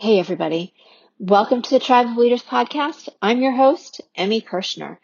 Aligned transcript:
Hey, 0.00 0.20
everybody. 0.20 0.74
Welcome 1.18 1.60
to 1.60 1.70
the 1.70 1.80
Tribe 1.80 2.06
of 2.06 2.16
Leaders 2.16 2.44
podcast. 2.44 3.08
I'm 3.20 3.42
your 3.42 3.50
host, 3.50 4.00
Emmy 4.14 4.40
Kirschner. 4.40 5.00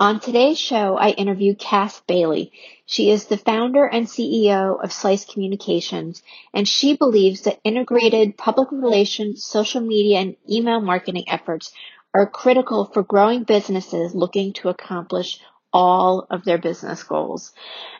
On 0.00 0.18
today's 0.18 0.58
show, 0.58 0.96
I 0.96 1.10
interview 1.10 1.54
Cass 1.54 2.00
Bailey. 2.08 2.50
She 2.84 3.12
is 3.12 3.26
the 3.26 3.36
founder 3.36 3.86
and 3.86 4.08
CEO 4.08 4.82
of 4.82 4.92
Slice 4.92 5.24
Communications, 5.26 6.24
and 6.52 6.66
she 6.66 6.96
believes 6.96 7.42
that 7.42 7.60
integrated 7.62 8.36
public 8.36 8.72
relations, 8.72 9.44
social 9.44 9.80
media, 9.80 10.18
and 10.18 10.36
email 10.50 10.80
marketing 10.80 11.26
efforts 11.28 11.70
are 12.12 12.26
critical 12.26 12.86
for 12.86 13.04
growing 13.04 13.44
businesses 13.44 14.12
looking 14.12 14.54
to 14.54 14.70
accomplish 14.70 15.38
all 15.72 16.26
of 16.30 16.44
their 16.44 16.58
business 16.58 17.02
goals. 17.02 17.52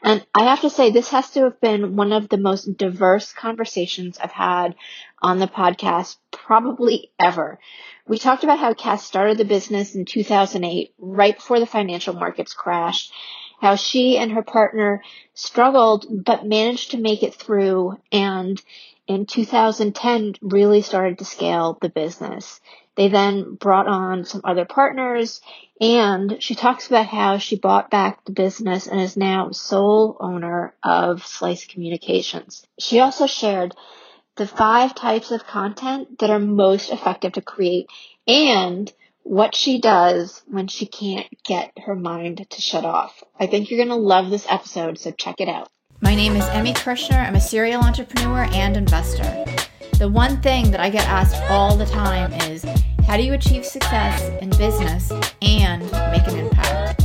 And 0.03 0.25
I 0.35 0.45
have 0.45 0.61
to 0.61 0.71
say, 0.71 0.91
this 0.91 1.09
has 1.11 1.31
to 1.31 1.45
have 1.45 1.61
been 1.61 1.97
one 1.97 2.13
of 2.13 2.29
the 2.29 2.37
most 2.37 2.77
diverse 2.77 3.33
conversations 3.33 4.19
I've 4.23 4.33
had 4.33 4.75
on 5.21 5.39
the 5.39 5.47
podcast 5.47 6.17
probably 6.31 7.11
ever. 7.19 7.59
We 8.07 8.19
talked 8.19 8.45
about 8.45 8.59
how 8.59 8.75
Cass 8.75 9.05
started 9.05 9.39
the 9.39 9.45
business 9.45 9.95
in 9.95 10.05
2008, 10.05 10.95
right 10.99 11.37
before 11.37 11.61
the 11.61 11.67
financial 11.67 12.15
markets 12.15 12.53
crashed, 12.53 13.13
how 13.61 13.77
she 13.77 14.19
and 14.19 14.33
her 14.33 14.43
partner 14.43 15.03
struggled 15.35 16.07
but 16.11 16.45
managed 16.45 16.91
to 16.91 16.99
make 16.99 17.23
it 17.23 17.35
through 17.35 17.97
and 18.11 18.61
in 19.07 19.27
2010 19.27 20.35
really 20.41 20.83
started 20.83 21.19
to 21.19 21.25
scale 21.25 21.79
the 21.81 21.89
business. 21.89 22.61
They 22.97 23.09
then 23.09 23.55
brought 23.55 23.87
on 23.87 24.25
some 24.25 24.43
other 24.45 24.65
partners 24.65 25.41
and 25.83 26.41
she 26.41 26.55
talks 26.55 26.87
about 26.87 27.07
how 27.07 27.39
she 27.39 27.57
bought 27.57 27.91
back 27.91 28.25
the 28.25 28.31
business 28.31 28.87
and 28.87 29.01
is 29.01 29.17
now 29.17 29.51
sole 29.51 30.17
owner 30.21 30.75
of 30.81 31.27
Slice 31.27 31.67
Communications. 31.67 32.65
She 32.79 33.01
also 33.01 33.27
shared 33.27 33.75
the 34.37 34.47
five 34.47 34.95
types 34.95 35.33
of 35.33 35.45
content 35.45 36.21
that 36.21 36.31
are 36.31 36.39
most 36.39 36.93
effective 36.93 37.33
to 37.33 37.43
create 37.43 37.89
and 38.29 38.93
what 39.25 39.57
she 39.57 39.81
does 39.81 40.45
when 40.47 40.69
she 40.69 40.87
can't 40.87 41.27
get 41.43 41.73
her 41.85 41.97
mind 41.97 42.47
to 42.49 42.61
shut 42.63 42.85
off. 42.85 43.21
I 43.39 43.49
think 43.49 43.69
you're 43.69 43.85
going 43.85 43.89
to 43.89 43.97
love 43.97 44.31
this 44.31 44.47
episode, 44.49 45.01
so 45.01 45.11
check 45.11 45.41
it 45.41 45.49
out. 45.49 45.69
My 46.01 46.15
name 46.15 46.37
is 46.37 46.45
Emmy 46.51 46.75
Kirschner. 46.75 47.19
I'm 47.19 47.35
a 47.35 47.41
serial 47.41 47.83
entrepreneur 47.83 48.45
and 48.53 48.77
investor. 48.77 49.45
The 49.99 50.09
one 50.09 50.41
thing 50.43 50.71
that 50.71 50.81
I 50.81 50.91
get 50.91 51.07
asked 51.07 51.43
all 51.51 51.77
the 51.77 51.87
time 51.87 52.33
is 52.33 52.65
how 53.07 53.17
do 53.17 53.25
you 53.25 53.35
achieve 53.35 53.67
success 53.67 54.23
in 54.41 54.51
business 54.51 55.11
and 55.11 55.52
make 56.23 56.35
an 56.35 56.47
impact? 56.47 57.03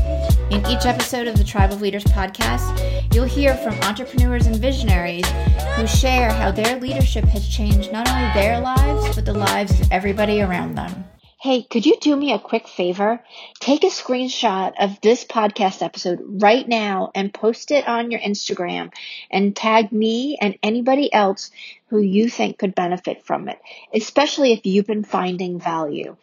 In 0.51 0.65
each 0.67 0.85
episode 0.85 1.27
of 1.27 1.37
the 1.37 1.43
Tribe 1.43 1.71
of 1.71 1.81
Leaders 1.81 2.03
podcast, 2.05 3.13
you'll 3.13 3.25
hear 3.25 3.55
from 3.55 3.73
entrepreneurs 3.81 4.45
and 4.45 4.55
visionaries 4.55 5.27
who 5.75 5.87
share 5.87 6.31
how 6.31 6.51
their 6.51 6.79
leadership 6.79 7.25
has 7.25 7.47
changed 7.47 7.91
not 7.91 8.09
only 8.09 8.33
their 8.33 8.59
lives, 8.59 9.15
but 9.15 9.25
the 9.25 9.33
lives 9.33 9.79
of 9.79 9.91
everybody 9.91 10.41
around 10.41 10.75
them. 10.75 11.05
Hey, 11.39 11.61
could 11.63 11.85
you 11.85 11.97
do 11.99 12.15
me 12.15 12.33
a 12.33 12.39
quick 12.39 12.67
favor? 12.67 13.23
Take 13.59 13.83
a 13.83 13.87
screenshot 13.87 14.73
of 14.79 14.99
this 15.01 15.23
podcast 15.23 15.83
episode 15.83 16.19
right 16.41 16.67
now 16.67 17.11
and 17.13 17.33
post 17.33 17.71
it 17.71 17.87
on 17.87 18.09
your 18.09 18.19
Instagram 18.19 18.91
and 19.29 19.55
tag 19.55 19.91
me 19.91 20.37
and 20.41 20.57
anybody 20.63 21.13
else 21.13 21.51
who 21.89 21.99
you 21.99 22.29
think 22.29 22.57
could 22.57 22.73
benefit 22.73 23.23
from 23.23 23.49
it, 23.49 23.59
especially 23.93 24.51
if 24.53 24.65
you've 24.65 24.87
been 24.87 25.03
finding 25.03 25.59
value. 25.59 26.17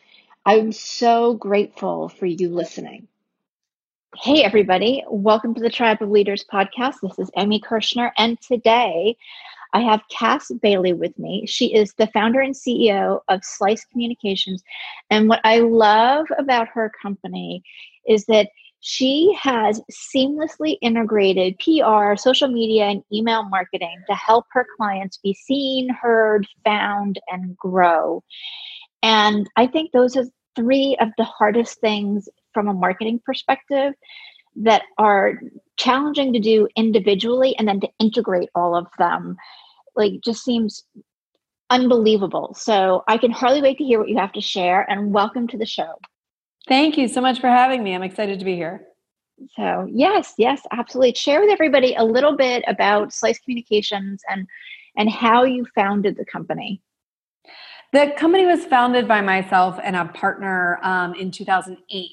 I'm 0.46 0.72
so 0.72 1.32
grateful 1.32 2.10
for 2.10 2.26
you 2.26 2.50
listening. 2.50 3.08
Hey, 4.14 4.44
everybody. 4.44 5.02
Welcome 5.08 5.54
to 5.54 5.60
the 5.62 5.70
Tribe 5.70 6.02
of 6.02 6.10
Leaders 6.10 6.44
podcast. 6.52 6.96
This 7.02 7.18
is 7.18 7.30
Emmy 7.34 7.58
Kirschner, 7.58 8.12
and 8.18 8.38
today 8.42 9.16
I 9.72 9.80
have 9.80 10.02
Cass 10.10 10.52
Bailey 10.60 10.92
with 10.92 11.18
me. 11.18 11.46
She 11.46 11.74
is 11.74 11.94
the 11.94 12.08
founder 12.08 12.40
and 12.40 12.54
CEO 12.54 13.20
of 13.28 13.42
Slice 13.42 13.86
Communications. 13.86 14.62
And 15.08 15.30
what 15.30 15.40
I 15.44 15.60
love 15.60 16.26
about 16.36 16.68
her 16.68 16.92
company 17.00 17.62
is 18.06 18.26
that 18.26 18.50
she 18.80 19.34
has 19.40 19.80
seamlessly 19.90 20.76
integrated 20.82 21.58
PR, 21.58 22.16
social 22.16 22.48
media, 22.48 22.84
and 22.84 23.02
email 23.10 23.44
marketing 23.44 23.96
to 24.10 24.14
help 24.14 24.44
her 24.52 24.66
clients 24.76 25.16
be 25.16 25.32
seen, 25.32 25.88
heard, 25.88 26.46
found, 26.66 27.18
and 27.28 27.56
grow. 27.56 28.22
And 29.04 29.50
I 29.56 29.66
think 29.66 29.92
those 29.92 30.16
are 30.16 30.24
three 30.56 30.96
of 30.98 31.10
the 31.18 31.24
hardest 31.24 31.78
things 31.80 32.26
from 32.54 32.68
a 32.68 32.74
marketing 32.74 33.20
perspective 33.24 33.92
that 34.56 34.82
are 34.96 35.34
challenging 35.76 36.32
to 36.32 36.38
do 36.38 36.66
individually 36.74 37.54
and 37.58 37.68
then 37.68 37.80
to 37.80 37.88
integrate 37.98 38.48
all 38.54 38.74
of 38.74 38.86
them 38.98 39.36
like 39.94 40.12
just 40.24 40.42
seems 40.42 40.84
unbelievable. 41.68 42.56
So 42.58 43.04
I 43.06 43.18
can 43.18 43.30
hardly 43.30 43.60
wait 43.60 43.76
to 43.76 43.84
hear 43.84 43.98
what 43.98 44.08
you 44.08 44.16
have 44.16 44.32
to 44.32 44.40
share 44.40 44.90
and 44.90 45.12
welcome 45.12 45.48
to 45.48 45.58
the 45.58 45.66
show. 45.66 45.98
Thank 46.66 46.96
you 46.96 47.06
so 47.06 47.20
much 47.20 47.40
for 47.40 47.48
having 47.48 47.84
me. 47.84 47.94
I'm 47.94 48.02
excited 48.02 48.38
to 48.38 48.44
be 48.46 48.54
here. 48.54 48.86
So, 49.54 49.86
yes, 49.92 50.32
yes, 50.38 50.62
absolutely. 50.72 51.12
Share 51.12 51.42
with 51.42 51.50
everybody 51.50 51.94
a 51.94 52.04
little 52.04 52.38
bit 52.38 52.64
about 52.66 53.12
Slice 53.12 53.38
Communications 53.40 54.22
and 54.30 54.46
and 54.96 55.10
how 55.10 55.44
you 55.44 55.66
founded 55.74 56.16
the 56.16 56.24
company. 56.24 56.80
The 57.94 58.12
company 58.18 58.44
was 58.44 58.64
founded 58.66 59.08
by 59.08 59.20
myself 59.20 59.78
and 59.82 59.96
a 59.96 60.04
partner 60.06 60.78
um, 60.82 61.14
in 61.14 61.30
2008 61.30 62.10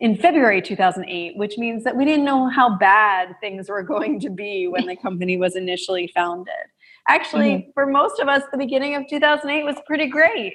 in 0.00 0.16
February 0.16 0.62
2008, 0.62 1.36
which 1.36 1.58
means 1.58 1.84
that 1.84 1.96
we 1.96 2.04
didn't 2.04 2.24
know 2.24 2.48
how 2.48 2.76
bad 2.78 3.34
things 3.40 3.68
were 3.68 3.82
going 3.82 4.20
to 4.20 4.30
be 4.30 4.68
when 4.68 4.86
the 4.86 4.96
company 4.96 5.36
was 5.36 5.54
initially 5.54 6.10
founded 6.14 6.54
actually 7.08 7.50
mm-hmm. 7.50 7.70
for 7.72 7.86
most 7.86 8.20
of 8.20 8.28
us 8.28 8.42
the 8.52 8.58
beginning 8.58 8.94
of 8.94 9.06
2008 9.08 9.64
was 9.64 9.76
pretty 9.86 10.06
great 10.06 10.54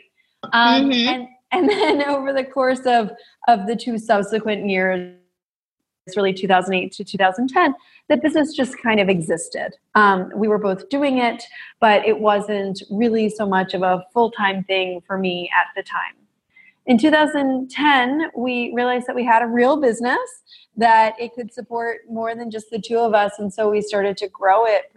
um, 0.54 0.90
mm-hmm. 0.90 1.10
and 1.10 1.28
and 1.52 1.70
then 1.70 2.04
over 2.04 2.32
the 2.32 2.44
course 2.44 2.86
of 2.86 3.12
of 3.48 3.68
the 3.68 3.76
two 3.76 3.98
subsequent 3.98 4.68
years 4.70 5.18
really 6.16 6.34
2008 6.34 6.92
to 6.92 7.04
2010 7.04 7.74
the 8.10 8.18
business 8.18 8.54
just 8.54 8.78
kind 8.82 9.00
of 9.00 9.08
existed 9.10 9.72
um, 9.96 10.30
we 10.36 10.48
were 10.48 10.58
both 10.58 10.90
doing 10.90 11.18
it 11.20 11.44
but 11.80 12.06
it 12.06 12.20
wasn't 12.20 12.82
really 12.92 13.30
so 13.30 13.48
much 13.48 13.74
of 13.74 13.82
a 13.82 14.04
full-time 14.14 14.64
thing 14.66 15.02
for 15.08 15.18
me 15.18 15.50
at 15.58 15.68
the 15.76 15.84
time 15.84 16.16
in 16.86 16.98
2010 16.98 18.32
we 18.36 18.74
realized 18.76 19.08
that 19.08 19.16
we 19.16 19.26
had 19.26 19.42
a 19.42 19.48
real 19.48 19.80
business 19.80 20.18
that 20.76 21.14
it 21.20 21.34
could 21.34 21.54
support 21.54 22.02
more 22.10 22.36
than 22.36 22.52
just 22.52 22.70
the 22.70 22.80
two 22.80 22.98
of 22.98 23.14
us 23.14 23.32
and 23.40 23.54
so 23.54 23.70
we 23.70 23.82
started 23.82 24.18
to 24.18 24.28
grow 24.28 24.66
it 24.66 24.92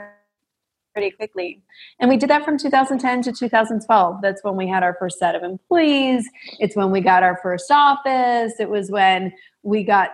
pretty 0.93 1.11
quickly. 1.11 1.63
And 2.01 2.09
we 2.09 2.17
did 2.17 2.31
that 2.31 2.43
from 2.43 2.57
2010 2.57 3.21
to 3.25 3.33
2012. 3.33 4.23
That's 4.23 4.43
when 4.43 4.57
we 4.57 4.67
had 4.67 4.83
our 4.83 4.97
first 4.99 5.19
set 5.19 5.35
of 5.35 5.43
employees. 5.43 6.27
It's 6.59 6.75
when 6.75 6.91
we 6.91 7.03
got 7.03 7.23
our 7.23 7.39
first 7.43 7.71
office. 7.71 8.55
It 8.59 8.71
was 8.71 8.91
when 8.91 9.31
we 9.63 9.85
got 9.85 10.13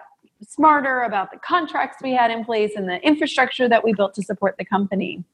smarter 0.48 1.02
about 1.02 1.30
the 1.30 1.38
contracts 1.38 1.98
we 2.02 2.12
had 2.12 2.30
in 2.30 2.44
place 2.44 2.72
and 2.76 2.88
the 2.88 3.00
infrastructure 3.06 3.68
that 3.68 3.84
we 3.84 3.92
built 3.92 4.14
to 4.14 4.22
support 4.22 4.56
the 4.58 4.64
company. 4.64 5.24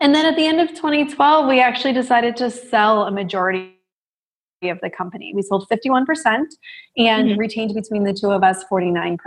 And 0.00 0.14
then 0.14 0.26
at 0.26 0.36
the 0.36 0.46
end 0.46 0.60
of 0.60 0.68
2012, 0.70 1.48
we 1.48 1.60
actually 1.60 1.92
decided 1.92 2.36
to 2.36 2.50
sell 2.50 3.04
a 3.04 3.10
majority 3.10 3.76
of 4.64 4.80
the 4.80 4.90
company. 4.90 5.32
We 5.34 5.42
sold 5.42 5.66
51% 5.70 6.06
and 6.96 7.28
mm-hmm. 7.28 7.38
retained 7.38 7.74
between 7.74 8.04
the 8.04 8.12
two 8.12 8.30
of 8.30 8.42
us 8.42 8.64
49%. 8.70 9.18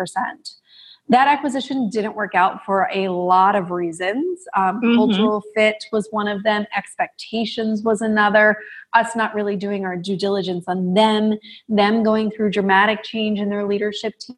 That 1.08 1.28
acquisition 1.28 1.90
didn't 1.90 2.16
work 2.16 2.34
out 2.34 2.66
for 2.66 2.90
a 2.92 3.10
lot 3.10 3.56
of 3.56 3.70
reasons. 3.70 4.40
Um, 4.56 4.82
mm-hmm. 4.82 4.96
Cultural 4.96 5.44
fit 5.54 5.84
was 5.92 6.08
one 6.10 6.28
of 6.28 6.42
them, 6.44 6.66
expectations 6.76 7.84
was 7.84 8.02
another, 8.02 8.58
us 8.94 9.16
not 9.16 9.36
really 9.36 9.56
doing 9.56 9.86
our 9.86 9.96
due 9.96 10.18
diligence 10.18 10.66
on 10.68 10.96
them, 10.96 11.38
them 11.70 12.02
going 12.02 12.32
through 12.32 12.52
dramatic 12.52 13.04
change 13.04 13.40
in 13.40 13.50
their 13.50 13.68
leadership 13.68 14.18
team. 14.20 14.38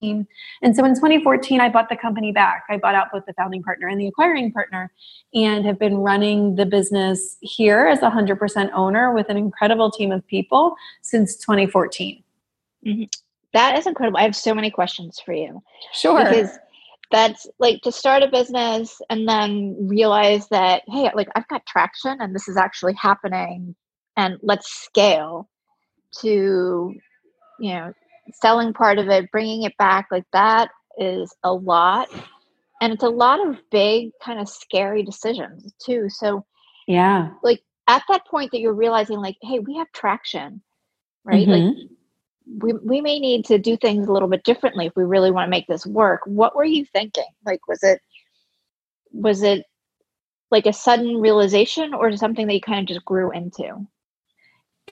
And 0.00 0.26
so 0.76 0.84
in 0.84 0.94
2014, 0.94 1.60
I 1.60 1.68
bought 1.68 1.88
the 1.88 1.96
company 1.96 2.30
back. 2.32 2.64
I 2.70 2.76
bought 2.76 2.94
out 2.94 3.08
both 3.12 3.26
the 3.26 3.32
founding 3.34 3.62
partner 3.62 3.88
and 3.88 4.00
the 4.00 4.06
acquiring 4.06 4.52
partner 4.52 4.92
and 5.34 5.64
have 5.64 5.78
been 5.78 5.98
running 5.98 6.54
the 6.54 6.66
business 6.66 7.36
here 7.40 7.86
as 7.86 7.98
a 8.02 8.10
100% 8.10 8.70
owner 8.74 9.12
with 9.12 9.28
an 9.28 9.36
incredible 9.36 9.90
team 9.90 10.12
of 10.12 10.26
people 10.26 10.76
since 11.02 11.36
2014. 11.36 12.22
Mm-hmm. 12.86 13.04
That 13.54 13.78
is 13.78 13.86
incredible. 13.86 14.18
I 14.18 14.22
have 14.22 14.36
so 14.36 14.54
many 14.54 14.70
questions 14.70 15.20
for 15.24 15.32
you. 15.32 15.62
Sure. 15.92 16.22
Because 16.22 16.58
that's 17.10 17.48
like 17.58 17.80
to 17.82 17.90
start 17.90 18.22
a 18.22 18.28
business 18.28 19.00
and 19.10 19.26
then 19.28 19.76
realize 19.88 20.48
that, 20.48 20.82
hey, 20.86 21.10
like 21.14 21.28
I've 21.34 21.48
got 21.48 21.66
traction 21.66 22.18
and 22.20 22.34
this 22.34 22.46
is 22.46 22.56
actually 22.56 22.94
happening 22.94 23.74
and 24.16 24.38
let's 24.42 24.70
scale 24.70 25.48
to, 26.20 26.94
you 27.58 27.72
know, 27.72 27.92
selling 28.34 28.72
part 28.72 28.98
of 28.98 29.08
it, 29.08 29.30
bringing 29.30 29.62
it 29.62 29.76
back. 29.78 30.08
Like 30.10 30.24
that 30.32 30.70
is 30.98 31.34
a 31.42 31.52
lot. 31.52 32.08
And 32.80 32.92
it's 32.92 33.02
a 33.02 33.08
lot 33.08 33.46
of 33.46 33.58
big, 33.70 34.10
kind 34.22 34.38
of 34.40 34.48
scary 34.48 35.02
decisions 35.02 35.72
too. 35.84 36.08
So, 36.08 36.44
yeah. 36.86 37.30
Like 37.42 37.60
at 37.88 38.02
that 38.08 38.26
point 38.26 38.52
that 38.52 38.60
you're 38.60 38.72
realizing, 38.72 39.18
like, 39.18 39.36
hey, 39.42 39.58
we 39.58 39.76
have 39.76 39.90
traction, 39.92 40.62
right? 41.24 41.46
Mm-hmm. 41.46 41.78
Like 41.78 41.88
we, 42.62 42.72
we 42.84 43.00
may 43.00 43.18
need 43.18 43.44
to 43.46 43.58
do 43.58 43.76
things 43.76 44.06
a 44.06 44.12
little 44.12 44.28
bit 44.28 44.44
differently 44.44 44.86
if 44.86 44.96
we 44.96 45.04
really 45.04 45.30
want 45.30 45.46
to 45.46 45.50
make 45.50 45.66
this 45.66 45.84
work 45.84 46.22
what 46.24 46.56
were 46.56 46.64
you 46.64 46.82
thinking 46.94 47.26
like 47.44 47.60
was 47.68 47.82
it 47.82 48.00
was 49.12 49.42
it 49.42 49.66
like 50.50 50.66
a 50.66 50.72
sudden 50.72 51.18
realization 51.18 51.94
or 51.94 52.14
something 52.16 52.46
that 52.46 52.54
you 52.54 52.60
kind 52.60 52.80
of 52.80 52.86
just 52.86 53.04
grew 53.04 53.30
into? 53.32 53.86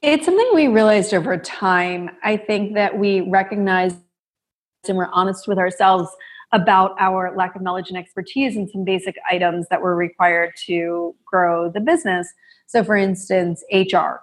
It's 0.02 0.24
something 0.24 0.50
we 0.54 0.68
realized 0.68 1.14
over 1.14 1.36
time. 1.36 2.10
I 2.22 2.36
think 2.36 2.74
that 2.74 2.98
we 2.98 3.22
recognized 3.22 3.96
and 4.88 4.96
we're 4.96 5.10
honest 5.12 5.48
with 5.48 5.58
ourselves 5.58 6.08
about 6.52 6.94
our 7.00 7.34
lack 7.36 7.56
of 7.56 7.62
knowledge 7.62 7.88
and 7.88 7.98
expertise 7.98 8.56
in 8.56 8.68
some 8.68 8.84
basic 8.84 9.16
items 9.30 9.66
that 9.68 9.82
were 9.82 9.96
required 9.96 10.52
to 10.66 11.14
grow 11.24 11.70
the 11.70 11.80
business. 11.80 12.32
So, 12.66 12.84
for 12.84 12.96
instance, 12.96 13.64
HR, 13.72 14.22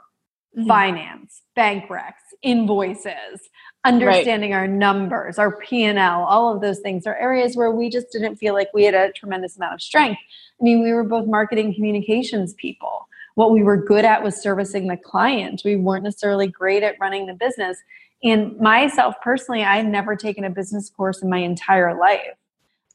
mm-hmm. 0.55 0.67
finance, 0.67 1.41
bank 1.55 1.89
recs, 1.89 2.13
invoices, 2.41 3.49
understanding 3.85 4.51
right. 4.51 4.57
our 4.57 4.67
numbers, 4.67 5.37
our 5.37 5.57
P&L, 5.57 6.23
all 6.23 6.55
of 6.55 6.61
those 6.61 6.79
things 6.79 7.05
are 7.05 7.17
areas 7.17 7.57
where 7.57 7.71
we 7.71 7.89
just 7.89 8.07
didn't 8.11 8.37
feel 8.37 8.53
like 8.53 8.69
we 8.73 8.83
had 8.83 8.93
a 8.93 9.11
tremendous 9.11 9.57
amount 9.57 9.73
of 9.73 9.81
strength. 9.81 10.19
I 10.61 10.63
mean, 10.63 10.81
we 10.81 10.93
were 10.93 11.03
both 11.03 11.27
marketing 11.27 11.73
communications 11.73 12.53
people. 12.53 13.07
What 13.35 13.51
we 13.51 13.63
were 13.63 13.77
good 13.77 14.05
at 14.05 14.23
was 14.23 14.41
servicing 14.41 14.87
the 14.87 14.97
client. 14.97 15.61
We 15.65 15.75
weren't 15.75 16.03
necessarily 16.03 16.47
great 16.47 16.83
at 16.83 16.95
running 16.99 17.25
the 17.25 17.33
business. 17.33 17.77
And 18.23 18.57
myself 18.59 19.15
personally, 19.21 19.63
I 19.63 19.77
had 19.77 19.87
never 19.87 20.15
taken 20.15 20.43
a 20.43 20.49
business 20.49 20.89
course 20.89 21.21
in 21.21 21.29
my 21.29 21.39
entire 21.39 21.97
life. 21.97 22.37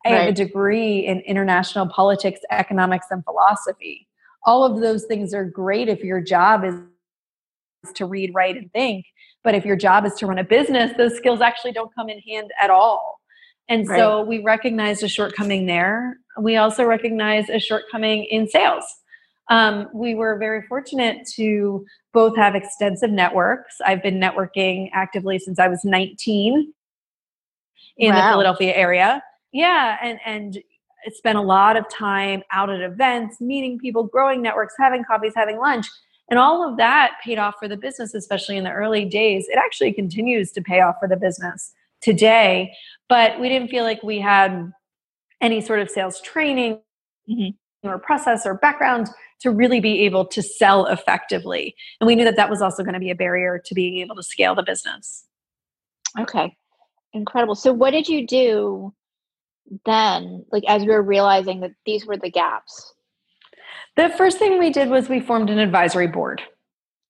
I 0.07 0.11
right. 0.11 0.21
have 0.21 0.29
a 0.29 0.33
degree 0.33 1.07
in 1.07 1.21
international 1.21 1.89
politics, 1.89 2.41
economics, 2.51 3.07
and 3.11 3.25
philosophy. 3.25 4.09
All 4.45 4.65
of 4.65 4.81
those 4.81 5.05
things 5.05 5.35
are 5.35 5.45
great 5.45 5.89
if 5.89 6.03
your 6.03 6.21
job 6.21 6.65
is 6.65 6.75
to 7.95 8.07
read, 8.07 8.33
write, 8.35 8.57
and 8.57 8.73
think. 8.73 9.07
But 9.43 9.55
if 9.55 9.65
your 9.65 9.77
job 9.77 10.05
is 10.07 10.15
to 10.15 10.27
run 10.27 10.39
a 10.39 10.45
business, 10.45 10.93
those 10.97 11.17
skills 11.17 11.41
actually 11.41 11.73
don't 11.73 11.95
come 11.95 12.09
in 12.09 12.21
hand 12.21 12.51
at 12.61 12.71
all. 12.71 13.21
And 13.69 13.87
right. 13.89 13.99
so 13.99 14.23
we 14.23 14.43
recognized 14.43 15.03
a 15.03 15.09
shortcoming 15.09 15.67
there. 15.67 16.17
We 16.41 16.57
also 16.57 16.85
recognized 16.85 17.51
a 17.51 17.59
shortcoming 17.59 18.25
in 18.25 18.49
sales. 18.49 18.85
Um, 19.51 19.89
we 19.95 20.15
were 20.15 20.37
very 20.39 20.63
fortunate 20.67 21.27
to 21.37 21.87
both 22.13 22.37
have 22.37 22.55
extensive 22.55 23.11
networks. 23.11 23.77
I've 23.85 24.03
been 24.03 24.21
networking 24.21 24.91
actively 24.93 25.39
since 25.39 25.59
I 25.59 25.69
was 25.69 25.85
19 25.85 26.73
in 27.97 28.15
wow. 28.15 28.17
the 28.17 28.33
Philadelphia 28.33 28.75
area. 28.75 29.23
Yeah, 29.53 29.97
and 30.03 30.19
and 30.27 30.59
spent 31.13 31.39
a 31.39 31.43
lot 31.43 31.77
of 31.77 31.89
time 31.89 32.43
out 32.51 32.71
at 32.71 32.81
events, 32.81 33.41
meeting 33.41 33.79
people, 33.79 34.05
growing 34.05 34.43
networks, 34.43 34.75
having 34.79 35.05
coffees, 35.05 35.33
having 35.35 35.59
lunch. 35.59 35.87
And 36.31 36.39
all 36.39 36.69
of 36.69 36.77
that 36.77 37.13
paid 37.25 37.39
off 37.39 37.55
for 37.59 37.69
the 37.69 37.77
business, 37.77 38.15
especially 38.15 38.57
in 38.57 38.65
the 38.65 38.71
early 38.71 39.05
days. 39.05 39.47
It 39.49 39.57
actually 39.57 39.93
continues 39.93 40.53
to 40.53 40.61
pay 40.61 40.81
off 40.81 40.97
for 41.01 41.09
the 41.09 41.17
business 41.17 41.73
today. 42.03 42.73
But 43.09 43.41
we 43.41 43.49
didn't 43.49 43.69
feel 43.69 43.85
like 43.85 44.03
we 44.03 44.21
had 44.21 44.71
any 45.41 45.61
sort 45.61 45.81
of 45.81 45.89
sales 45.89 46.21
training 46.21 46.81
mm-hmm. 47.31 47.89
or 47.89 47.99
process 47.99 48.45
or 48.45 48.55
background 48.55 49.09
to 49.41 49.51
really 49.51 49.81
be 49.81 50.05
able 50.05 50.25
to 50.27 50.43
sell 50.43 50.87
effectively. 50.87 51.75
And 52.01 52.07
we 52.07 52.15
knew 52.15 52.25
that 52.25 52.37
that 52.37 52.51
was 52.51 52.61
also 52.61 52.83
going 52.83 52.95
to 52.95 53.01
be 53.01 53.11
a 53.11 53.15
barrier 53.15 53.61
to 53.65 53.75
being 53.75 53.99
able 53.99 54.17
to 54.17 54.23
scale 54.23 54.55
the 54.55 54.63
business. 54.63 55.25
Okay. 56.19 56.57
Incredible. 57.13 57.55
So, 57.55 57.73
what 57.73 57.91
did 57.91 58.09
you 58.09 58.27
do 58.27 58.95
then, 59.85 60.45
like 60.51 60.65
as 60.67 60.83
we 60.83 60.89
were 60.89 61.03
realizing 61.03 61.61
that 61.61 61.73
these 61.87 62.07
were 62.07 62.17
the 62.17 62.31
gaps? 62.31 62.95
The 63.97 64.11
first 64.11 64.39
thing 64.39 64.59
we 64.59 64.71
did 64.71 64.91
was 64.91 65.09
we 65.09 65.21
formed 65.21 65.51
an 65.51 65.59
advisory 65.59 66.07
board. 66.07 66.43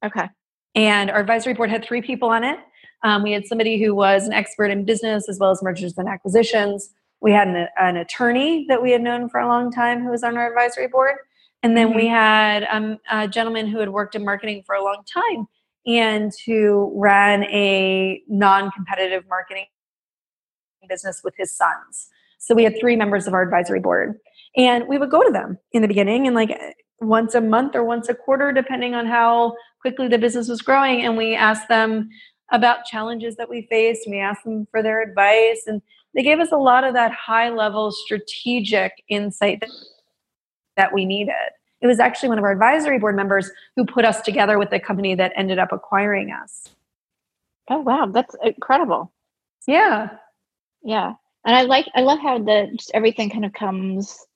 Okay. 0.04 0.28
And 0.74 1.10
our 1.10 1.20
advisory 1.20 1.54
board 1.54 1.70
had 1.70 1.84
three 1.84 2.02
people 2.02 2.30
on 2.30 2.44
it. 2.44 2.58
Um, 3.02 3.22
we 3.22 3.32
had 3.32 3.46
somebody 3.46 3.82
who 3.82 3.94
was 3.94 4.26
an 4.26 4.32
expert 4.32 4.66
in 4.66 4.84
business 4.84 5.28
as 5.28 5.38
well 5.38 5.50
as 5.50 5.62
mergers 5.62 5.96
and 5.98 6.08
acquisitions. 6.08 6.90
We 7.20 7.32
had 7.32 7.48
an, 7.48 7.68
an 7.78 7.96
attorney 7.96 8.64
that 8.68 8.82
we 8.82 8.90
had 8.92 9.02
known 9.02 9.28
for 9.28 9.40
a 9.40 9.46
long 9.46 9.70
time 9.70 10.02
who 10.02 10.10
was 10.10 10.22
on 10.22 10.36
our 10.36 10.48
advisory 10.48 10.88
board. 10.88 11.16
And 11.62 11.76
then 11.76 11.88
mm-hmm. 11.88 11.96
we 11.96 12.06
had 12.06 12.66
um, 12.70 12.98
a 13.10 13.26
gentleman 13.26 13.66
who 13.66 13.78
had 13.78 13.88
worked 13.88 14.14
in 14.14 14.24
marketing 14.24 14.62
for 14.64 14.74
a 14.74 14.82
long 14.82 15.02
time 15.12 15.46
and 15.86 16.32
who 16.46 16.92
ran 16.94 17.44
a 17.44 18.22
non 18.28 18.70
competitive 18.70 19.24
marketing 19.28 19.66
business 20.88 21.20
with 21.24 21.34
his 21.36 21.54
sons. 21.56 22.08
So 22.38 22.54
we 22.54 22.64
had 22.64 22.78
three 22.78 22.96
members 22.96 23.26
of 23.26 23.34
our 23.34 23.42
advisory 23.42 23.80
board. 23.80 24.18
And 24.56 24.88
we 24.88 24.98
would 24.98 25.10
go 25.10 25.22
to 25.22 25.30
them 25.30 25.58
in 25.72 25.82
the 25.82 25.88
beginning 25.88 26.26
and 26.26 26.34
like 26.34 26.58
once 27.00 27.34
a 27.34 27.40
month 27.40 27.74
or 27.74 27.84
once 27.84 28.08
a 28.08 28.14
quarter, 28.14 28.52
depending 28.52 28.94
on 28.94 29.06
how 29.06 29.54
quickly 29.80 30.08
the 30.08 30.18
business 30.18 30.48
was 30.48 30.62
growing. 30.62 31.04
And 31.04 31.16
we 31.16 31.34
asked 31.34 31.68
them 31.68 32.08
about 32.50 32.86
challenges 32.86 33.36
that 33.36 33.48
we 33.48 33.66
faced. 33.68 34.06
And 34.06 34.14
we 34.14 34.20
asked 34.20 34.44
them 34.44 34.66
for 34.70 34.82
their 34.82 35.02
advice. 35.02 35.64
And 35.66 35.82
they 36.14 36.22
gave 36.22 36.40
us 36.40 36.52
a 36.52 36.56
lot 36.56 36.84
of 36.84 36.94
that 36.94 37.12
high 37.12 37.50
level 37.50 37.92
strategic 37.92 38.92
insight 39.08 39.60
that 39.60 39.70
that 40.78 40.94
we 40.94 41.04
needed. 41.04 41.34
It 41.80 41.86
was 41.86 42.00
actually 42.00 42.30
one 42.30 42.38
of 42.38 42.44
our 42.44 42.52
advisory 42.52 42.98
board 42.98 43.14
members 43.14 43.50
who 43.76 43.84
put 43.84 44.04
us 44.04 44.22
together 44.22 44.58
with 44.58 44.70
the 44.70 44.80
company 44.80 45.14
that 45.14 45.32
ended 45.36 45.58
up 45.58 45.70
acquiring 45.70 46.32
us. 46.32 46.70
Oh 47.70 47.80
wow, 47.80 48.06
that's 48.06 48.34
incredible. 48.42 49.12
Yeah. 49.66 50.08
Yeah. 50.82 51.12
And 51.44 51.54
I 51.54 51.62
like 51.62 51.86
I 51.94 52.00
love 52.00 52.18
how 52.20 52.38
the 52.38 52.68
just 52.76 52.90
everything 52.94 53.30
kind 53.30 53.44
of 53.44 53.52
comes 53.52 54.26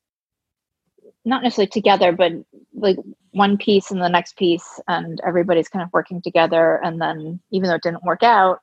not 1.25 1.43
necessarily 1.43 1.71
together, 1.71 2.13
but 2.13 2.33
like 2.75 2.97
one 3.31 3.57
piece 3.57 3.91
and 3.91 4.01
the 4.01 4.09
next 4.09 4.37
piece 4.37 4.81
and 4.89 5.21
everybody's 5.27 5.69
kind 5.69 5.83
of 5.83 5.93
working 5.93 6.21
together 6.21 6.81
and 6.85 7.01
then 7.01 7.41
even 7.51 7.69
though 7.69 7.77
it 7.77 7.83
didn't 7.83 8.05
work 8.05 8.23
out, 8.23 8.61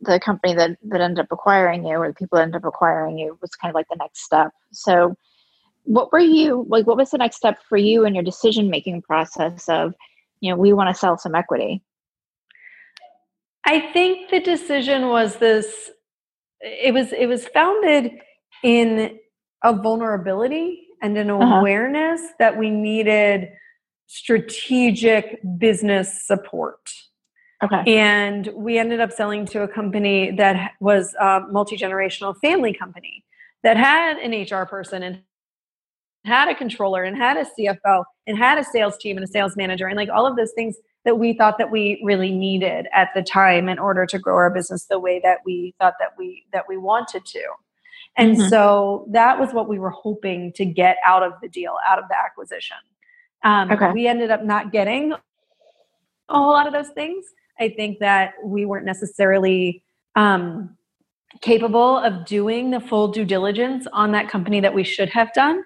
the 0.00 0.18
company 0.20 0.54
that, 0.54 0.78
that 0.84 1.00
ended 1.00 1.24
up 1.24 1.32
acquiring 1.32 1.84
you 1.84 1.96
or 1.96 2.08
the 2.08 2.14
people 2.14 2.36
that 2.36 2.44
ended 2.44 2.62
up 2.62 2.64
acquiring 2.64 3.18
you 3.18 3.38
was 3.42 3.50
kind 3.50 3.70
of 3.70 3.74
like 3.74 3.88
the 3.90 3.96
next 3.96 4.22
step. 4.22 4.50
So 4.72 5.14
what 5.84 6.12
were 6.12 6.18
you 6.18 6.66
like 6.68 6.86
what 6.86 6.96
was 6.96 7.10
the 7.10 7.18
next 7.18 7.36
step 7.36 7.58
for 7.68 7.76
you 7.78 8.04
in 8.04 8.14
your 8.14 8.24
decision 8.24 8.70
making 8.70 9.02
process 9.02 9.68
of 9.68 9.94
you 10.40 10.50
know 10.50 10.56
we 10.56 10.72
want 10.72 10.94
to 10.94 10.98
sell 10.98 11.18
some 11.18 11.34
equity? 11.34 11.82
I 13.66 13.80
think 13.92 14.30
the 14.30 14.40
decision 14.40 15.08
was 15.08 15.36
this 15.36 15.90
it 16.60 16.92
was 16.92 17.12
it 17.12 17.26
was 17.26 17.46
founded 17.48 18.12
in 18.62 19.18
a 19.62 19.74
vulnerability 19.74 20.86
and 21.02 21.16
an 21.16 21.30
uh-huh. 21.30 21.56
awareness 21.56 22.20
that 22.38 22.58
we 22.58 22.70
needed 22.70 23.48
strategic 24.06 25.40
business 25.58 26.26
support. 26.26 26.90
Okay. 27.62 27.98
And 27.98 28.48
we 28.54 28.78
ended 28.78 29.00
up 29.00 29.12
selling 29.12 29.44
to 29.46 29.62
a 29.62 29.68
company 29.68 30.32
that 30.32 30.72
was 30.80 31.14
a 31.20 31.40
multi-generational 31.50 32.34
family 32.40 32.74
company 32.74 33.24
that 33.62 33.76
had 33.76 34.16
an 34.16 34.32
hr 34.32 34.64
person 34.64 35.02
and 35.02 35.22
had 36.24 36.48
a 36.48 36.54
controller 36.54 37.02
and 37.02 37.16
had 37.16 37.36
a 37.36 37.44
CFO 37.44 38.04
and 38.26 38.36
had 38.36 38.58
a 38.58 38.64
sales 38.64 38.96
team 38.98 39.16
and 39.16 39.24
a 39.24 39.28
sales 39.28 39.56
manager 39.56 39.86
and 39.86 39.96
like 39.96 40.10
all 40.10 40.26
of 40.26 40.36
those 40.36 40.52
things 40.52 40.76
that 41.04 41.18
we 41.18 41.32
thought 41.32 41.56
that 41.58 41.70
we 41.70 42.00
really 42.04 42.30
needed 42.30 42.86
at 42.94 43.08
the 43.14 43.22
time 43.22 43.68
in 43.68 43.78
order 43.78 44.04
to 44.04 44.18
grow 44.18 44.36
our 44.36 44.50
business 44.50 44.84
the 44.84 44.98
way 44.98 45.20
that 45.24 45.38
we 45.46 45.74
thought 45.80 45.94
that 45.98 46.10
we 46.18 46.44
that 46.52 46.64
we 46.68 46.76
wanted 46.76 47.24
to. 47.24 47.42
And 48.16 48.36
mm-hmm. 48.36 48.48
so 48.48 49.06
that 49.10 49.38
was 49.38 49.54
what 49.54 49.68
we 49.68 49.78
were 49.78 49.90
hoping 49.90 50.52
to 50.54 50.64
get 50.64 50.96
out 51.06 51.22
of 51.22 51.32
the 51.40 51.48
deal, 51.48 51.76
out 51.88 51.98
of 51.98 52.04
the 52.08 52.18
acquisition. 52.18 52.76
Um, 53.44 53.70
okay. 53.70 53.92
We 53.92 54.06
ended 54.06 54.30
up 54.30 54.44
not 54.44 54.72
getting 54.72 55.12
a 55.12 55.18
whole 56.28 56.50
lot 56.50 56.66
of 56.66 56.72
those 56.72 56.90
things. 56.90 57.24
I 57.58 57.70
think 57.70 57.98
that 58.00 58.34
we 58.44 58.64
weren't 58.64 58.84
necessarily 58.84 59.82
um, 60.16 60.76
capable 61.40 61.98
of 61.98 62.26
doing 62.26 62.70
the 62.70 62.80
full 62.80 63.08
due 63.08 63.24
diligence 63.24 63.86
on 63.92 64.12
that 64.12 64.28
company 64.28 64.60
that 64.60 64.74
we 64.74 64.84
should 64.84 65.08
have 65.10 65.32
done. 65.32 65.62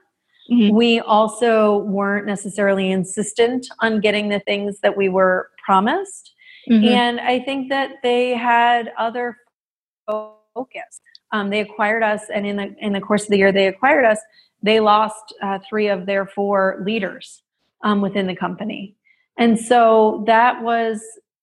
Mm-hmm. 0.51 0.75
We 0.75 1.01
also 1.01 1.79
weren't 1.79 2.27
necessarily 2.27 2.91
insistent 2.91 3.67
on 3.81 4.01
getting 4.01 4.29
the 4.29 4.41
things 4.41 4.81
that 4.81 4.97
we 4.97 5.09
were 5.09 5.51
promised. 5.65 6.35
Mm-hmm. 6.71 6.85
And 6.85 7.21
I 7.21 7.41
think 7.41 7.71
that 7.71 7.97
they 8.03 8.31
had 8.31 8.93
other 8.99 9.39
focus. 10.07 11.01
Um, 11.33 11.51
they 11.51 11.61
acquired 11.61 12.03
us, 12.03 12.23
and 12.33 12.47
in 12.47 12.57
the 12.57 12.75
in 12.79 12.93
the 12.93 13.01
course 13.01 13.25
of 13.25 13.31
the 13.31 13.39
year 13.39 13.53
they 13.53 13.67
acquired 13.67 14.05
us, 14.05 14.19
they 14.63 14.81
lost 14.81 15.35
uh, 15.43 15.59
three 15.69 15.89
of 15.89 16.07
their 16.07 16.27
four 16.27 16.83
leaders 16.85 17.43
um, 17.83 18.01
within 18.01 18.27
the 18.27 18.37
company, 18.37 18.95
and 19.37 19.59
so 19.59 20.23
that 20.27 20.63
was 20.63 21.03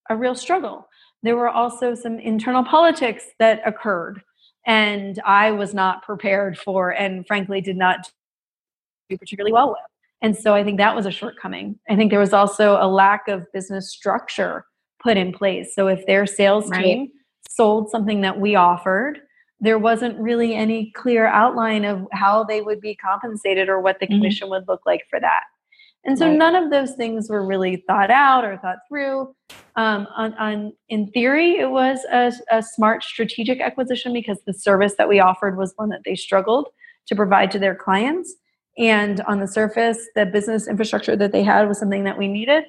a 0.10 0.16
real 0.16 0.34
struggle. 0.34 0.88
There 1.24 1.36
were 1.36 1.50
also 1.50 1.94
some 1.94 2.20
internal 2.20 2.64
politics 2.64 3.26
that 3.38 3.62
occurred, 3.66 4.22
and 4.66 5.22
I 5.26 5.52
was 5.52 5.74
not 5.74 6.04
prepared 6.04 6.58
for, 6.58 6.92
and 6.92 7.28
frankly 7.28 7.60
did 7.60 7.78
not 7.78 8.10
do 9.12 9.18
particularly 9.18 9.54
well 9.54 9.70
with. 9.70 9.80
And 10.22 10.38
so 10.38 10.54
I 10.54 10.64
think 10.64 10.78
that 10.78 10.96
was 10.96 11.06
a 11.06 11.12
shortcoming. 11.12 11.80
I 11.90 11.96
think 11.96 12.12
there 12.12 12.20
was 12.20 12.34
also 12.34 12.78
a 12.80 12.88
lack 12.88 13.28
of 13.28 13.46
business 13.54 13.92
structure 13.92 14.66
put 15.02 15.18
in 15.18 15.34
place. 15.34 15.74
So 15.76 15.88
if 15.88 16.06
their 16.06 16.26
sales 16.26 16.70
right. 16.70 16.84
team 16.84 17.08
sold 17.50 17.90
something 17.90 18.22
that 18.22 18.40
we 18.40 18.56
offered, 18.56 19.20
there 19.60 19.80
wasn't 19.80 20.20
really 20.20 20.56
any 20.56 20.92
clear 20.96 21.26
outline 21.28 21.86
of 21.86 22.08
how 22.12 22.44
they 22.44 22.62
would 22.62 22.82
be 22.82 22.96
compensated 22.96 23.70
or 23.70 23.80
what 23.80 24.00
the 24.00 24.06
mm-hmm. 24.06 24.16
commission 24.16 24.50
would 24.50 24.68
look 24.68 24.82
like 24.86 25.02
for 25.10 25.20
that. 25.20 25.44
And 26.04 26.18
so 26.18 26.28
right. 26.28 26.38
none 26.38 26.56
of 26.56 26.72
those 26.72 26.94
things 26.94 27.30
were 27.30 27.46
really 27.46 27.84
thought 27.88 28.10
out 28.10 28.44
or 28.44 28.58
thought 28.58 28.78
through. 28.90 29.36
Um, 29.76 30.08
on, 30.16 30.34
on, 30.34 30.74
in 30.90 31.12
theory, 31.12 31.60
it 31.60 31.70
was 31.70 32.00
a, 32.12 32.34
a 32.52 32.64
smart 32.64 33.04
strategic 33.04 33.62
acquisition 33.62 34.12
because 34.12 34.40
the 34.46 34.54
service 34.54 34.96
that 34.98 35.08
we 35.08 35.20
offered 35.20 35.58
was 35.58 35.74
one 35.76 35.90
that 35.90 36.02
they 36.04 36.16
struggled 36.16 36.70
to 37.08 37.16
provide 37.16 37.52
to 37.52 37.60
their 37.60 37.76
clients. 37.76 38.34
And 38.78 39.22
on 39.22 39.40
the 39.40 39.48
surface, 39.48 40.08
the 40.16 40.26
business 40.26 40.68
infrastructure 40.68 41.16
that 41.16 41.32
they 41.32 41.44
had 41.44 41.68
was 41.68 41.80
something 41.80 42.04
that 42.06 42.18
we 42.18 42.28
needed, 42.28 42.64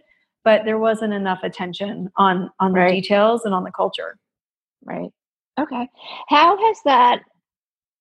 but 0.45 0.65
there 0.65 0.79
wasn't 0.79 1.13
enough 1.13 1.41
attention 1.43 2.11
on 2.17 2.51
on 2.61 2.73
the 2.73 2.81
Right. 2.81 3.03
details 3.03 3.45
and 3.45 3.55
on 3.55 3.65
the 3.65 3.71
culture. 3.73 4.19
Right. 4.85 5.11
Okay. 5.61 5.89
How 6.29 6.57
has 6.67 6.79
that 6.85 7.23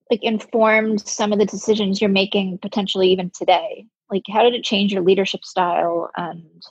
like 0.10 0.24
informed 0.24 1.02
some 1.08 1.32
of 1.32 1.40
the 1.40 1.46
decisions 1.46 2.02
you're 2.02 2.10
making 2.10 2.58
potentially 2.60 3.10
even 3.12 3.30
today? 3.32 3.86
Like 4.10 4.24
how 4.30 4.44
did 4.44 4.56
it 4.56 4.64
change 4.64 4.92
your 4.94 5.04
leadership 5.04 5.46
style 5.46 6.10
and 6.18 6.64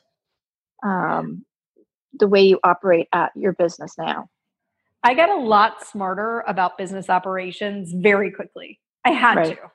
um 0.82 1.44
the 2.18 2.26
way 2.28 2.42
you 2.42 2.58
operate 2.64 3.08
at 3.12 3.30
your 3.37 3.52
business 3.52 3.94
now? 3.99 4.28
I 5.02 5.14
got 5.14 5.30
a 5.30 5.37
lot 5.40 5.87
smarter 5.87 6.44
about 6.46 6.76
business 6.76 7.08
operations 7.08 7.92
very 7.94 8.30
quickly. 8.30 8.80
I 9.04 9.12
had 9.12 9.37
Right. 9.37 9.56
to. 9.56 9.70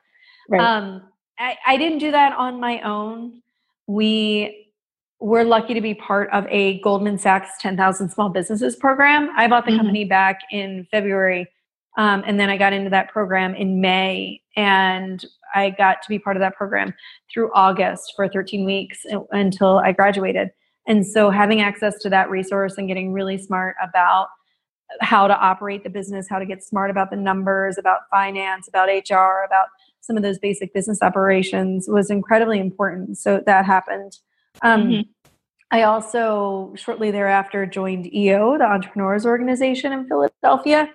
Right. 0.48 0.60
Um, 0.60 1.02
I, 1.38 1.56
I 1.66 1.76
didn't 1.76 1.98
do 1.98 2.10
that 2.10 2.32
on 2.36 2.60
my 2.60 2.80
own. 2.80 3.42
We 3.86 4.72
were 5.20 5.44
lucky 5.44 5.74
to 5.74 5.80
be 5.80 5.94
part 5.94 6.30
of 6.30 6.46
a 6.48 6.80
Goldman 6.80 7.18
Sachs 7.18 7.50
10,000 7.60 8.10
Small 8.10 8.28
Businesses 8.28 8.76
program. 8.76 9.30
I 9.36 9.48
bought 9.48 9.64
the 9.64 9.72
Mhm. 9.72 9.78
company 9.78 10.04
back 10.04 10.40
in 10.50 10.86
February, 10.90 11.46
um, 11.96 12.22
and 12.26 12.38
then 12.38 12.50
I 12.50 12.56
got 12.56 12.72
into 12.72 12.90
that 12.90 13.10
program 13.10 13.54
in 13.54 13.80
May, 13.80 14.42
and 14.56 15.24
I 15.54 15.70
got 15.70 16.02
to 16.02 16.08
be 16.08 16.18
part 16.18 16.36
of 16.36 16.40
that 16.40 16.54
program 16.54 16.94
through 17.32 17.50
August 17.54 18.12
for 18.14 18.28
13 18.28 18.64
weeks 18.64 19.04
until 19.32 19.78
I 19.78 19.92
graduated. 19.92 20.50
And 20.86 21.04
so, 21.06 21.30
having 21.30 21.60
access 21.62 21.98
to 22.00 22.10
that 22.10 22.30
resource 22.30 22.76
and 22.78 22.86
getting 22.86 23.12
really 23.12 23.38
smart 23.38 23.74
about 23.82 24.28
how 25.00 25.26
to 25.26 25.36
operate 25.36 25.82
the 25.82 25.90
business, 25.90 26.28
how 26.28 26.38
to 26.38 26.46
get 26.46 26.62
smart 26.62 26.90
about 26.90 27.10
the 27.10 27.16
numbers, 27.16 27.76
about 27.78 28.02
finance, 28.10 28.68
about 28.68 28.88
HR, 28.88 29.44
about 29.44 29.66
some 30.06 30.16
of 30.16 30.22
those 30.22 30.38
basic 30.38 30.72
business 30.72 31.02
operations 31.02 31.88
was 31.88 32.10
incredibly 32.10 32.60
important. 32.60 33.18
So 33.18 33.42
that 33.44 33.64
happened. 33.64 34.18
Um, 34.62 34.82
Mhm. 34.82 35.08
I 35.72 35.82
also 35.82 36.72
shortly 36.76 37.10
thereafter 37.10 37.66
joined 37.66 38.12
EO, 38.14 38.56
the 38.56 38.64
Entrepreneurs 38.64 39.26
Organization 39.26 39.92
in 39.92 40.06
Philadelphia. 40.06 40.88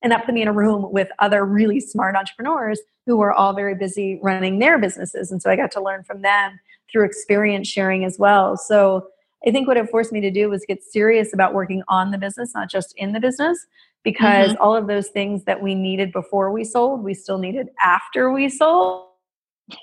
And 0.00 0.12
that 0.12 0.24
put 0.24 0.32
me 0.32 0.42
in 0.42 0.48
a 0.48 0.52
room 0.52 0.92
with 0.92 1.08
other 1.18 1.44
really 1.44 1.80
smart 1.80 2.14
entrepreneurs 2.14 2.80
who 3.04 3.16
were 3.16 3.32
all 3.32 3.52
very 3.52 3.74
busy 3.74 4.20
running 4.22 4.60
their 4.60 4.78
businesses. 4.78 5.32
And 5.32 5.42
so 5.42 5.50
I 5.50 5.56
got 5.56 5.72
to 5.72 5.82
learn 5.82 6.04
from 6.04 6.22
them 6.22 6.60
through 6.90 7.04
experience 7.04 7.66
sharing 7.66 8.04
as 8.04 8.16
well. 8.16 8.56
So 8.56 9.08
I 9.44 9.50
think 9.50 9.66
what 9.66 9.76
it 9.76 9.90
forced 9.90 10.12
me 10.12 10.20
to 10.20 10.30
do 10.30 10.48
was 10.50 10.64
get 10.64 10.84
serious 10.84 11.34
about 11.34 11.52
working 11.52 11.82
on 11.88 12.12
the 12.12 12.18
business, 12.18 12.54
not 12.54 12.70
just 12.70 12.94
in 12.96 13.12
the 13.12 13.20
business, 13.20 13.66
because 14.08 14.52
mm-hmm. 14.52 14.62
all 14.62 14.74
of 14.74 14.86
those 14.86 15.08
things 15.08 15.44
that 15.44 15.62
we 15.62 15.74
needed 15.74 16.12
before 16.12 16.50
we 16.50 16.64
sold, 16.64 17.04
we 17.04 17.12
still 17.12 17.36
needed 17.36 17.68
after 17.82 18.32
we 18.32 18.48
sold. 18.48 19.08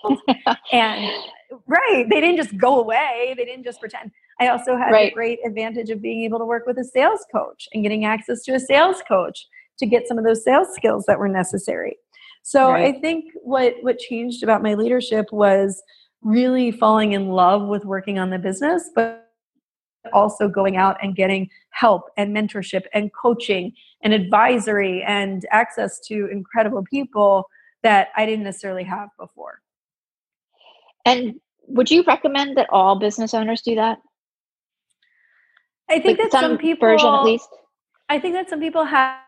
and 0.71 1.11
right, 1.67 2.07
they 2.09 2.19
didn't 2.19 2.37
just 2.37 2.57
go 2.57 2.79
away, 2.79 3.35
they 3.37 3.45
didn't 3.45 3.63
just 3.63 3.79
pretend. 3.79 4.09
I 4.41 4.47
also 4.47 4.75
had 4.75 4.91
Right. 4.91 5.11
the 5.11 5.15
great 5.15 5.39
advantage 5.45 5.91
of 5.91 6.01
being 6.01 6.23
able 6.23 6.39
to 6.39 6.45
work 6.45 6.65
with 6.65 6.79
a 6.79 6.83
sales 6.83 7.23
coach 7.31 7.67
and 7.71 7.83
getting 7.83 8.03
access 8.03 8.41
to 8.43 8.53
a 8.55 8.59
sales 8.59 9.03
coach 9.07 9.45
to 9.77 9.85
get 9.85 10.07
some 10.07 10.17
of 10.17 10.23
those 10.25 10.43
sales 10.43 10.69
skills 10.73 11.05
that 11.07 11.19
were 11.19 11.27
necessary. 11.27 11.97
So 12.41 12.71
Right. 12.71 12.95
I 12.95 12.99
think 12.99 13.25
what 13.43 13.75
what 13.81 13.99
changed 13.99 14.41
about 14.41 14.63
my 14.63 14.73
leadership 14.73 15.31
was 15.31 15.81
really 16.23 16.71
falling 16.71 17.11
in 17.11 17.29
love 17.29 17.67
with 17.67 17.85
working 17.85 18.17
on 18.17 18.31
the 18.31 18.39
business, 18.39 18.89
but 18.95 19.24
also 20.13 20.47
going 20.47 20.77
out 20.77 20.97
and 21.01 21.15
getting 21.15 21.49
help 21.71 22.09
and 22.17 22.35
mentorship 22.35 22.83
and 22.93 23.11
coaching 23.13 23.73
and 24.03 24.13
advisory 24.13 25.03
and 25.03 25.45
access 25.51 25.99
to 26.07 26.27
incredible 26.31 26.83
people 26.83 27.49
that 27.83 28.09
I 28.15 28.25
didn't 28.25 28.43
necessarily 28.43 28.83
have 28.83 29.09
before. 29.19 29.61
And 31.05 31.35
would 31.67 31.89
you 31.91 32.03
recommend 32.03 32.57
that 32.57 32.67
all 32.71 32.97
business 32.99 33.33
owners 33.33 33.61
do 33.61 33.75
that? 33.75 33.99
I 35.89 35.99
think 35.99 36.19
Like 36.19 36.31
that 36.31 36.39
some, 36.41 36.57
people 36.57 36.87
version 36.87 37.13
at 37.13 37.23
least. 37.23 37.49
I 38.09 38.19
think 38.19 38.33
that 38.35 38.49
some 38.49 38.59
people 38.59 38.85
have 38.85 39.19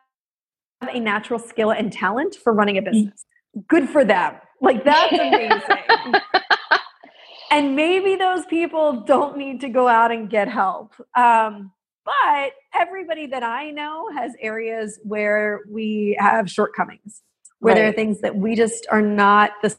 a 0.81 0.99
natural 0.99 1.39
skill 1.39 1.71
and 1.71 1.91
talent 1.91 2.35
for 2.35 2.53
running 2.53 2.77
a 2.77 2.81
Mm. 2.81 2.85
business. 2.85 3.25
Good 3.67 3.89
for 3.89 4.03
them. 4.05 4.35
Like 4.61 4.83
that's 4.83 5.11
amazing. 5.13 5.61
and 7.51 7.75
maybe 7.75 8.15
those 8.15 8.45
people 8.45 9.01
don't 9.01 9.37
need 9.37 9.61
to 9.61 9.69
go 9.69 9.87
out 9.87 10.11
and 10.11 10.29
get 10.29 10.47
help. 10.47 10.93
Um, 11.15 11.71
but 12.05 12.53
everybody 12.73 13.27
that 13.27 13.43
I 13.43 13.71
know 13.71 14.09
has 14.13 14.33
areas 14.39 14.99
where 15.03 15.61
we 15.69 16.15
have 16.19 16.49
shortcomings, 16.49 17.21
where 17.59 17.75
there 17.75 17.87
are 17.87 17.91
things 17.91 18.21
that 18.21 18.35
we 18.35 18.55
just 18.55 18.87
are 18.89 19.01
not 19.01 19.51
the 19.61 19.75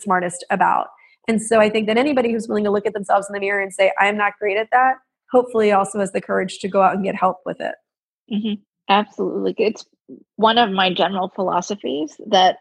smartest 0.00 0.44
about. 0.50 0.88
And 1.26 1.42
so 1.42 1.60
I 1.60 1.68
think 1.68 1.86
that 1.88 1.98
anybody 1.98 2.32
who's 2.32 2.48
willing 2.48 2.64
to 2.64 2.70
look 2.70 2.86
at 2.86 2.94
themselves 2.94 3.26
in 3.28 3.34
the 3.34 3.40
mirror 3.40 3.60
and 3.60 3.72
say, 3.72 3.92
I'm 3.98 4.16
not 4.16 4.34
great 4.40 4.56
at 4.56 4.68
that, 4.72 4.94
hopefully 5.30 5.72
also 5.72 6.00
has 6.00 6.12
the 6.12 6.20
courage 6.22 6.58
to 6.60 6.68
go 6.68 6.80
out 6.80 6.94
and 6.94 7.04
get 7.04 7.14
help 7.14 7.38
with 7.44 7.60
it. 7.60 7.74
hmm 8.30 8.54
Absolutely. 8.90 9.54
It's 9.58 9.84
one 10.36 10.56
of 10.56 10.70
my 10.70 10.92
general 10.92 11.30
philosophies 11.34 12.18
that 12.28 12.56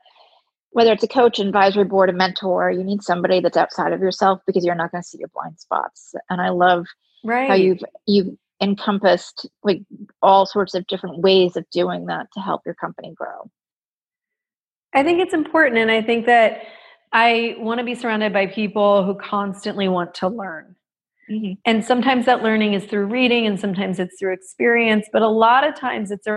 whether 0.71 0.91
it's 0.91 1.03
a 1.03 1.07
coach, 1.07 1.39
advisory 1.39 1.85
board, 1.85 2.09
a 2.09 2.13
mentor, 2.13 2.69
you 2.71 2.83
need 2.83 3.01
somebody 3.01 3.39
that's 3.39 3.57
outside 3.57 3.93
of 3.93 4.01
yourself 4.01 4.41
because 4.45 4.65
you're 4.65 4.75
not 4.75 4.91
going 4.91 5.01
to 5.01 5.07
see 5.07 5.17
your 5.19 5.29
blind 5.29 5.59
spots. 5.59 6.13
And 6.29 6.41
I 6.41 6.49
love 6.49 6.85
Right. 7.23 7.47
how 7.49 7.55
you've 7.55 7.83
you've 8.05 8.37
encompassed 8.61 9.47
like 9.63 9.81
all 10.21 10.45
sorts 10.45 10.73
of 10.73 10.85
different 10.87 11.19
ways 11.19 11.55
of 11.55 11.69
doing 11.71 12.07
that 12.07 12.27
to 12.33 12.39
help 12.39 12.61
your 12.65 12.75
company 12.75 13.13
grow. 13.15 13.49
I 14.93 15.03
think 15.03 15.21
it's 15.21 15.33
important. 15.33 15.79
And 15.79 15.91
I 15.91 16.01
think 16.01 16.25
that 16.25 16.61
I 17.13 17.55
want 17.59 17.79
to 17.79 17.85
be 17.85 17.95
surrounded 17.95 18.33
by 18.33 18.47
people 18.47 19.05
who 19.05 19.15
constantly 19.15 19.87
want 19.87 20.13
to 20.15 20.27
learn. 20.27 20.75
hmm 21.29 21.53
And 21.65 21.83
sometimes 21.83 22.25
that 22.25 22.43
learning 22.43 22.73
is 22.73 22.85
through 22.85 23.05
reading 23.05 23.45
and 23.45 23.59
sometimes 23.59 23.99
it's 23.99 24.17
through 24.19 24.33
experience, 24.33 25.07
but 25.11 25.21
a 25.21 25.27
lot 25.27 25.67
of 25.67 25.75
times 25.75 26.11
it's 26.11 26.27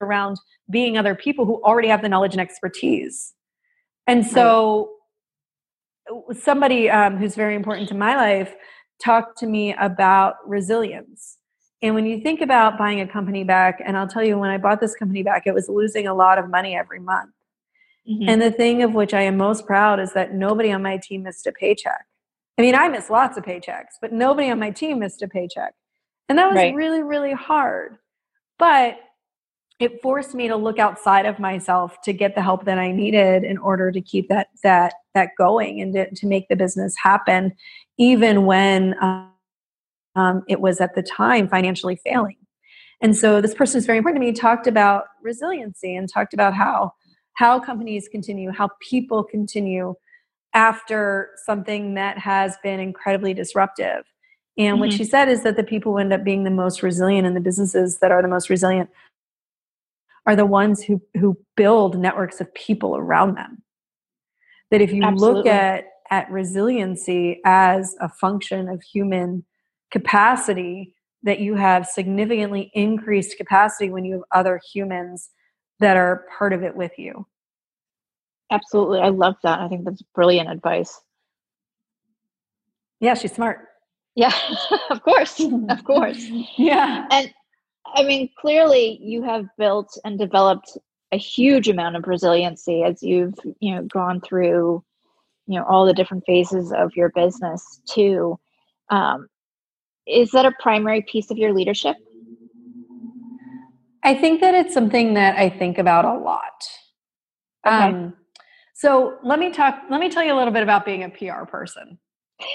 around 0.00 0.38
being 0.70 0.96
other 0.96 1.14
people 1.14 1.44
who 1.44 1.62
already 1.62 1.88
have 1.88 2.02
the 2.02 2.08
knowledge 2.08 2.32
and 2.32 2.40
expertise. 2.40 3.34
And 4.06 4.24
so 4.24 4.92
somebody 6.32 6.88
um, 6.90 7.16
who's 7.16 7.34
very 7.34 7.54
important 7.56 7.88
to 7.88 7.94
my 7.94 8.16
life 8.16 8.54
talked 9.02 9.38
to 9.38 9.46
me 9.46 9.74
about 9.74 10.36
resilience. 10.46 11.38
And 11.82 11.94
when 11.94 12.06
you 12.06 12.20
think 12.20 12.40
about 12.40 12.78
buying 12.78 13.00
a 13.00 13.06
company 13.08 13.44
back, 13.44 13.82
and 13.84 13.96
I'll 13.96 14.08
tell 14.08 14.24
you, 14.24 14.38
when 14.38 14.50
I 14.50 14.58
bought 14.58 14.80
this 14.80 14.94
company 14.94 15.22
back, 15.22 15.46
it 15.46 15.52
was 15.54 15.68
losing 15.68 16.06
a 16.06 16.14
lot 16.14 16.38
of 16.38 16.48
money 16.48 16.76
every 16.76 17.00
month. 17.00 17.32
hmm 18.06 18.28
And 18.28 18.40
the 18.40 18.50
thing 18.50 18.82
of 18.82 18.94
which 18.94 19.12
I 19.12 19.22
am 19.22 19.36
most 19.36 19.66
proud 19.66 20.00
is 20.00 20.12
that 20.14 20.32
nobody 20.32 20.72
on 20.72 20.82
my 20.82 20.96
team 20.96 21.24
missed 21.24 21.46
a 21.46 21.52
paycheck. 21.52 22.06
I 22.58 22.62
mean, 22.62 22.74
I 22.74 22.88
missed 22.88 23.10
lots 23.10 23.36
of 23.36 23.44
paychecks, 23.44 23.96
but 24.00 24.12
nobody 24.12 24.50
on 24.50 24.58
my 24.58 24.70
team 24.70 25.00
missed 25.00 25.22
a 25.22 25.28
paycheck. 25.28 25.74
And 26.28 26.38
that 26.38 26.46
was 26.46 26.56
Right. 26.56 26.74
really, 26.74 27.02
really 27.02 27.34
hard. 27.34 27.98
But 28.58 28.98
it 29.78 30.00
forced 30.00 30.34
me 30.34 30.48
to 30.48 30.56
look 30.56 30.78
outside 30.78 31.26
of 31.26 31.38
myself 31.38 32.00
to 32.02 32.12
get 32.12 32.34
the 32.34 32.42
help 32.42 32.64
that 32.64 32.78
I 32.78 32.92
needed 32.92 33.44
in 33.44 33.58
order 33.58 33.92
to 33.92 34.00
keep 34.00 34.28
that 34.28 34.48
that 34.62 34.94
that 35.14 35.30
going 35.36 35.80
and 35.80 35.92
to, 35.94 36.14
to 36.14 36.26
make 36.26 36.48
the 36.48 36.56
business 36.56 36.96
happen, 36.96 37.54
even 37.98 38.46
when 38.46 38.94
um, 39.02 39.32
um, 40.14 40.42
it 40.48 40.60
was 40.60 40.80
at 40.80 40.94
the 40.94 41.02
time 41.02 41.48
financially 41.48 41.96
failing. 41.96 42.36
And 43.02 43.14
so 43.14 43.42
this 43.42 43.54
person 43.54 43.78
is 43.78 43.86
very 43.86 43.98
important 43.98 44.22
to 44.22 44.26
me. 44.26 44.32
Talked 44.32 44.66
about 44.66 45.04
resiliency 45.22 45.94
and 45.94 46.08
talked 46.08 46.32
about 46.32 46.54
how 46.54 46.92
how 47.34 47.60
companies 47.60 48.08
continue, 48.08 48.50
how 48.50 48.70
people 48.80 49.22
continue 49.22 49.94
after 50.54 51.32
something 51.44 51.92
that 51.94 52.16
has 52.16 52.56
been 52.62 52.80
incredibly 52.80 53.34
disruptive. 53.34 54.04
And 54.56 54.80
what 54.80 54.88
Mhm. 54.88 54.96
she 54.96 55.04
said 55.04 55.28
is 55.28 55.42
that 55.42 55.56
the 55.56 55.62
people 55.62 55.92
who 55.92 55.98
end 55.98 56.14
up 56.14 56.24
being 56.24 56.44
the 56.44 56.50
most 56.50 56.82
resilient 56.82 57.26
and 57.26 57.36
the 57.36 57.42
businesses 57.42 57.98
that 57.98 58.10
are 58.10 58.22
the 58.22 58.28
most 58.28 58.48
resilient 58.48 58.88
are 60.26 60.36
the 60.36 60.46
ones 60.46 60.82
who 60.82 61.00
who 61.18 61.38
build 61.56 61.98
networks 61.98 62.40
of 62.40 62.52
people 62.54 62.96
around 62.96 63.36
them. 63.36 63.62
That 64.70 64.80
if 64.80 64.92
you 64.92 65.08
look 65.10 65.46
at 65.46 65.86
at 66.10 66.30
resiliency 66.30 67.40
as 67.44 67.96
a 68.00 68.08
function 68.08 68.68
of 68.68 68.82
human 68.82 69.44
capacity, 69.90 70.94
that 71.22 71.40
you 71.40 71.54
have 71.54 71.86
significantly 71.86 72.70
increased 72.74 73.36
capacity 73.36 73.90
when 73.90 74.04
you 74.04 74.14
have 74.14 74.22
other 74.32 74.60
humans 74.72 75.30
that 75.80 75.96
are 75.96 76.24
part 76.38 76.52
of 76.52 76.62
it 76.62 76.76
with 76.76 76.92
you. 76.98 77.26
Absolutely. 78.50 79.00
I 79.00 79.08
love 79.08 79.34
that. 79.42 79.60
I 79.60 79.68
think 79.68 79.84
that's 79.84 80.02
brilliant 80.14 80.50
advice. 80.50 81.00
Yeah, 83.00 83.14
she's 83.14 83.32
smart. 83.32 83.66
Yeah, 84.14 84.32
of 84.90 85.02
course. 85.02 85.40
Of 85.68 85.84
course. 85.84 86.24
Yeah. 86.56 87.06
And 87.10 87.34
I 87.94 88.02
mean, 88.02 88.30
clearly 88.38 88.98
you 89.00 89.22
have 89.22 89.46
built 89.58 89.96
and 90.04 90.18
developed 90.18 90.76
a 91.12 91.16
huge 91.16 91.68
amount 91.68 91.96
of 91.96 92.06
resiliency 92.06 92.82
as 92.82 93.02
you've, 93.02 93.34
you 93.60 93.74
know, 93.74 93.82
gone 93.82 94.20
through, 94.20 94.82
you 95.46 95.58
know, 95.58 95.64
all 95.64 95.86
the 95.86 95.94
different 95.94 96.24
phases 96.26 96.72
of 96.72 96.94
your 96.96 97.10
business 97.10 97.80
too. 97.88 98.38
Um, 98.90 99.28
is 100.06 100.30
that 100.32 100.46
a 100.46 100.52
primary 100.60 101.02
piece 101.02 101.30
of 101.30 101.38
your 101.38 101.52
leadership? 101.52 101.96
I 104.02 104.14
think 104.14 104.40
that 104.40 104.54
it's 104.54 104.72
something 104.72 105.14
that 105.14 105.36
I 105.36 105.48
think 105.48 105.78
about 105.78 106.04
a 106.04 106.14
lot. 106.14 106.68
Okay. 107.66 107.74
Um, 107.76 108.14
So 108.74 109.16
let 109.24 109.38
me 109.38 109.50
talk, 109.50 109.82
let 109.90 110.00
me 110.00 110.08
tell 110.10 110.22
you 110.22 110.32
a 110.32 110.36
little 110.36 110.52
bit 110.52 110.62
about 110.62 110.84
being 110.84 111.04
a 111.04 111.08
PR 111.08 111.44
person. 111.44 111.98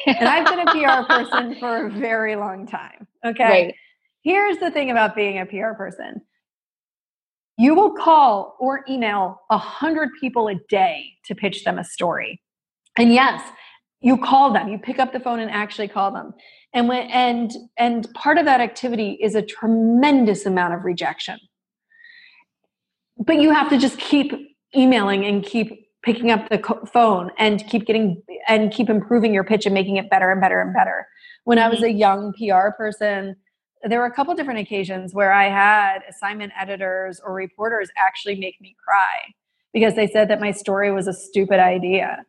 and 0.06 0.28
I've 0.28 0.46
been 0.46 0.68
a 0.68 0.72
PR 0.72 1.06
person 1.12 1.56
for 1.60 1.88
a 1.88 1.90
very 1.90 2.36
long 2.36 2.68
time. 2.68 3.08
Okay. 3.26 3.44
Right. 3.44 3.76
Here's 4.24 4.58
the 4.58 4.72
thing 4.72 4.92
about 4.92 5.16
being 5.16 5.40
a 5.40 5.46
PR 5.46 5.74
person. 5.76 6.22
You 7.58 7.76
will 7.76 7.92
call 7.92 8.56
or 8.60 8.84
email 8.90 9.42
a 9.50 9.58
hundred 9.58 10.10
people 10.20 10.48
a 10.48 10.56
day 10.70 11.06
to 11.26 11.36
pitch 11.36 11.64
them 11.64 11.78
a 11.78 11.84
story. 11.84 12.42
And 12.98 13.14
yes, 13.14 13.42
you 14.02 14.18
call 14.18 14.52
them, 14.52 14.68
you 14.68 14.80
pick 14.80 15.00
up 15.00 15.14
the 15.14 15.20
phone 15.20 15.40
and 15.40 15.52
actually 15.52 15.88
call 15.88 16.12
them. 16.12 16.34
And 16.74 16.88
when 16.88 17.10
and 17.10 17.52
and 17.78 18.12
part 18.14 18.38
of 18.38 18.46
that 18.46 18.62
activity 18.62 19.18
is 19.22 19.36
a 19.36 19.42
tremendous 19.42 20.46
amount 20.46 20.74
of 20.74 20.84
rejection. 20.84 21.38
But 23.18 23.40
you 23.40 23.54
have 23.54 23.70
to 23.70 23.78
just 23.78 24.00
keep 24.00 24.34
emailing 24.76 25.26
and 25.26 25.44
keep 25.44 25.88
picking 26.04 26.32
up 26.32 26.50
the 26.50 26.60
phone 26.92 27.30
and 27.38 27.64
keep 27.68 27.86
getting 27.86 28.22
and 28.48 28.72
keep 28.72 28.90
improving 28.90 29.34
your 29.34 29.44
pitch 29.44 29.66
and 29.66 29.74
making 29.74 29.98
it 29.98 30.10
better 30.10 30.32
and 30.32 30.42
better 30.42 30.62
and 30.62 30.74
better. 30.74 31.08
When 31.44 31.60
I 31.60 31.68
was 31.68 31.80
mm-hmm. 31.80 31.96
a 31.96 32.00
young 32.00 32.34
PR 32.34 32.72
person, 32.76 33.36
there 33.84 34.00
were 34.00 34.06
a 34.06 34.12
couple 34.12 34.34
different 34.36 34.60
occasions 34.60 35.14
where 35.14 35.32
I 35.32 35.50
had 35.50 36.00
assignment 36.10 36.54
editors 36.60 37.20
or 37.24 37.34
reporters 37.34 37.90
actually 37.98 38.36
make 38.36 38.60
me 38.62 38.76
cry 38.84 39.34
because 39.74 39.96
they 39.96 40.08
said 40.08 40.30
that 40.30 40.40
my 40.40 40.52
story 40.52 40.92
was 40.92 41.08
a 41.08 41.14
stupid 41.14 41.60
idea. 41.60 42.26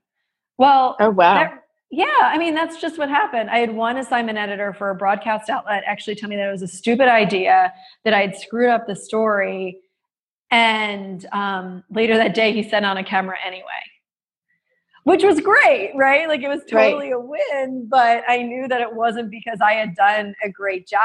Well, 0.58 0.96
oh 1.00 1.10
wow. 1.10 1.34
That, 1.34 1.64
yeah, 1.90 2.06
I 2.22 2.38
mean 2.38 2.54
that's 2.54 2.80
just 2.80 2.98
what 2.98 3.08
happened. 3.08 3.50
I 3.50 3.58
had 3.58 3.74
one 3.74 3.98
assignment 3.98 4.38
editor 4.38 4.72
for 4.72 4.90
a 4.90 4.94
broadcast 4.94 5.50
outlet 5.50 5.82
actually 5.86 6.14
tell 6.14 6.28
me 6.28 6.36
that 6.36 6.48
it 6.48 6.52
was 6.52 6.62
a 6.62 6.68
stupid 6.68 7.08
idea 7.08 7.72
that 8.04 8.14
I 8.14 8.20
had 8.20 8.36
screwed 8.36 8.70
up 8.70 8.86
the 8.86 8.96
story 8.96 9.78
and 10.52 11.24
um, 11.32 11.82
later 11.90 12.14
that 12.18 12.34
day, 12.34 12.52
he 12.52 12.62
sent 12.62 12.84
on 12.84 12.98
a 12.98 13.02
camera 13.02 13.38
anyway, 13.44 13.64
which 15.04 15.24
was 15.24 15.40
great, 15.40 15.92
right? 15.96 16.28
Like 16.28 16.42
it 16.42 16.48
was 16.48 16.60
totally 16.70 17.10
right. 17.10 17.16
a 17.16 17.20
win, 17.20 17.86
but 17.88 18.22
I 18.28 18.42
knew 18.42 18.68
that 18.68 18.82
it 18.82 18.94
wasn't 18.94 19.30
because 19.30 19.60
I 19.62 19.72
had 19.72 19.96
done 19.96 20.34
a 20.44 20.50
great 20.50 20.86
job. 20.86 21.00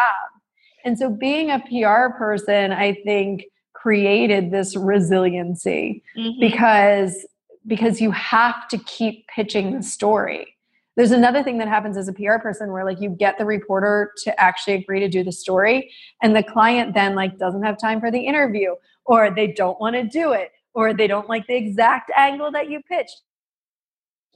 And 0.86 0.98
so 0.98 1.10
being 1.10 1.52
a 1.52 1.60
PR 1.60 2.18
person, 2.18 2.72
I 2.72 2.94
think 3.04 3.46
created 3.74 4.52
this 4.52 4.76
resiliency 4.76 6.04
mm-hmm. 6.18 6.40
because 6.40 7.26
because 7.68 8.00
you 8.00 8.12
have 8.12 8.68
to 8.70 8.78
keep 8.80 9.28
pitching 9.28 9.76
the 9.76 9.84
story. 9.84 10.56
There's 10.96 11.12
another 11.12 11.44
thing 11.44 11.58
that 11.60 11.68
happens 11.68 11.98
as 11.98 12.08
a 12.08 12.14
PR 12.14 12.38
person 12.42 12.72
where 12.72 12.86
like 12.86 13.02
you 13.02 13.10
get 13.10 13.38
the 13.38 13.46
reporter 13.46 14.14
to 14.24 14.40
actually 14.42 14.76
agree 14.76 15.00
to 15.02 15.08
do 15.08 15.24
the 15.24 15.32
story 15.32 15.92
and 16.24 16.36
the 16.36 16.44
client 16.44 16.94
then 16.96 17.14
like 17.14 17.38
doesn't 17.38 17.64
have 17.64 17.78
time 17.78 18.00
for 18.00 18.10
the 18.10 18.20
interview 18.20 18.74
or 19.06 19.30
they 19.30 19.48
don't 19.48 19.80
want 19.80 19.96
to 19.96 20.04
do 20.04 20.32
it 20.32 20.52
or 20.74 20.94
they 20.94 21.08
don't 21.08 21.30
like 21.30 21.46
the 21.48 21.56
exact 21.56 22.10
angle 22.18 22.52
that 22.52 22.70
you 22.70 22.82
pitched. 22.90 23.22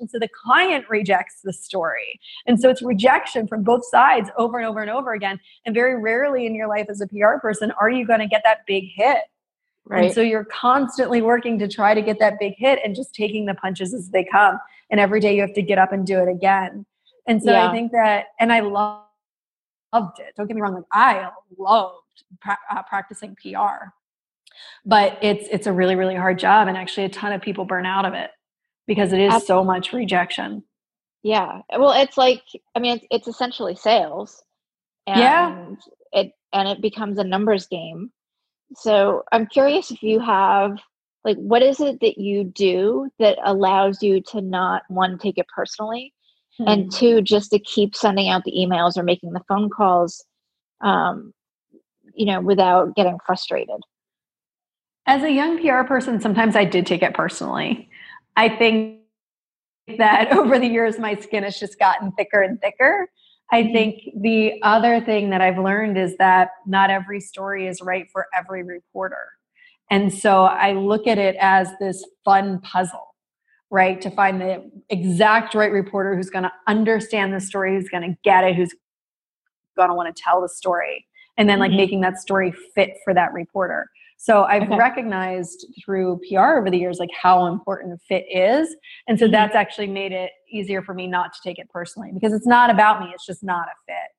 And 0.01 0.09
so 0.09 0.19
the 0.19 0.27
client 0.27 0.85
rejects 0.89 1.41
the 1.43 1.53
story. 1.53 2.19
And 2.47 2.59
so 2.59 2.69
it's 2.69 2.81
rejection 2.81 3.47
from 3.47 3.63
both 3.63 3.85
sides 3.85 4.29
over 4.37 4.57
and 4.57 4.67
over 4.67 4.81
and 4.81 4.89
over 4.89 5.13
again. 5.13 5.39
And 5.65 5.73
very 5.73 6.01
rarely 6.01 6.45
in 6.45 6.55
your 6.55 6.67
life 6.67 6.87
as 6.89 6.99
a 6.99 7.07
PR 7.07 7.37
person 7.39 7.71
are 7.79 7.89
you 7.89 8.05
going 8.05 8.19
to 8.19 8.27
get 8.27 8.41
that 8.43 8.65
big 8.65 8.85
hit. 8.93 9.19
Right. 9.85 10.05
And 10.05 10.13
so 10.13 10.21
you're 10.21 10.45
constantly 10.45 11.21
working 11.21 11.57
to 11.59 11.67
try 11.67 11.93
to 11.93 12.01
get 12.01 12.19
that 12.19 12.39
big 12.39 12.55
hit 12.57 12.79
and 12.83 12.95
just 12.95 13.15
taking 13.15 13.45
the 13.45 13.53
punches 13.53 13.93
as 13.93 14.09
they 14.09 14.25
come. 14.25 14.59
And 14.89 14.99
every 14.99 15.19
day 15.19 15.35
you 15.35 15.41
have 15.41 15.53
to 15.53 15.61
get 15.61 15.77
up 15.77 15.91
and 15.91 16.05
do 16.05 16.19
it 16.19 16.27
again. 16.27 16.85
And 17.27 17.41
so 17.41 17.51
yeah. 17.51 17.69
I 17.69 17.71
think 17.71 17.91
that, 17.91 18.25
and 18.39 18.51
I 18.51 18.61
love, 18.61 19.05
loved 19.93 20.19
it. 20.19 20.33
Don't 20.35 20.47
get 20.47 20.55
me 20.55 20.61
wrong. 20.61 20.73
Like 20.73 20.83
I 20.91 21.29
loved 21.57 22.23
pra- 22.41 22.57
uh, 22.69 22.83
practicing 22.83 23.35
PR, 23.35 23.89
but 24.85 25.17
it's, 25.21 25.47
it's 25.51 25.67
a 25.67 25.71
really, 25.71 25.95
really 25.95 26.15
hard 26.15 26.39
job. 26.39 26.67
And 26.67 26.77
actually 26.77 27.05
a 27.05 27.09
ton 27.09 27.33
of 27.33 27.41
people 27.41 27.65
burn 27.65 27.85
out 27.85 28.05
of 28.05 28.13
it 28.13 28.31
because 28.93 29.13
it 29.13 29.19
is 29.19 29.33
Absolutely. 29.33 29.47
so 29.47 29.63
much 29.63 29.93
rejection. 29.93 30.63
Yeah. 31.23 31.61
Well, 31.77 31.91
it's 31.91 32.17
like, 32.17 32.41
I 32.75 32.79
mean, 32.79 32.97
it's, 32.97 33.05
it's 33.11 33.27
essentially 33.27 33.75
sales. 33.75 34.43
And 35.07 35.19
yeah. 35.19 35.65
it, 36.11 36.31
and 36.53 36.67
it 36.67 36.81
becomes 36.81 37.17
a 37.17 37.23
numbers 37.23 37.67
game 37.67 38.11
so 38.75 39.23
I'm 39.31 39.47
curious 39.47 39.91
if 39.91 40.01
you 40.01 40.19
have 40.19 40.77
like 41.23 41.37
what 41.37 41.61
is 41.61 41.79
it 41.79 41.99
that 42.01 42.17
you 42.17 42.43
do 42.43 43.09
that 43.19 43.37
allows 43.43 44.01
you 44.01 44.21
to 44.29 44.41
not 44.41 44.83
one 44.87 45.17
take 45.17 45.37
it 45.37 45.45
personally 45.53 46.13
hmm. 46.57 46.67
and 46.67 46.91
two 46.91 47.21
just 47.21 47.51
to 47.51 47.59
keep 47.59 47.95
sending 47.95 48.29
out 48.29 48.43
the 48.43 48.53
emails 48.53 48.97
or 48.97 49.03
making 49.03 49.33
the 49.33 49.43
phone 49.47 49.69
calls 49.69 50.23
um, 50.81 51.33
you 52.15 52.25
know 52.25 52.41
without 52.41 52.95
getting 52.95 53.17
frustrated 53.25 53.79
as 55.05 55.23
a 55.23 55.31
young 55.31 55.59
pr 55.59 55.87
person 55.87 56.19
sometimes 56.19 56.55
i 56.55 56.65
did 56.65 56.85
take 56.85 57.03
it 57.03 57.13
personally 57.13 57.89
i 58.35 58.49
think 58.49 58.99
that 59.97 60.31
over 60.37 60.59
the 60.59 60.67
years 60.67 60.99
my 60.99 61.15
skin 61.15 61.43
has 61.43 61.59
just 61.59 61.79
gotten 61.79 62.11
thicker 62.13 62.41
and 62.41 62.59
thicker 62.61 63.07
I 63.51 63.63
mm-hmm. 63.63 63.73
think 63.73 64.01
the 64.21 64.53
other 64.63 65.01
thing 65.01 65.29
that 65.31 65.41
I've 65.41 65.57
learned 65.57 65.97
is 65.97 66.15
that 66.17 66.49
not 66.65 66.89
every 66.89 67.19
story 67.19 67.67
is 67.67 67.81
right 67.81 68.07
for 68.11 68.27
every 68.33 68.63
reporter. 68.63 69.27
And 69.89 70.13
so 70.13 70.45
I 70.45 70.71
look 70.71 71.05
at 71.05 71.17
it 71.17 71.35
as 71.39 71.69
this 71.79 72.05
fun 72.23 72.61
puzzle, 72.61 73.13
right? 73.69 73.99
To 74.01 74.09
find 74.09 74.39
the 74.39 74.71
exact 74.89 75.53
right 75.53 75.71
reporter 75.71 76.15
who's 76.15 76.29
going 76.29 76.43
to 76.43 76.51
understand 76.65 77.33
the 77.33 77.41
story, 77.41 77.75
who's 77.75 77.89
going 77.89 78.09
to 78.09 78.17
get 78.23 78.45
it, 78.45 78.55
who's 78.55 78.73
going 79.75 79.89
to 79.89 79.95
want 79.95 80.15
to 80.15 80.21
tell 80.21 80.41
the 80.41 80.49
story, 80.49 81.05
and 81.37 81.49
then 81.49 81.59
like 81.59 81.71
mm-hmm. 81.71 81.77
making 81.77 82.01
that 82.01 82.19
story 82.19 82.53
fit 82.73 82.91
for 83.03 83.13
that 83.13 83.33
reporter. 83.33 83.89
So 84.23 84.43
I've 84.43 84.61
okay. 84.69 84.77
recognized 84.77 85.65
through 85.83 86.21
PR 86.29 86.59
over 86.59 86.69
the 86.69 86.77
years 86.77 86.99
like 86.99 87.09
how 87.11 87.47
important 87.47 87.99
fit 88.07 88.23
is. 88.31 88.75
And 89.07 89.17
so 89.17 89.25
mm-hmm. 89.25 89.31
that's 89.31 89.55
actually 89.55 89.87
made 89.87 90.11
it 90.11 90.29
easier 90.47 90.83
for 90.83 90.93
me 90.93 91.07
not 91.07 91.33
to 91.33 91.39
take 91.43 91.57
it 91.57 91.67
personally 91.71 92.11
because 92.13 92.31
it's 92.31 92.45
not 92.45 92.69
about 92.69 92.99
me, 92.99 93.09
it's 93.15 93.25
just 93.25 93.43
not 93.43 93.67
a 93.67 93.73
fit. 93.87 94.11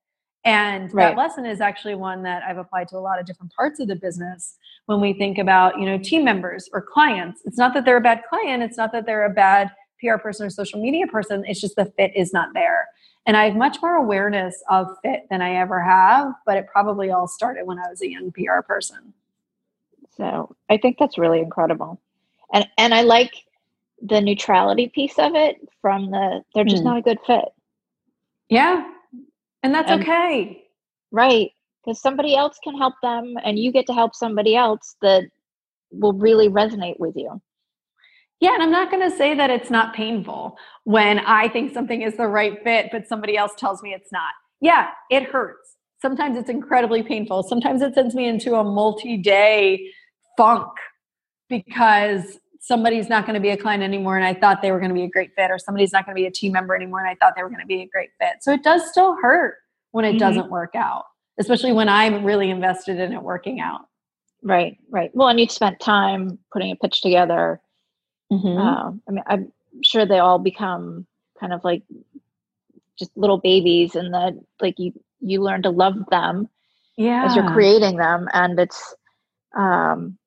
And 0.44 0.92
right. 0.92 1.10
that 1.10 1.16
lesson 1.16 1.46
is 1.46 1.60
actually 1.60 1.94
one 1.94 2.24
that 2.24 2.42
I've 2.42 2.58
applied 2.58 2.88
to 2.88 2.96
a 2.96 2.98
lot 2.98 3.20
of 3.20 3.26
different 3.26 3.52
parts 3.52 3.78
of 3.78 3.86
the 3.86 3.94
business 3.94 4.56
when 4.86 5.00
we 5.00 5.12
think 5.12 5.38
about, 5.38 5.78
you 5.78 5.86
know, 5.86 5.98
team 5.98 6.24
members 6.24 6.68
or 6.72 6.82
clients. 6.82 7.42
It's 7.44 7.56
not 7.56 7.72
that 7.74 7.84
they're 7.84 7.98
a 7.98 8.00
bad 8.00 8.22
client, 8.28 8.64
it's 8.64 8.76
not 8.76 8.90
that 8.90 9.06
they're 9.06 9.26
a 9.26 9.30
bad 9.30 9.70
PR 10.00 10.16
person 10.16 10.44
or 10.44 10.50
social 10.50 10.82
media 10.82 11.06
person, 11.06 11.44
it's 11.46 11.60
just 11.60 11.76
the 11.76 11.92
fit 11.96 12.10
is 12.16 12.32
not 12.32 12.48
there. 12.54 12.88
And 13.24 13.36
I 13.36 13.44
have 13.44 13.54
much 13.54 13.76
more 13.80 13.94
awareness 13.94 14.60
of 14.68 14.88
fit 15.04 15.28
than 15.30 15.42
I 15.42 15.54
ever 15.54 15.80
have, 15.80 16.32
but 16.44 16.56
it 16.56 16.66
probably 16.66 17.12
all 17.12 17.28
started 17.28 17.68
when 17.68 17.78
I 17.78 17.88
was 17.88 18.02
a 18.02 18.10
young 18.10 18.32
PR 18.32 18.62
person. 18.66 19.14
So 20.16 20.54
I 20.68 20.76
think 20.76 20.98
that's 20.98 21.18
really 21.18 21.40
incredible. 21.40 22.00
And 22.52 22.66
and 22.78 22.94
I 22.94 23.02
like 23.02 23.32
the 24.00 24.20
neutrality 24.20 24.88
piece 24.88 25.18
of 25.18 25.34
it 25.34 25.56
from 25.80 26.10
the 26.10 26.42
they're 26.54 26.64
just 26.64 26.82
mm. 26.82 26.86
not 26.86 26.98
a 26.98 27.02
good 27.02 27.18
fit. 27.26 27.46
Yeah. 28.48 28.88
And 29.62 29.74
that's 29.74 29.90
and, 29.90 30.02
okay. 30.02 30.64
Right. 31.10 31.50
Because 31.84 32.00
somebody 32.00 32.36
else 32.36 32.58
can 32.62 32.76
help 32.76 32.94
them 33.02 33.34
and 33.44 33.58
you 33.58 33.72
get 33.72 33.86
to 33.86 33.94
help 33.94 34.14
somebody 34.14 34.56
else 34.56 34.96
that 35.02 35.24
will 35.90 36.12
really 36.12 36.48
resonate 36.48 36.98
with 36.98 37.16
you. 37.16 37.40
Yeah, 38.40 38.54
and 38.54 38.62
I'm 38.62 38.72
not 38.72 38.90
going 38.90 39.08
to 39.08 39.16
say 39.16 39.36
that 39.36 39.50
it's 39.50 39.70
not 39.70 39.94
painful 39.94 40.58
when 40.82 41.20
I 41.20 41.48
think 41.48 41.72
something 41.72 42.02
is 42.02 42.16
the 42.16 42.26
right 42.26 42.58
fit, 42.64 42.88
but 42.90 43.06
somebody 43.06 43.36
else 43.36 43.52
tells 43.56 43.82
me 43.84 43.94
it's 43.94 44.10
not. 44.10 44.32
Yeah, 44.60 44.88
it 45.10 45.22
hurts. 45.22 45.76
Sometimes 46.00 46.36
it's 46.36 46.50
incredibly 46.50 47.04
painful. 47.04 47.44
Sometimes 47.44 47.82
it 47.82 47.94
sends 47.94 48.16
me 48.16 48.26
into 48.26 48.56
a 48.56 48.64
multi 48.64 49.16
day 49.16 49.88
funk 50.36 50.68
because 51.48 52.38
somebody's 52.60 53.08
not 53.08 53.26
going 53.26 53.34
to 53.34 53.40
be 53.40 53.50
a 53.50 53.56
client 53.56 53.82
anymore 53.82 54.16
and 54.16 54.24
I 54.24 54.34
thought 54.34 54.62
they 54.62 54.70
were 54.70 54.78
going 54.78 54.90
to 54.90 54.94
be 54.94 55.02
a 55.02 55.08
great 55.08 55.34
fit, 55.34 55.50
or 55.50 55.58
somebody's 55.58 55.92
not 55.92 56.06
going 56.06 56.16
to 56.16 56.20
be 56.20 56.26
a 56.26 56.30
team 56.30 56.52
member 56.52 56.74
anymore 56.74 57.00
and 57.00 57.08
I 57.08 57.14
thought 57.16 57.34
they 57.36 57.42
were 57.42 57.48
going 57.48 57.60
to 57.60 57.66
be 57.66 57.82
a 57.82 57.88
great 57.88 58.10
fit. 58.20 58.42
So 58.42 58.52
it 58.52 58.62
does 58.62 58.88
still 58.88 59.16
hurt 59.20 59.56
when 59.90 60.04
it 60.04 60.10
mm-hmm. 60.10 60.18
doesn't 60.18 60.50
work 60.50 60.74
out, 60.74 61.04
especially 61.38 61.72
when 61.72 61.88
I'm 61.88 62.24
really 62.24 62.50
invested 62.50 62.98
in 62.98 63.12
it 63.12 63.22
working 63.22 63.60
out. 63.60 63.82
Right, 64.42 64.78
right. 64.90 65.10
Well, 65.14 65.28
and 65.28 65.38
you 65.38 65.48
spent 65.48 65.78
time 65.78 66.38
putting 66.52 66.72
a 66.72 66.76
pitch 66.76 67.00
together. 67.00 67.60
Mm-hmm. 68.32 68.58
Uh, 68.58 68.90
I 69.08 69.10
mean, 69.10 69.24
I'm 69.26 69.52
sure 69.84 70.04
they 70.04 70.18
all 70.18 70.38
become 70.38 71.06
kind 71.38 71.52
of 71.52 71.62
like 71.62 71.84
just 72.98 73.16
little 73.16 73.38
babies, 73.38 73.94
and 73.94 74.12
that 74.14 74.34
like 74.60 74.78
you 74.78 74.92
you 75.20 75.40
learn 75.40 75.62
to 75.62 75.70
love 75.70 75.94
them 76.10 76.48
yeah. 76.96 77.24
as 77.24 77.36
you're 77.36 77.52
creating 77.52 77.96
them, 77.96 78.28
and 78.32 78.58
it's 78.58 78.94
um, 79.56 80.18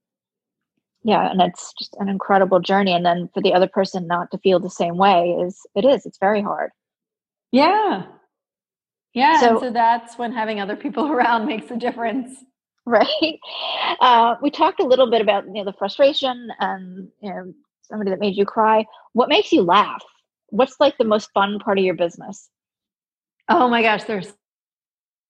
yeah 1.06 1.30
and 1.30 1.40
it's 1.40 1.72
just 1.78 1.96
an 2.00 2.10
incredible 2.10 2.60
journey 2.60 2.92
and 2.92 3.06
then 3.06 3.30
for 3.34 3.42
the 3.42 3.54
other 3.54 3.68
person 3.68 4.08
not 4.08 4.32
to 4.32 4.40
feel 4.40 4.60
the 4.60 4.70
same 4.70 4.98
way 4.98 5.38
is 5.40 5.62
it 5.76 5.86
is 5.86 6.06
it's 6.06 6.18
very 6.18 6.42
hard. 6.42 6.72
Yeah. 7.52 8.08
Yeah 9.14 9.40
so, 9.40 9.60
so 9.60 9.72
that's 9.72 10.18
when 10.18 10.34
having 10.34 10.60
other 10.60 10.76
people 10.76 11.08
around 11.12 11.46
makes 11.46 11.72
a 11.72 11.78
difference. 11.78 12.44
Right. 12.88 13.40
Uh, 14.02 14.36
we 14.42 14.50
talked 14.50 14.80
a 14.80 14.86
little 14.86 15.10
bit 15.10 15.22
about 15.22 15.46
you 15.46 15.54
know 15.54 15.66
the 15.66 15.74
frustration 15.74 16.50
and 16.60 17.10
you 17.22 17.30
know 17.30 17.54
somebody 17.84 18.10
that 18.10 18.20
made 18.20 18.36
you 18.36 18.46
cry. 18.46 18.86
What 19.14 19.30
makes 19.30 19.52
you 19.52 19.62
laugh? 19.62 20.04
What's 20.50 20.80
like 20.80 20.98
the 20.98 21.04
most 21.04 21.32
fun 21.34 21.60
part 21.60 21.78
of 21.78 21.86
your 21.86 21.96
business? 21.96 22.50
Oh 23.48 23.68
my 23.68 23.84
gosh 23.84 24.04
there's 24.06 24.34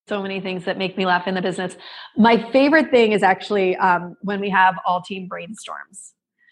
so 0.07 0.21
many 0.21 0.39
things 0.39 0.65
that 0.65 0.77
make 0.77 0.97
me 0.97 1.05
laugh 1.05 1.27
in 1.27 1.33
the 1.33 1.41
business. 1.41 1.75
My 2.15 2.37
favorite 2.51 2.91
thing 2.91 3.11
is 3.11 3.23
actually 3.23 3.75
um, 3.77 4.15
when 4.21 4.39
we 4.39 4.49
have 4.49 4.75
all 4.85 5.01
team 5.01 5.27
brainstorms. 5.27 6.11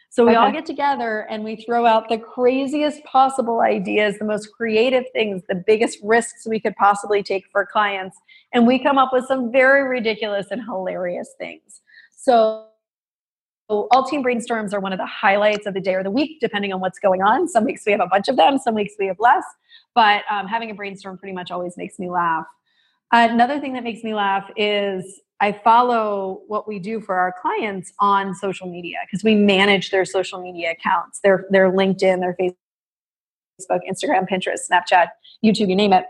So 0.09 0.27
we 0.27 0.35
all 0.35 0.51
get 0.51 0.67
together 0.67 1.25
and 1.31 1.43
we 1.43 1.55
throw 1.55 1.87
out 1.87 2.07
the 2.07 2.19
craziest 2.19 3.03
possible 3.03 3.61
ideas, 3.61 4.19
the 4.19 4.25
most 4.25 4.51
creative 4.51 5.05
things, 5.11 5.41
the 5.49 5.55
biggest 5.55 5.97
risks 6.03 6.45
we 6.45 6.59
could 6.59 6.75
possibly 6.75 7.23
take 7.23 7.45
for 7.51 7.65
clients. 7.65 8.15
And 8.53 8.67
we 8.67 8.77
come 8.77 8.99
up 8.99 9.09
with 9.11 9.25
some 9.25 9.51
very 9.51 9.81
ridiculous 9.89 10.47
and 10.51 10.61
hilarious 10.63 11.33
things. 11.39 11.81
So 12.15 12.67
so 13.69 13.87
all 13.91 14.03
team 14.03 14.23
brainstorms 14.23 14.73
are 14.73 14.79
one 14.79 14.91
of 14.91 14.99
the 14.99 15.05
highlights 15.05 15.65
of 15.65 15.73
the 15.73 15.79
day 15.79 15.95
or 15.95 16.03
the 16.03 16.11
week, 16.11 16.39
depending 16.41 16.73
on 16.73 16.81
what's 16.81 16.99
going 16.99 17.23
on. 17.23 17.47
Some 17.47 17.63
weeks 17.63 17.83
we 17.85 17.91
have 17.93 18.01
a 18.01 18.07
bunch 18.07 18.27
of 18.27 18.35
them, 18.35 18.59
some 18.59 18.75
weeks 18.75 18.93
we 18.99 19.07
have 19.07 19.15
less. 19.19 19.45
But 19.95 20.23
um, 20.29 20.47
having 20.47 20.69
a 20.69 20.75
brainstorm 20.75 21.17
pretty 21.17 21.33
much 21.33 21.49
always 21.49 21.75
makes 21.77 21.97
me 21.97 22.09
laugh. 22.09 22.45
Another 23.15 23.60
thing 23.60 23.73
that 23.73 23.84
makes 23.84 24.04
me 24.04 24.15
laugh 24.15 24.49
is 24.58 25.21
I 25.39 25.52
follow 25.52 26.41
what 26.47 26.67
we 26.67 26.80
do 26.80 26.99
for 26.99 27.13
our 27.13 27.32
clients 27.39 27.93
on 27.99 28.34
social 28.34 28.67
media 28.67 28.97
because 29.06 29.23
we 29.23 29.36
manage 29.36 29.91
their 29.91 30.04
social 30.04 30.41
media 30.41 30.71
accounts, 30.71 31.19
their 31.19 31.45
their 31.52 31.71
LinkedIn, 31.71 32.21
their 32.21 32.36
Facebook, 32.36 33.82
Instagram, 33.88 34.28
Pinterest, 34.28 34.67
Snapchat, 34.67 35.10
YouTube, 35.45 35.69
you 35.69 35.76
name 35.76 35.93
it. 35.93 36.06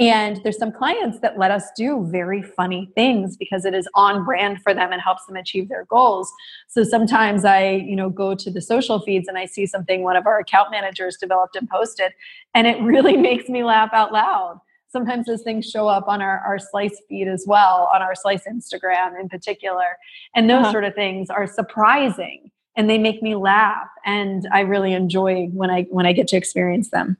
And 0.00 0.40
there's 0.42 0.58
some 0.58 0.72
clients 0.72 1.20
that 1.20 1.38
let 1.38 1.52
us 1.52 1.64
do 1.76 2.04
very 2.10 2.42
funny 2.42 2.90
things 2.96 3.36
because 3.36 3.64
it 3.64 3.74
is 3.74 3.88
on 3.94 4.24
brand 4.24 4.60
for 4.62 4.74
them 4.74 4.90
and 4.92 5.00
helps 5.00 5.26
them 5.26 5.36
achieve 5.36 5.68
their 5.68 5.84
goals. 5.86 6.32
So 6.68 6.82
sometimes 6.82 7.44
I, 7.44 7.70
you 7.70 7.94
know, 7.94 8.10
go 8.10 8.34
to 8.34 8.50
the 8.50 8.60
social 8.60 9.00
feeds 9.00 9.28
and 9.28 9.38
I 9.38 9.46
see 9.46 9.66
something 9.66 10.02
one 10.02 10.16
of 10.16 10.26
our 10.26 10.40
account 10.40 10.72
managers 10.72 11.18
developed 11.18 11.54
and 11.54 11.68
posted, 11.68 12.12
and 12.54 12.66
it 12.66 12.80
really 12.82 13.16
makes 13.16 13.48
me 13.48 13.62
laugh 13.62 13.90
out 13.92 14.12
loud. 14.12 14.60
Sometimes 14.90 15.26
those 15.26 15.42
things 15.42 15.66
show 15.68 15.86
up 15.86 16.08
on 16.08 16.22
our, 16.22 16.38
our 16.40 16.58
slice 16.58 17.00
feed 17.08 17.28
as 17.28 17.44
well, 17.46 17.90
on 17.94 18.00
our 18.02 18.14
slice 18.14 18.44
Instagram 18.46 19.20
in 19.20 19.28
particular. 19.28 19.98
And 20.34 20.48
those 20.48 20.62
Uh-huh. 20.62 20.72
sort 20.72 20.84
of 20.84 20.94
things 20.94 21.28
are 21.30 21.46
surprising 21.46 22.50
and 22.76 22.88
they 22.88 22.96
make 22.98 23.22
me 23.22 23.34
laugh. 23.34 23.88
And 24.06 24.48
I 24.52 24.60
really 24.60 24.94
enjoy 24.94 25.46
when 25.52 25.70
I 25.70 25.82
when 25.90 26.06
I 26.06 26.12
get 26.12 26.28
to 26.28 26.36
experience 26.36 26.90
them. 26.90 27.16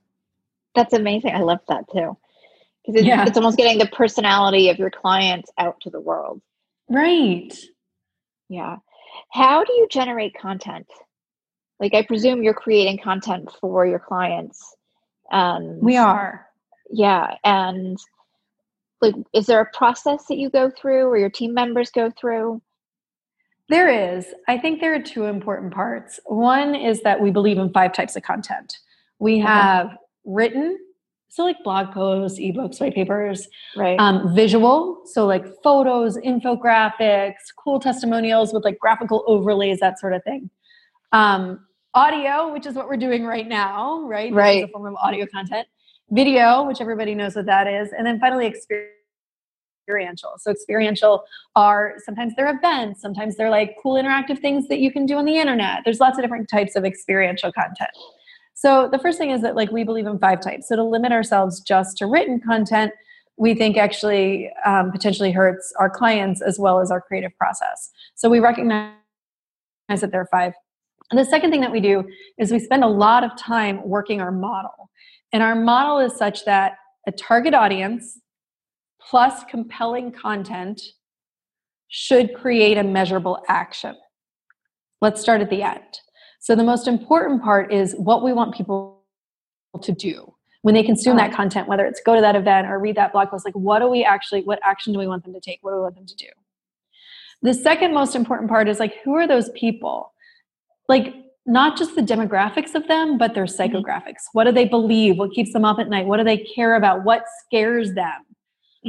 That's 0.74 0.92
amazing. 0.94 1.34
I 1.34 1.40
love 1.40 1.60
that 1.68 1.84
too. 1.92 2.16
Because 2.86 3.00
it's, 3.00 3.06
Yeah. 3.06 3.26
it's 3.26 3.36
almost 3.36 3.58
getting 3.58 3.78
the 3.78 3.86
personality 3.88 4.70
of 4.70 4.78
your 4.78 4.90
clients 4.90 5.50
out 5.58 5.78
to 5.82 5.90
the 5.90 6.00
world. 6.00 6.40
Right. 6.88 7.52
Yeah. 8.48 8.76
How 9.30 9.62
do 9.64 9.72
you 9.74 9.86
generate 9.90 10.34
content? 10.34 10.86
Like, 11.80 11.92
I 11.94 12.02
presume 12.02 12.42
you're 12.42 12.54
creating 12.54 12.98
content 12.98 13.50
for 13.60 13.84
your 13.86 13.98
clients. 13.98 14.74
And 15.30 15.82
We 15.82 15.96
are. 15.96 16.47
Yeah. 16.90 17.34
And 17.44 17.98
like, 19.00 19.14
is 19.32 19.46
there 19.46 19.60
a 19.60 19.70
process 19.76 20.26
that 20.26 20.38
you 20.38 20.50
go 20.50 20.70
through 20.70 21.06
or 21.06 21.16
your 21.18 21.30
team 21.30 21.54
members 21.54 21.90
go 21.90 22.10
through? 22.10 22.60
There 23.68 23.88
is. 24.16 24.26
I 24.48 24.56
think 24.58 24.80
there 24.80 24.94
are 24.94 25.02
two 25.02 25.24
important 25.24 25.74
parts. 25.74 26.18
One 26.24 26.74
is 26.74 27.02
that 27.02 27.20
we 27.20 27.30
believe 27.30 27.58
in 27.58 27.70
five 27.72 27.92
types 27.92 28.16
of 28.16 28.22
content. 28.22 28.78
We 29.18 29.34
Okay. 29.34 29.42
have 29.42 29.96
written, 30.24 30.78
so 31.28 31.44
like 31.44 31.62
blog 31.62 31.92
posts, 31.92 32.38
ebooks, 32.40 32.80
white 32.80 32.94
papers, 32.94 33.46
Right. 33.76 34.00
um, 34.00 34.34
visual, 34.34 35.02
so 35.04 35.26
like 35.26 35.44
photos, 35.62 36.16
infographics, 36.16 37.54
cool 37.62 37.78
testimonials 37.78 38.54
with 38.54 38.64
like 38.64 38.78
graphical 38.78 39.22
overlays, 39.26 39.80
that 39.80 39.98
sort 39.98 40.14
of 40.14 40.24
thing. 40.24 40.48
Um, 41.12 41.66
audio, 41.94 42.52
which 42.52 42.64
is 42.66 42.74
what 42.74 42.88
we're 42.88 42.96
doing 42.96 43.26
right 43.26 43.46
now, 43.46 44.00
right? 44.02 44.32
Right. 44.32 44.64
a 44.64 44.68
form 44.68 44.86
of 44.86 44.94
audio 44.96 45.26
content. 45.26 45.68
Video, 46.10 46.66
which 46.66 46.80
everybody 46.80 47.14
knows 47.14 47.36
what 47.36 47.46
that 47.46 47.66
is, 47.66 47.92
and 47.92 48.06
then 48.06 48.18
finally 48.18 48.46
experiential. 48.46 50.32
So 50.38 50.50
experiential 50.50 51.24
are 51.54 51.94
sometimes 52.04 52.34
they're 52.36 52.54
events, 52.54 53.00
sometimes 53.00 53.36
they're 53.36 53.50
like 53.50 53.76
cool 53.82 53.94
interactive 53.94 54.38
things 54.38 54.68
that 54.68 54.78
you 54.78 54.90
can 54.90 55.06
do 55.06 55.16
on 55.16 55.24
the 55.24 55.36
internet. 55.36 55.80
There's 55.84 56.00
lots 56.00 56.18
of 56.18 56.22
different 56.22 56.48
types 56.48 56.76
of 56.76 56.84
experiential 56.84 57.52
content. 57.52 57.90
So 58.54 58.88
the 58.90 58.98
first 58.98 59.18
thing 59.18 59.30
is 59.30 59.42
that 59.42 59.54
like 59.54 59.70
we 59.70 59.84
believe 59.84 60.06
in 60.06 60.18
five 60.18 60.40
types. 60.40 60.68
So 60.68 60.76
to 60.76 60.82
limit 60.82 61.12
ourselves 61.12 61.60
just 61.60 61.96
to 61.98 62.06
written 62.06 62.40
content, 62.40 62.92
we 63.36 63.54
think 63.54 63.76
actually 63.76 64.50
um, 64.66 64.90
potentially 64.90 65.30
hurts 65.30 65.72
our 65.78 65.88
clients 65.88 66.42
as 66.42 66.58
well 66.58 66.80
as 66.80 66.90
our 66.90 67.00
creative 67.00 67.30
process. 67.38 67.90
So 68.16 68.28
we 68.28 68.40
recognize 68.40 68.92
that 69.88 70.10
there 70.10 70.20
are 70.20 70.28
five. 70.30 70.54
And 71.10 71.18
the 71.18 71.24
second 71.24 71.50
thing 71.50 71.60
that 71.60 71.72
we 71.72 71.80
do 71.80 72.04
is 72.36 72.50
we 72.50 72.58
spend 72.58 72.82
a 72.82 72.88
lot 72.88 73.24
of 73.24 73.30
time 73.38 73.80
working 73.88 74.20
our 74.20 74.32
model. 74.32 74.90
And 75.32 75.42
our 75.42 75.54
model 75.54 75.98
is 75.98 76.16
such 76.16 76.44
that 76.44 76.78
a 77.06 77.12
target 77.12 77.54
audience 77.54 78.20
plus 79.00 79.44
compelling 79.44 80.12
content 80.12 80.80
should 81.88 82.34
create 82.34 82.76
a 82.76 82.82
measurable 82.82 83.42
action. 83.48 83.96
Let's 85.00 85.20
start 85.20 85.40
at 85.40 85.50
the 85.50 85.62
end. 85.62 86.00
So, 86.40 86.54
the 86.54 86.64
most 86.64 86.86
important 86.86 87.42
part 87.42 87.72
is 87.72 87.94
what 87.94 88.22
we 88.22 88.32
want 88.32 88.54
people 88.54 89.04
to 89.82 89.92
do 89.92 90.34
when 90.62 90.74
they 90.74 90.82
consume 90.82 91.16
that 91.16 91.28
uh-huh. 91.28 91.36
content, 91.36 91.68
whether 91.68 91.86
it's 91.86 92.00
go 92.04 92.14
to 92.14 92.20
that 92.20 92.36
event 92.36 92.66
or 92.66 92.78
read 92.78 92.96
that 92.96 93.12
blog 93.12 93.30
post. 93.30 93.44
Like, 93.44 93.54
what 93.54 93.78
do 93.80 93.88
we 93.88 94.04
actually, 94.04 94.42
what 94.42 94.58
action 94.64 94.92
do 94.92 94.98
we 94.98 95.06
want 95.06 95.24
them 95.24 95.32
to 95.32 95.40
take? 95.40 95.58
What 95.62 95.70
do 95.70 95.76
we 95.76 95.82
want 95.82 95.94
them 95.94 96.06
to 96.06 96.16
do? 96.16 96.28
The 97.42 97.54
second 97.54 97.94
most 97.94 98.16
important 98.16 98.48
part 98.48 98.68
is 98.68 98.80
like, 98.80 98.94
who 99.04 99.14
are 99.14 99.26
those 99.26 99.50
people? 99.50 100.12
Like, 100.88 101.14
not 101.48 101.76
just 101.76 101.94
the 101.96 102.02
demographics 102.02 102.74
of 102.74 102.86
them, 102.86 103.18
but 103.18 103.34
their 103.34 103.46
psychographics. 103.46 104.24
What 104.34 104.44
do 104.44 104.52
they 104.52 104.66
believe? 104.66 105.18
What 105.18 105.32
keeps 105.32 105.52
them 105.52 105.64
up 105.64 105.78
at 105.80 105.88
night? 105.88 106.06
What 106.06 106.18
do 106.18 106.24
they 106.24 106.36
care 106.38 106.74
about? 106.76 107.02
What 107.04 107.24
scares 107.44 107.94
them? 107.94 108.22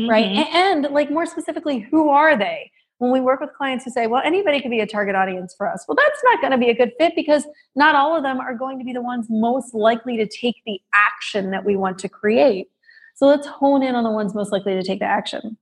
right 0.08 0.28
Mhm. 0.28 0.38
A- 0.44 0.56
and, 0.56 0.84
like 0.92 1.10
more 1.10 1.26
specifically 1.26 1.80
who 1.80 2.10
are 2.10 2.38
they 2.38 2.72
when 3.00 3.12
we 3.12 3.20
work 3.20 3.40
with 3.42 3.52
clients 3.58 3.84
who 3.84 3.90
say 3.92 4.06
well 4.06 4.22
anybody 4.24 4.62
could 4.62 4.70
be 4.70 4.82
a 4.82 4.86
target 4.86 5.16
audience 5.16 5.54
for 5.58 5.68
us 5.68 5.84
well 5.88 5.96
that's 5.96 6.22
not 6.24 6.40
going 6.42 6.52
to 6.52 6.60
be 6.60 6.70
a 6.70 6.76
good 6.76 6.92
fit 7.00 7.14
because 7.16 7.48
not 7.76 7.96
all 7.96 8.16
of 8.16 8.22
them 8.22 8.40
are 8.40 8.54
going 8.54 8.78
to 8.78 8.86
be 8.86 8.94
the 8.94 9.02
ones 9.02 9.26
most 9.30 9.74
likely 9.74 10.16
to 10.16 10.28
take 10.28 10.58
the 10.68 10.80
action 10.94 11.50
that 11.50 11.66
we 11.66 11.76
want 11.76 11.98
to 12.00 12.08
create 12.08 12.68
so 13.16 13.26
let's 13.26 13.48
hone 13.48 13.82
in 13.82 13.96
on 13.96 14.04
the 14.04 14.12
ones 14.12 14.36
most 14.36 14.52
likely 14.52 14.74
to 14.76 14.84
take 14.84 15.00
the 15.00 15.06
action 15.06 15.58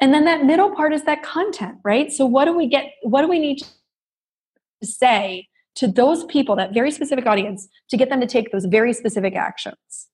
and 0.00 0.14
then 0.14 0.24
that 0.24 0.44
middle 0.44 0.70
part 0.70 0.92
is 0.92 1.02
that 1.02 1.22
content 1.24 1.76
right 1.82 2.12
so 2.12 2.24
what 2.24 2.44
do 2.44 2.56
we 2.56 2.66
get 2.68 2.92
what 3.02 3.22
do 3.22 3.28
we 3.28 3.40
need 3.40 3.58
to 4.80 4.86
say 4.86 5.48
to 5.76 5.86
those 5.86 6.24
people 6.24 6.56
that 6.56 6.74
very 6.74 6.90
specific 6.90 7.26
audience 7.26 7.68
to 7.90 7.96
get 7.96 8.08
them 8.08 8.20
to 8.20 8.26
take 8.26 8.50
those 8.50 8.64
very 8.64 8.92
specific 8.92 9.36
actions. 9.36 10.08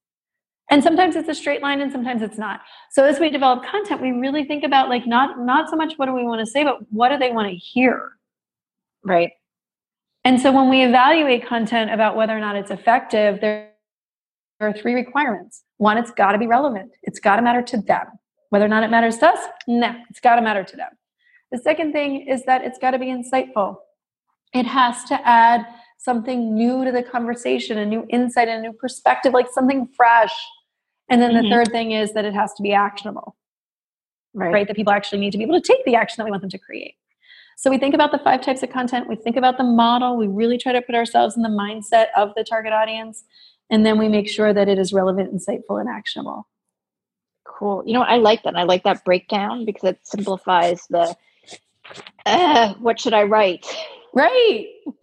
And 0.70 0.82
sometimes 0.82 1.16
it's 1.16 1.28
a 1.28 1.34
straight 1.34 1.62
line 1.62 1.80
and 1.80 1.92
sometimes 1.92 2.22
it's 2.22 2.38
not. 2.38 2.60
So 2.92 3.04
as 3.04 3.20
we 3.20 3.30
develop 3.30 3.64
content 3.64 4.00
we 4.00 4.10
really 4.10 4.44
think 4.44 4.64
about 4.64 4.88
like 4.88 5.06
not 5.06 5.38
not 5.38 5.70
so 5.70 5.76
much 5.76 5.94
what 5.96 6.06
do 6.06 6.14
we 6.14 6.24
want 6.24 6.40
to 6.40 6.46
say 6.46 6.64
but 6.64 6.78
what 6.90 7.10
do 7.10 7.18
they 7.18 7.30
want 7.30 7.48
to 7.48 7.54
hear? 7.54 8.12
Right. 9.04 9.32
and 10.24 10.40
so 10.40 10.52
when 10.52 10.68
we 10.68 10.84
evaluate 10.84 11.46
content 11.46 11.90
about 11.90 12.14
whether 12.16 12.36
or 12.36 12.40
not 12.40 12.56
it's 12.56 12.70
effective 12.70 13.40
there 13.40 13.70
there 14.60 14.68
are 14.68 14.72
three 14.72 14.94
requirements. 14.94 15.64
One 15.78 15.98
it's 15.98 16.12
got 16.12 16.32
to 16.32 16.38
be 16.38 16.46
relevant. 16.46 16.92
It's 17.02 17.18
got 17.18 17.36
to 17.36 17.42
matter 17.42 17.62
to 17.62 17.78
them. 17.78 18.06
Whether 18.50 18.64
or 18.64 18.68
not 18.68 18.84
it 18.84 18.90
matters 18.90 19.18
to 19.18 19.28
us 19.28 19.40
no 19.66 19.94
it's 20.10 20.20
got 20.20 20.36
to 20.36 20.42
matter 20.42 20.64
to 20.64 20.76
them. 20.76 20.90
The 21.50 21.58
second 21.58 21.92
thing 21.92 22.26
is 22.28 22.44
that 22.46 22.62
it's 22.64 22.78
got 22.78 22.92
to 22.92 22.98
be 22.98 23.06
insightful 23.06 23.76
it 24.52 24.66
has 24.66 25.04
to 25.04 25.28
add 25.28 25.66
something 25.98 26.54
new 26.54 26.84
to 26.84 26.92
the 26.92 27.02
conversation 27.02 27.78
a 27.78 27.86
new 27.86 28.04
insight 28.10 28.48
a 28.48 28.60
new 28.60 28.72
perspective 28.72 29.32
like 29.32 29.46
something 29.52 29.86
fresh 29.96 30.34
and 31.08 31.20
then 31.22 31.34
the 31.34 31.40
Mhm. 31.42 31.50
third 31.50 31.68
thing 31.68 31.92
is 31.92 32.12
that 32.12 32.24
it 32.24 32.34
has 32.34 32.52
to 32.54 32.62
be 32.62 32.72
actionable 32.72 33.36
Right. 34.34 34.52
right? 34.52 34.66
That 34.66 34.76
people 34.76 34.94
actually 34.94 35.18
need 35.20 35.32
to 35.32 35.38
be 35.38 35.44
able 35.44 35.60
to 35.60 35.72
take 35.72 35.84
the 35.84 35.94
action 35.94 36.14
that 36.18 36.24
we 36.24 36.30
want 36.30 36.40
them 36.40 36.48
to 36.50 36.58
create. 36.58 36.94
So 37.58 37.70
we 37.70 37.76
think 37.76 37.94
about 37.94 38.12
the 38.12 38.18
five 38.18 38.40
types 38.40 38.62
of 38.62 38.70
content, 38.70 39.06
we 39.06 39.14
think 39.14 39.36
about 39.36 39.58
the 39.58 39.64
model, 39.64 40.16
we 40.16 40.26
really 40.26 40.56
try 40.56 40.72
to 40.72 40.80
put 40.80 40.94
ourselves 40.94 41.36
in 41.36 41.42
the 41.42 41.50
mindset 41.50 42.06
of 42.16 42.34
the 42.34 42.42
target 42.42 42.72
audience, 42.72 43.24
and 43.68 43.84
then 43.84 43.98
we 43.98 44.08
make 44.08 44.28
sure 44.28 44.54
that 44.54 44.68
it 44.68 44.78
is 44.78 44.92
relevant, 44.94 45.34
insightful, 45.34 45.78
and 45.78 45.88
actionable. 45.88 46.48
Cool. 47.44 47.82
You 47.86 47.92
know, 47.92 48.02
I 48.02 48.16
like 48.16 48.42
that. 48.44 48.56
I 48.56 48.62
like 48.62 48.84
that 48.84 49.04
breakdown 49.04 49.66
because 49.66 49.84
it 49.84 49.98
simplifies 50.02 50.86
the 50.88 51.14
uh, 52.24 52.72
what 52.74 52.98
should 52.98 53.12
I 53.12 53.24
write? 53.24 53.66
Right. 54.14 54.66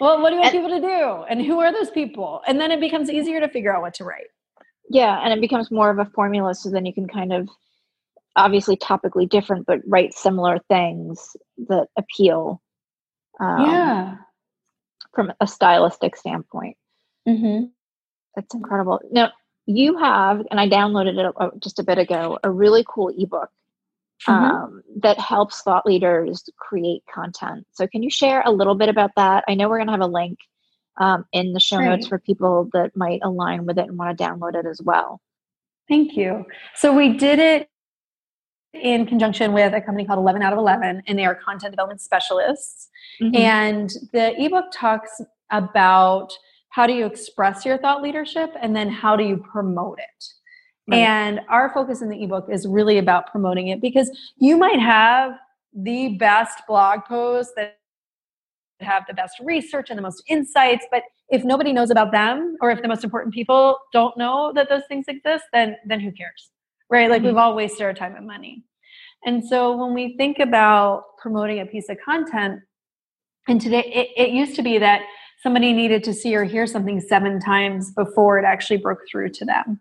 well, 0.00 0.20
what 0.20 0.30
do 0.30 0.36
you 0.36 0.40
want 0.40 0.54
And- 0.54 0.64
people 0.64 0.70
to 0.70 0.80
do? 0.80 1.24
And 1.28 1.44
who 1.44 1.60
are 1.60 1.72
those 1.72 1.90
people? 1.90 2.42
And 2.46 2.60
then 2.60 2.70
it 2.70 2.80
becomes 2.80 3.10
easier 3.10 3.40
to 3.40 3.48
figure 3.48 3.74
out 3.74 3.82
what 3.82 3.94
to 3.94 4.04
write. 4.04 4.28
Yeah, 4.90 5.20
and 5.22 5.32
it 5.32 5.40
becomes 5.40 5.70
more 5.70 5.90
of 5.90 5.98
a 5.98 6.10
formula 6.14 6.54
so 6.54 6.70
then 6.70 6.86
you 6.86 6.94
can 6.94 7.08
kind 7.08 7.32
of 7.32 7.48
obviously 8.36 8.76
topically 8.76 9.28
different 9.28 9.66
but 9.66 9.80
write 9.86 10.14
similar 10.14 10.58
things 10.68 11.36
that 11.68 11.88
appeal 11.98 12.62
um, 13.40 13.66
yeah. 13.66 14.14
from 15.14 15.32
a 15.40 15.46
stylistic 15.46 16.16
standpoint. 16.16 16.76
Mm-hmm. 17.28 17.66
That's 18.34 18.54
incredible. 18.54 19.00
Now, 19.10 19.32
you 19.66 19.98
have, 19.98 20.42
and 20.50 20.58
I 20.58 20.68
downloaded 20.68 21.18
it 21.18 21.34
uh, 21.36 21.50
just 21.58 21.78
a 21.78 21.82
bit 21.82 21.98
ago, 21.98 22.38
a 22.42 22.50
really 22.50 22.84
cool 22.88 23.12
ebook 23.16 23.50
Mhm. 24.26 24.32
um, 24.32 24.82
that 24.96 25.18
helps 25.18 25.62
thought 25.62 25.86
leaders 25.86 26.48
create 26.58 27.02
content. 27.12 27.66
So, 27.72 27.86
can 27.86 28.02
you 28.02 28.10
share 28.10 28.42
a 28.44 28.50
little 28.50 28.74
bit 28.74 28.88
about 28.88 29.10
that? 29.16 29.44
I 29.46 29.54
know 29.54 29.68
we're 29.68 29.78
going 29.78 29.86
to 29.86 29.92
have 29.92 30.00
a 30.00 30.06
link 30.06 30.38
um, 30.98 31.24
in 31.32 31.52
the 31.52 31.60
show 31.60 31.78
notes 31.78 32.08
for 32.08 32.18
people 32.18 32.68
that 32.72 32.96
might 32.96 33.20
align 33.22 33.64
with 33.66 33.78
it 33.78 33.88
and 33.88 33.96
want 33.96 34.16
to 34.16 34.24
download 34.24 34.54
it 34.54 34.66
as 34.66 34.82
well. 34.82 35.20
Thank 35.88 36.16
you. 36.16 36.44
So 36.74 36.92
we 36.92 37.16
did 37.16 37.38
it 37.38 37.70
in 38.74 39.06
conjunction 39.06 39.52
with 39.52 39.72
a 39.72 39.80
company 39.80 40.04
called 40.04 40.18
11 40.18 40.42
out 40.42 40.52
of 40.52 40.58
11, 40.58 41.02
and 41.06 41.18
they 41.18 41.24
are 41.24 41.34
content 41.34 41.72
development 41.72 42.00
specialists. 42.00 42.88
Mm-hmm. 43.20 43.36
And 43.36 43.90
the 44.12 44.40
ebook 44.42 44.66
talks 44.72 45.20
about 45.50 46.32
how 46.70 46.86
do 46.86 46.92
you 46.92 47.06
express 47.06 47.64
your 47.64 47.78
thought 47.78 48.02
leadership 48.02 48.50
and 48.60 48.76
then 48.76 48.90
how 48.90 49.16
do 49.16 49.24
you 49.24 49.38
promote 49.38 49.98
it. 49.98 50.24
Right. 50.88 50.98
And 50.98 51.40
our 51.48 51.72
focus 51.72 52.00
in 52.00 52.08
the 52.08 52.22
ebook 52.22 52.46
is 52.50 52.66
really 52.66 52.96
about 52.98 53.30
promoting 53.30 53.68
it 53.68 53.80
because 53.82 54.10
you 54.38 54.56
might 54.56 54.80
have 54.80 55.32
the 55.74 56.16
best 56.16 56.62
blog 56.66 57.04
posts 57.04 57.52
that 57.56 57.78
have 58.80 59.04
the 59.06 59.14
best 59.14 59.34
research 59.40 59.90
and 59.90 59.98
the 59.98 60.02
most 60.02 60.22
insights, 60.28 60.86
but 60.90 61.02
if 61.28 61.44
nobody 61.44 61.72
knows 61.72 61.90
about 61.90 62.12
them 62.12 62.56
or 62.60 62.70
if 62.70 62.80
the 62.80 62.88
most 62.88 63.04
important 63.04 63.34
people 63.34 63.78
don't 63.92 64.16
know 64.16 64.52
that 64.54 64.68
those 64.68 64.82
things 64.88 65.06
exist, 65.08 65.44
then 65.52 65.76
then 65.86 66.00
who 66.00 66.10
cares? 66.12 66.50
Right? 66.88 67.10
Like 67.10 67.18
mm-hmm. 67.18 67.28
we've 67.28 67.36
all 67.36 67.54
wasted 67.54 67.82
our 67.82 67.92
time 67.92 68.14
and 68.16 68.26
money. 68.26 68.64
And 69.24 69.44
so 69.44 69.76
when 69.76 69.94
we 69.94 70.16
think 70.16 70.38
about 70.38 71.02
promoting 71.20 71.60
a 71.60 71.66
piece 71.66 71.88
of 71.88 71.98
content, 72.02 72.60
and 73.46 73.60
today 73.60 73.84
it, 73.84 74.28
it 74.28 74.30
used 74.30 74.54
to 74.56 74.62
be 74.62 74.78
that 74.78 75.02
somebody 75.42 75.72
needed 75.72 76.02
to 76.04 76.14
see 76.14 76.34
or 76.34 76.44
hear 76.44 76.66
something 76.66 77.00
seven 77.00 77.40
times 77.40 77.92
before 77.92 78.38
it 78.38 78.44
actually 78.44 78.76
broke 78.78 79.00
through 79.10 79.30
to 79.30 79.44
them. 79.44 79.80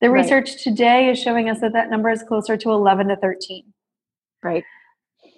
The 0.00 0.10
right. 0.10 0.22
research 0.22 0.62
today 0.62 1.10
is 1.10 1.18
showing 1.18 1.48
us 1.48 1.60
that 1.60 1.72
that 1.72 1.90
number 1.90 2.10
is 2.10 2.22
closer 2.22 2.56
to 2.56 2.70
11 2.70 3.08
to 3.08 3.16
13. 3.16 3.64
Right. 4.42 4.64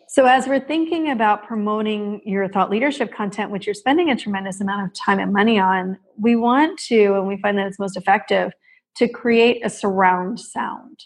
So, 0.09 0.25
as 0.25 0.47
we're 0.47 0.61
thinking 0.61 1.11
about 1.11 1.47
promoting 1.47 2.21
your 2.25 2.49
thought 2.49 2.71
leadership 2.71 3.13
content, 3.13 3.51
which 3.51 3.67
you're 3.67 3.75
spending 3.75 4.11
a 4.11 4.17
tremendous 4.17 4.61
amount 4.61 4.87
of 4.87 4.95
time 4.95 5.19
and 5.19 5.33
money 5.33 5.59
on, 5.59 5.99
we 6.19 6.37
want 6.37 6.79
to, 6.87 7.15
and 7.15 7.27
we 7.27 7.37
find 7.39 7.59
that 7.59 7.67
it's 7.67 7.79
most 7.79 7.97
effective, 7.97 8.53
to 8.97 9.09
create 9.09 9.65
a 9.65 9.71
surround 9.71 10.41
sound. 10.41 11.05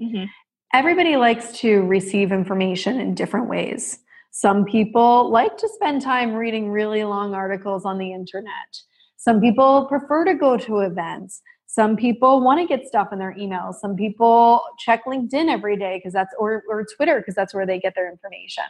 Mm-hmm. 0.00 0.24
Everybody 0.72 1.16
likes 1.16 1.58
to 1.60 1.82
receive 1.82 2.32
information 2.32 3.00
in 3.00 3.14
different 3.14 3.48
ways. 3.48 3.98
Some 4.30 4.64
people 4.64 5.28
like 5.30 5.56
to 5.58 5.68
spend 5.68 6.00
time 6.00 6.34
reading 6.34 6.70
really 6.70 7.02
long 7.02 7.34
articles 7.34 7.84
on 7.84 7.98
the 7.98 8.12
internet. 8.12 8.80
Some 9.16 9.40
people 9.40 9.86
prefer 9.86 10.24
to 10.24 10.34
go 10.34 10.56
to 10.56 10.78
events. 10.78 11.42
Some 11.72 11.96
people 11.96 12.40
want 12.40 12.58
to 12.58 12.66
get 12.66 12.88
stuff 12.88 13.12
in 13.12 13.20
their 13.20 13.32
emails. 13.34 13.76
Some 13.76 13.94
people 13.94 14.60
check 14.80 15.04
LinkedIn 15.04 15.48
every 15.48 15.76
day 15.76 15.98
because 15.98 16.12
that's 16.12 16.34
or, 16.36 16.64
or 16.68 16.84
Twitter 16.96 17.20
because 17.20 17.36
that's 17.36 17.54
where 17.54 17.64
they 17.64 17.78
get 17.78 17.94
their 17.94 18.10
information. 18.10 18.64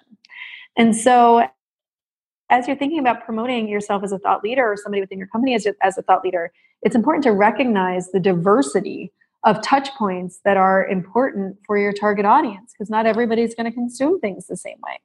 And 0.76 0.94
so 0.94 1.48
as 2.50 2.66
you're 2.66 2.76
thinking 2.76 2.98
about 2.98 3.24
promoting 3.24 3.68
yourself 3.68 4.04
as 4.04 4.12
a 4.12 4.18
thought 4.18 4.44
leader 4.44 4.70
or 4.70 4.76
somebody 4.76 5.00
within 5.00 5.16
your 5.16 5.28
company 5.28 5.54
as 5.54 5.64
a, 5.64 5.72
as 5.82 5.96
a 5.96 6.02
thought 6.02 6.22
leader, 6.22 6.52
it's 6.82 6.94
important 6.94 7.24
to 7.24 7.32
recognize 7.32 8.10
the 8.10 8.20
diversity 8.20 9.10
of 9.44 9.62
touch 9.62 9.88
points 9.94 10.40
that 10.44 10.58
are 10.58 10.86
important 10.86 11.56
for 11.66 11.78
your 11.78 11.94
target 11.94 12.26
audience 12.26 12.74
because 12.74 12.90
not 12.90 13.06
everybody's 13.06 13.54
going 13.54 13.64
to 13.64 13.72
consume 13.72 14.20
things 14.20 14.46
the 14.46 14.58
same 14.58 14.76
way. 14.84 15.00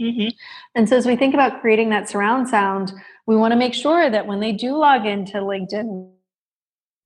Mm-hmm. 0.00 0.28
And 0.76 0.88
so, 0.88 0.96
as 0.96 1.04
we 1.04 1.16
think 1.16 1.34
about 1.34 1.60
creating 1.60 1.90
that 1.90 2.08
surround 2.08 2.48
sound, 2.48 2.92
we 3.26 3.34
want 3.34 3.50
to 3.50 3.58
make 3.58 3.74
sure 3.74 4.08
that 4.08 4.28
when 4.28 4.38
they 4.38 4.52
do 4.52 4.76
log 4.76 5.04
into 5.04 5.38
LinkedIn, 5.38 6.12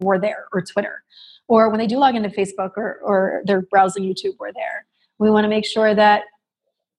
we're 0.01 0.19
there, 0.19 0.47
or 0.53 0.63
Twitter, 0.63 1.03
or 1.49 1.69
when 1.69 1.79
they 1.79 1.87
do 1.87 1.99
log 1.99 2.15
into 2.15 2.29
Facebook 2.29 2.73
or, 2.77 2.99
or 3.03 3.43
they're 3.45 3.63
browsing 3.63 4.05
YouTube, 4.05 4.35
we're 4.39 4.53
there. 4.53 4.87
We 5.19 5.31
want 5.31 5.45
to 5.45 5.49
make 5.49 5.67
sure 5.67 5.95
that 5.95 6.25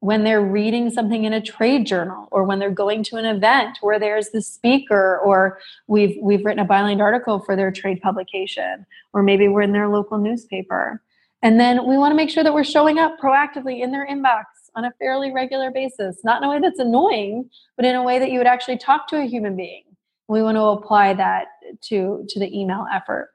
when 0.05 0.23
they're 0.23 0.41
reading 0.41 0.91
something 0.91 1.23
in 1.23 1.34
a 1.34 1.41
trade 1.41 1.86
journal 1.88 2.27
or 2.31 2.43
when 2.43 2.60
they're 2.60 2.69
going 2.69 3.01
to 3.01 3.15
an 3.15 3.25
event 3.25 3.79
where 3.81 3.99
there's 3.99 4.29
the 4.29 4.41
speaker 4.41 5.19
or 5.25 5.58
we've 5.88 6.15
we've 6.21 6.45
written 6.45 6.63
a 6.63 6.67
bylined 6.67 7.01
article 7.01 7.39
for 7.39 7.55
their 7.55 7.71
trade 7.71 7.99
publication 8.01 8.86
or 9.13 9.23
maybe 9.23 9.47
we're 9.47 9.63
in 9.63 9.71
their 9.71 9.88
local 9.88 10.19
newspaper 10.19 11.01
and 11.41 11.60
then 11.60 11.88
we 11.88 11.97
want 11.97 12.12
to 12.12 12.15
make 12.15 12.29
sure 12.29 12.43
that 12.43 12.53
we're 12.53 12.63
showing 12.63 12.99
up 12.99 13.17
proactively 13.19 13.81
in 13.81 13.91
their 13.91 14.08
inbox 14.08 14.43
on 14.75 14.86
a 14.86 14.93
fairly 14.99 15.31
regular 15.31 15.71
basis 15.71 16.19
not 16.23 16.41
in 16.41 16.47
a 16.47 16.51
way 16.51 16.60
that's 16.60 16.79
annoying 16.79 17.49
but 17.75 17.86
in 17.86 17.95
a 17.95 18.03
way 18.03 18.19
that 18.19 18.29
you 18.29 18.38
would 18.38 18.47
actually 18.47 18.77
talk 18.77 19.08
to 19.08 19.17
a 19.17 19.25
human 19.25 19.55
being 19.55 19.84
we 20.27 20.43
want 20.43 20.55
to 20.55 20.62
apply 20.62 21.13
that 21.13 21.47
to 21.82 22.25
to 22.30 22.39
the 22.39 22.58
email 22.58 22.86
effort 22.93 23.30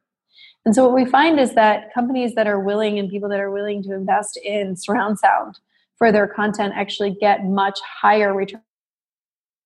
and 0.65 0.75
so 0.75 0.85
what 0.85 0.95
we 0.95 1.05
find 1.05 1.41
is 1.41 1.55
that 1.55 1.93
companies 1.95 2.35
that 2.35 2.47
are 2.47 2.61
willing 2.61 2.99
and 2.99 3.09
people 3.09 3.29
that 3.31 3.41
are 3.41 3.51
willing 3.51 3.83
to 3.85 3.95
invest 3.95 4.39
in 4.45 4.77
surround 4.77 5.19
sound 5.19 5.59
for 5.97 6.13
their 6.13 6.27
content 6.27 6.75
actually 6.77 7.17
get 7.21 7.45
much 7.45 7.79
higher 7.81 8.35
return 8.35 8.61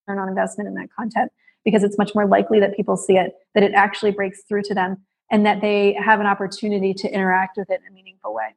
on 0.07 0.29
investment 0.29 0.67
in 0.67 0.75
that 0.75 0.89
content 0.97 1.31
because 1.63 1.83
it's 1.83 1.97
much 1.97 2.13
more 2.13 2.27
likely 2.27 2.59
that 2.59 2.75
people 2.75 2.95
see 2.95 3.17
it, 3.17 3.33
that 3.55 3.63
it 3.63 3.73
actually 3.73 4.11
breaks 4.11 4.43
through 4.47 4.61
to 4.61 4.73
them, 4.73 4.97
and 5.31 5.45
that 5.45 5.61
they 5.61 5.93
have 5.93 6.19
an 6.19 6.27
opportunity 6.27 6.93
to 6.93 7.11
interact 7.11 7.57
with 7.57 7.69
it 7.71 7.81
in 7.81 7.91
a 7.91 7.95
meaningful 7.95 8.33
way. 8.33 8.55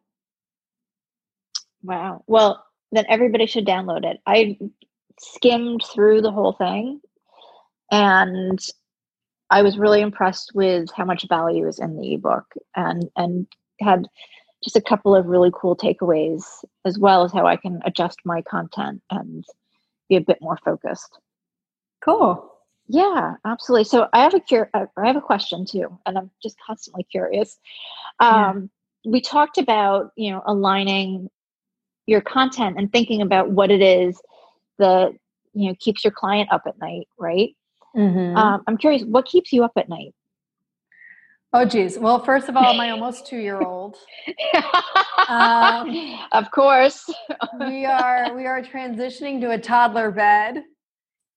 Wow. 1.83 2.23
Well, 2.27 2.63
then 2.93 3.07
everybody 3.09 3.47
should 3.47 3.67
download 3.67 4.05
it. 4.05 4.19
I 4.27 4.59
skimmed 5.19 5.83
through 5.93 6.21
the 6.21 6.31
whole 6.31 6.53
thing 6.53 7.01
and 7.91 8.59
I 9.51 9.63
was 9.63 9.79
really 9.79 10.01
impressed 10.01 10.53
with 10.55 10.91
how 10.95 11.05
much 11.05 11.27
value 11.29 11.67
is 11.67 11.79
in 11.79 11.97
the 11.97 12.15
ebook 12.15 12.47
and 12.77 13.09
and 13.17 13.47
had 13.81 14.07
just 14.63 14.77
a 14.77 14.81
couple 14.81 15.15
of 15.15 15.27
really 15.27 15.51
cool 15.55 15.77
takeaways, 15.77 16.43
as 16.85 16.99
well 16.99 17.25
as 17.25 17.33
how 17.33 17.47
I 17.47 17.57
can 17.57 17.81
adjust 17.85 18.19
my 18.25 18.43
content 18.43 19.03
and 19.11 19.45
be 20.09 20.17
a 20.17 20.21
bit 20.21 20.39
more 20.41 20.59
focused. 20.65 21.19
Cool. 22.05 22.53
Yeah, 22.89 23.35
absolutely. 23.45 23.85
So 23.85 24.09
I 24.13 24.23
have 24.23 24.35
a 24.35 24.41
cur- 24.41 24.71
uh, 24.75 24.87
I 24.97 25.07
have 25.07 25.17
a 25.17 25.21
question 25.21 25.65
too, 25.67 25.99
and 26.07 26.19
I'm 26.19 26.31
just 26.43 26.57
constantly 26.67 27.05
curious. 27.05 27.59
Um, 28.19 28.71
yeah. 29.05 29.13
We 29.13 29.21
talked 29.21 29.59
about 29.59 30.13
you 30.17 30.31
know 30.31 30.43
aligning 30.47 31.29
your 32.07 32.23
content 32.23 32.77
and 32.79 32.91
thinking 32.91 33.21
about 33.21 33.51
what 33.51 33.71
it 33.71 33.83
is 33.83 34.21
that 34.79 35.13
you 35.53 35.69
know 35.69 35.75
keeps 35.79 36.03
your 36.03 36.13
client 36.13 36.51
up 36.51 36.63
at 36.67 36.79
night, 36.79 37.09
right? 37.19 37.55
Mm-hmm. 37.97 38.37
Um, 38.37 38.63
I'm 38.67 38.77
curious, 38.77 39.03
what 39.03 39.27
keeps 39.27 39.53
you 39.53 39.65
up 39.65 39.73
at 39.77 39.89
night? 39.89 40.15
Oh, 41.53 41.65
geez. 41.65 41.99
Well, 41.99 42.23
first 42.23 42.49
of 42.49 42.57
all, 42.57 42.75
my 42.75 42.91
almost 42.95 43.27
two 43.27 43.39
year 43.39 43.61
old. 43.61 43.97
um, 45.29 46.19
of 46.33 46.51
course. 46.51 47.09
we 47.59 47.87
are 47.87 48.35
we 48.35 48.47
are 48.47 48.63
transitioning 48.63 49.41
to 49.41 49.51
a 49.53 49.59
toddler 49.59 50.11
bed. 50.11 50.59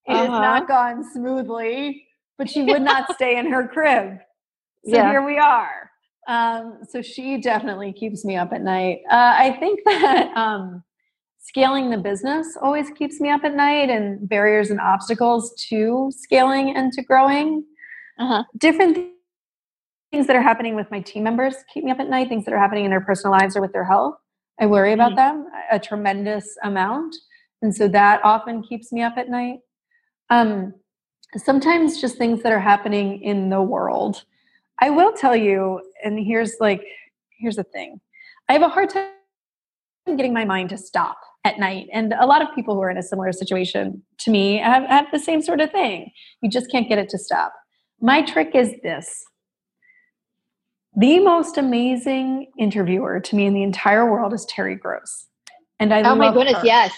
It 0.08 0.14
uh-huh. 0.14 0.24
has 0.24 0.30
not 0.30 0.68
gone 0.68 1.10
smoothly, 1.14 2.06
but 2.38 2.50
she 2.50 2.64
would 2.64 2.82
not 2.82 3.12
stay 3.16 3.38
in 3.38 3.50
her 3.52 3.68
crib. 3.68 4.18
So 4.86 4.96
yeah. 4.96 5.10
here 5.10 5.26
we 5.26 5.38
are. 5.38 5.90
Um, 6.28 6.80
so 6.90 7.02
she 7.02 7.40
definitely 7.40 7.94
keeps 7.94 8.26
me 8.26 8.36
up 8.36 8.52
at 8.52 8.62
night. 8.62 9.00
Uh, 9.10 9.34
I 9.38 9.58
think 9.60 9.80
that 9.86 10.36
um, 10.36 10.84
scaling 11.52 11.90
the 11.90 11.98
business 11.98 12.58
always 12.62 12.90
keeps 12.92 13.20
me 13.20 13.30
up 13.30 13.44
at 13.44 13.54
night, 13.54 13.90
and 13.90 14.28
barriers 14.30 14.70
and 14.70 14.80
obstacles 14.80 15.54
to 15.68 16.10
scaling 16.16 16.78
and 16.78 16.94
to 16.94 17.04
growing. 17.04 17.66
Uh-huh. 18.18 18.44
Different 18.58 18.98
things 20.12 20.28
that 20.28 20.36
are 20.38 20.42
happening 20.42 20.76
with 20.76 20.90
my 20.92 21.02
team 21.02 21.24
members 21.24 21.56
keep 21.74 21.84
me 21.84 21.92
up 21.92 22.00
at 22.00 22.10
night, 22.10 22.30
things 22.30 22.46
that 22.46 22.54
are 22.54 22.58
happening 22.58 22.86
in 22.86 22.90
their 22.90 23.02
personal 23.02 23.34
lives 23.38 23.58
or 23.58 23.62
with 23.62 23.74
their 23.74 23.84
health. 23.84 24.16
I 24.62 24.66
worry 24.66 24.94
about 24.94 25.12
mm-hmm. 25.12 25.42
them 25.42 25.48
a 25.70 25.78
tremendous 25.78 26.56
amount. 26.64 27.18
And 27.62 27.76
so 27.76 27.90
that 27.90 28.22
often 28.24 28.64
keeps 28.64 28.94
me 28.94 29.02
up 29.02 29.18
at 29.18 29.30
night. 29.30 29.60
Um, 30.30 30.74
sometimes 31.36 32.00
just 32.00 32.18
things 32.18 32.44
that 32.44 32.54
are 32.54 32.60
happening 32.62 33.22
in 33.24 33.50
the 33.50 33.62
world. 33.62 34.24
I 34.80 34.90
will 34.90 35.12
tell 35.12 35.36
you, 35.36 35.82
and 36.02 36.18
here's 36.18 36.56
like, 36.62 36.82
here's 37.38 37.58
the 37.58 37.64
thing 37.64 38.00
I 38.48 38.54
have 38.54 38.62
a 38.62 38.70
hard 38.70 38.90
time 38.90 39.10
getting 40.16 40.34
my 40.34 40.46
mind 40.46 40.70
to 40.70 40.78
stop 40.78 41.18
at 41.44 41.60
night. 41.60 41.88
And 41.92 42.14
a 42.20 42.26
lot 42.26 42.42
of 42.42 42.48
people 42.54 42.76
who 42.76 42.82
are 42.82 42.90
in 42.90 42.98
a 42.98 43.04
similar 43.04 43.32
situation 43.32 44.02
to 44.20 44.32
me 44.32 44.58
have, 44.58 44.84
have 44.84 45.08
the 45.12 45.20
same 45.20 45.42
sort 45.42 45.60
of 45.60 45.72
thing. 45.72 46.12
You 46.42 46.50
just 46.50 46.72
can't 46.72 46.88
get 46.88 46.98
it 47.00 47.10
to 47.10 47.18
stop. 47.18 47.54
My 48.00 48.22
trick 48.22 48.52
is 48.56 48.74
this 48.84 49.24
the 50.98 51.20
most 51.20 51.58
amazing 51.58 52.48
interviewer 52.60 53.20
to 53.22 53.36
me 53.36 53.46
in 53.46 53.54
the 53.54 53.64
entire 53.64 54.12
world 54.12 54.34
is 54.34 54.46
Terry 54.46 54.76
Gross. 54.76 55.28
And 55.80 55.94
I 55.94 56.02
Oh 56.02 56.16
my 56.16 56.34
goodness, 56.34 56.58
her. 56.58 56.66
yes. 56.66 56.92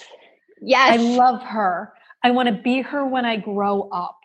Yes. 0.62 1.00
I 1.00 1.02
love 1.02 1.42
her. 1.44 1.94
I 2.24 2.32
want 2.32 2.48
to 2.48 2.56
be 2.56 2.82
her 2.82 3.06
when 3.06 3.26
I 3.26 3.38
grow 3.38 3.90
up. 3.92 4.18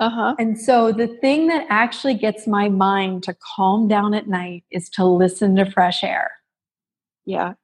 Uh-huh. 0.00 0.34
And 0.38 0.60
so 0.60 0.92
the 0.92 1.06
thing 1.06 1.46
that 1.48 1.66
actually 1.70 2.14
gets 2.14 2.46
my 2.46 2.68
mind 2.68 3.22
to 3.24 3.36
calm 3.56 3.88
down 3.88 4.12
at 4.12 4.26
night 4.26 4.64
is 4.70 4.90
to 4.90 5.04
listen 5.04 5.54
to 5.56 5.70
fresh 5.70 6.02
air. 6.02 6.32
Yeah. 7.24 7.54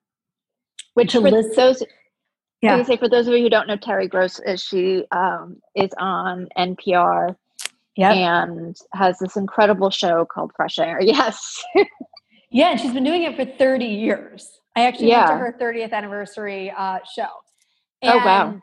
Which 0.94 1.14
listen, 1.14 1.52
those 1.56 1.82
yeah. 2.62 2.76
I 2.76 2.82
say 2.84 2.96
for 2.96 3.08
those 3.08 3.26
of 3.26 3.34
you 3.34 3.42
who 3.42 3.50
don't 3.50 3.66
know 3.66 3.76
Terry 3.76 4.06
Gross 4.06 4.38
is 4.40 4.62
she 4.62 5.04
um, 5.10 5.60
is 5.74 5.90
on 5.98 6.48
NPR 6.56 7.34
yep. 7.96 8.14
and 8.14 8.76
has 8.94 9.18
this 9.18 9.36
incredible 9.36 9.90
show 9.90 10.24
called 10.24 10.52
Fresh 10.56 10.78
Air. 10.78 11.00
Yes. 11.02 11.62
yeah, 12.50 12.70
and 12.70 12.80
she's 12.80 12.92
been 12.92 13.04
doing 13.04 13.24
it 13.24 13.36
for 13.36 13.44
30 13.44 13.84
years. 13.84 14.60
I 14.76 14.86
actually 14.86 15.08
yeah. 15.08 15.28
went 15.28 15.58
to 15.58 15.64
her 15.64 15.72
30th 15.72 15.92
anniversary 15.92 16.72
uh, 16.76 16.98
show. 17.14 17.28
And, 18.00 18.12
oh, 18.12 18.16
wow. 18.18 18.60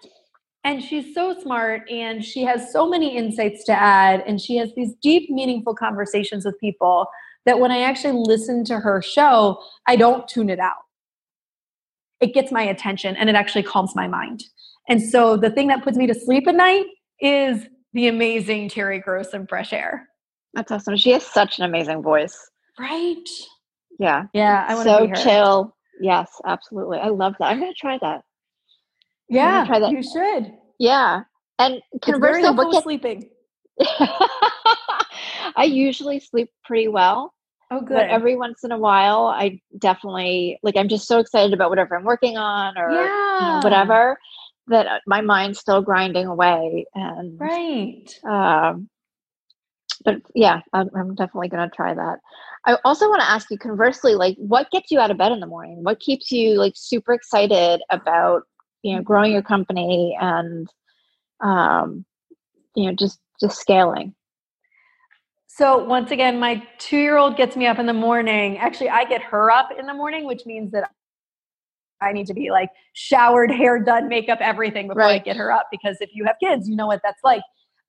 And 0.64 0.84
she's 0.84 1.14
so 1.14 1.40
smart 1.40 1.90
and 1.90 2.24
she 2.24 2.44
has 2.44 2.72
so 2.72 2.88
many 2.88 3.16
insights 3.16 3.64
to 3.66 3.74
add. 3.74 4.24
And 4.26 4.40
she 4.40 4.58
has 4.58 4.70
these 4.76 4.94
deep, 5.02 5.30
meaningful 5.30 5.76
conversations 5.76 6.46
with 6.46 6.60
people 6.60 7.08
that 7.46 7.60
when 7.60 7.72
I 7.72 7.82
actually 7.82 8.14
listen 8.14 8.64
to 8.66 8.80
her 8.80 9.02
show, 9.02 9.62
I 9.88 9.96
don't 9.96 10.28
tune 10.28 10.50
it 10.50 10.60
out. 10.60 10.84
It 12.22 12.34
gets 12.34 12.52
my 12.52 12.64
attention 12.64 13.16
and 13.16 13.30
it 13.30 13.36
actually 13.36 13.64
calms 13.64 13.96
my 13.96 14.08
mind. 14.08 14.44
And 14.88 15.02
so 15.02 15.38
the 15.38 15.50
thing 15.50 15.68
that 15.68 15.84
puts 15.84 15.98
me 15.98 16.08
to 16.08 16.14
sleep 16.14 16.48
at 16.48 16.56
night 16.56 16.86
is 17.22 17.66
the 17.94 18.08
amazing 18.08 18.70
Terry 18.70 19.00
Gross 19.00 19.34
and 19.34 19.48
Fresh 19.48 19.74
Air. 19.74 20.08
That's 20.54 20.72
awesome. 20.72 20.96
She 20.96 21.12
has 21.12 21.24
such 21.24 21.60
an 21.60 21.66
amazing 21.66 22.02
voice. 22.02 22.38
Right. 22.80 23.16
Yeah. 24.00 24.24
Yeah. 24.34 24.66
I 24.68 24.76
want 24.76 24.86
so 24.86 25.12
chill. 25.24 25.76
Yes, 26.02 26.30
absolutely. 26.46 26.98
I 26.98 27.10
love 27.10 27.36
that. 27.40 27.48
I'm 27.48 27.60
going 27.60 27.74
to 27.74 27.80
try 27.80 27.98
that. 28.02 28.22
Yeah. 29.30 29.66
Try 29.66 29.80
that. 29.80 29.92
You 29.92 30.02
should. 30.02 30.54
Yeah. 30.80 31.22
And 31.60 31.82
conversely, 32.02 32.44
it's 32.44 32.56
very 32.56 32.82
sleeping. 32.82 33.30
I 35.56 35.66
usually 35.66 36.20
sleep 36.20 36.50
pretty 36.64 36.88
well. 36.88 37.34
Oh, 37.72 37.82
good. 37.82 37.96
But 37.96 38.10
every 38.10 38.36
once 38.36 38.64
in 38.64 38.72
a 38.72 38.78
while, 38.78 39.28
I 39.28 39.62
definitely 39.78 40.60
like. 40.64 40.76
I'm 40.76 40.88
just 40.88 41.08
so 41.08 41.20
excited 41.20 41.54
about 41.54 41.70
whatever 41.70 41.96
I'm 41.96 42.04
working 42.04 42.36
on, 42.36 42.78
or 42.78 42.90
yeah. 42.92 43.40
you 43.40 43.46
know, 43.46 43.60
whatever, 43.64 44.18
that 44.68 44.88
uh, 44.88 45.00
my 45.06 45.22
mind's 45.22 45.60
still 45.60 45.82
grinding 45.82 46.26
away. 46.26 46.86
And 46.96 47.40
right. 47.40 48.10
Um, 48.28 48.90
but 50.04 50.16
yeah, 50.34 50.62
I'm, 50.74 50.90
I'm 50.96 51.16
definitely 51.16 51.50
going 51.50 51.70
to 51.70 51.76
try 51.76 51.94
that. 51.94 52.20
I 52.66 52.78
also 52.86 53.08
want 53.10 53.22
to 53.22 53.30
ask 53.30 53.52
you, 53.52 53.58
conversely, 53.58 54.16
like, 54.16 54.36
what 54.38 54.72
gets 54.72 54.92
you 54.92 55.00
out 55.00 55.12
of 55.12 55.18
bed 55.18 55.32
in 55.32 55.40
the 55.40 55.46
morning? 55.46 55.84
What 55.84 56.00
keeps 56.00 56.32
you 56.32 56.58
like 56.58 56.74
super 56.76 57.14
excited 57.14 57.82
about 57.90 58.44
you 58.82 58.96
know 58.96 59.02
growing 59.04 59.32
your 59.32 59.42
company 59.42 60.18
and 60.20 60.68
um, 61.42 62.06
you 62.76 62.86
know 62.86 62.94
just 62.94 63.20
just 63.40 63.60
scaling? 63.60 64.16
So 65.60 65.84
once 65.84 66.12
again, 66.12 66.40
my 66.40 66.66
two-year-old 66.78 67.36
gets 67.36 67.58
me 67.58 67.68
up 67.68 67.80
in 67.80 67.86
the 67.86 67.92
morning. 67.92 68.58
Actually, 68.60 68.92
I 68.92 69.04
get 69.04 69.22
her 69.22 69.52
up 69.52 69.72
in 69.78 69.88
the 69.88 69.94
morning, 69.94 70.26
which 70.26 70.46
means 70.46 70.72
that 70.72 70.90
I 72.02 72.14
need 72.14 72.28
to 72.28 72.34
be 72.34 72.50
like 72.50 72.70
showered, 72.94 73.52
hair 73.52 73.78
done, 73.78 74.08
makeup, 74.08 74.38
everything 74.40 74.88
before 74.88 75.02
right. 75.02 75.20
I 75.20 75.26
get 75.26 75.36
her 75.36 75.52
up. 75.52 75.68
Because 75.70 75.98
if 76.00 76.12
you 76.14 76.24
have 76.24 76.38
kids, 76.42 76.70
you 76.70 76.78
know 76.78 76.88
what 76.88 77.02
that's 77.04 77.22
like. 77.26 77.42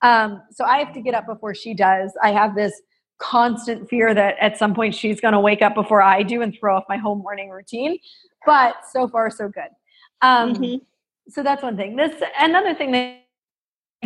Um, 0.02 0.42
so 0.50 0.64
I 0.64 0.78
have 0.78 0.92
to 0.94 1.00
get 1.00 1.14
up 1.14 1.26
before 1.26 1.54
she 1.54 1.72
does. 1.72 2.12
I 2.20 2.33
have 2.33 2.56
this 2.56 2.72
constant 3.18 3.88
fear 3.88 4.14
that 4.14 4.35
at 4.40 4.56
some 4.56 4.74
point 4.74 4.92
she's 4.92 5.20
going 5.20 5.35
to 5.35 5.38
wake 5.38 5.62
up 5.62 5.76
before 5.76 6.02
I 6.02 6.24
do 6.24 6.42
and 6.42 6.52
throw 6.59 6.76
off 6.76 6.85
my 6.88 6.96
whole 6.96 7.14
morning 7.14 7.50
routine. 7.50 8.00
But 8.46 8.78
so 8.92 9.06
far, 9.06 9.30
so 9.30 9.48
good. 9.48 9.70
Um, 10.22 10.54
mm-hmm. 10.54 10.76
So 11.28 11.44
that's 11.44 11.62
one 11.62 11.76
thing. 11.76 11.94
This 11.94 12.20
another 12.40 12.74
thing 12.74 12.90
that 12.90 13.20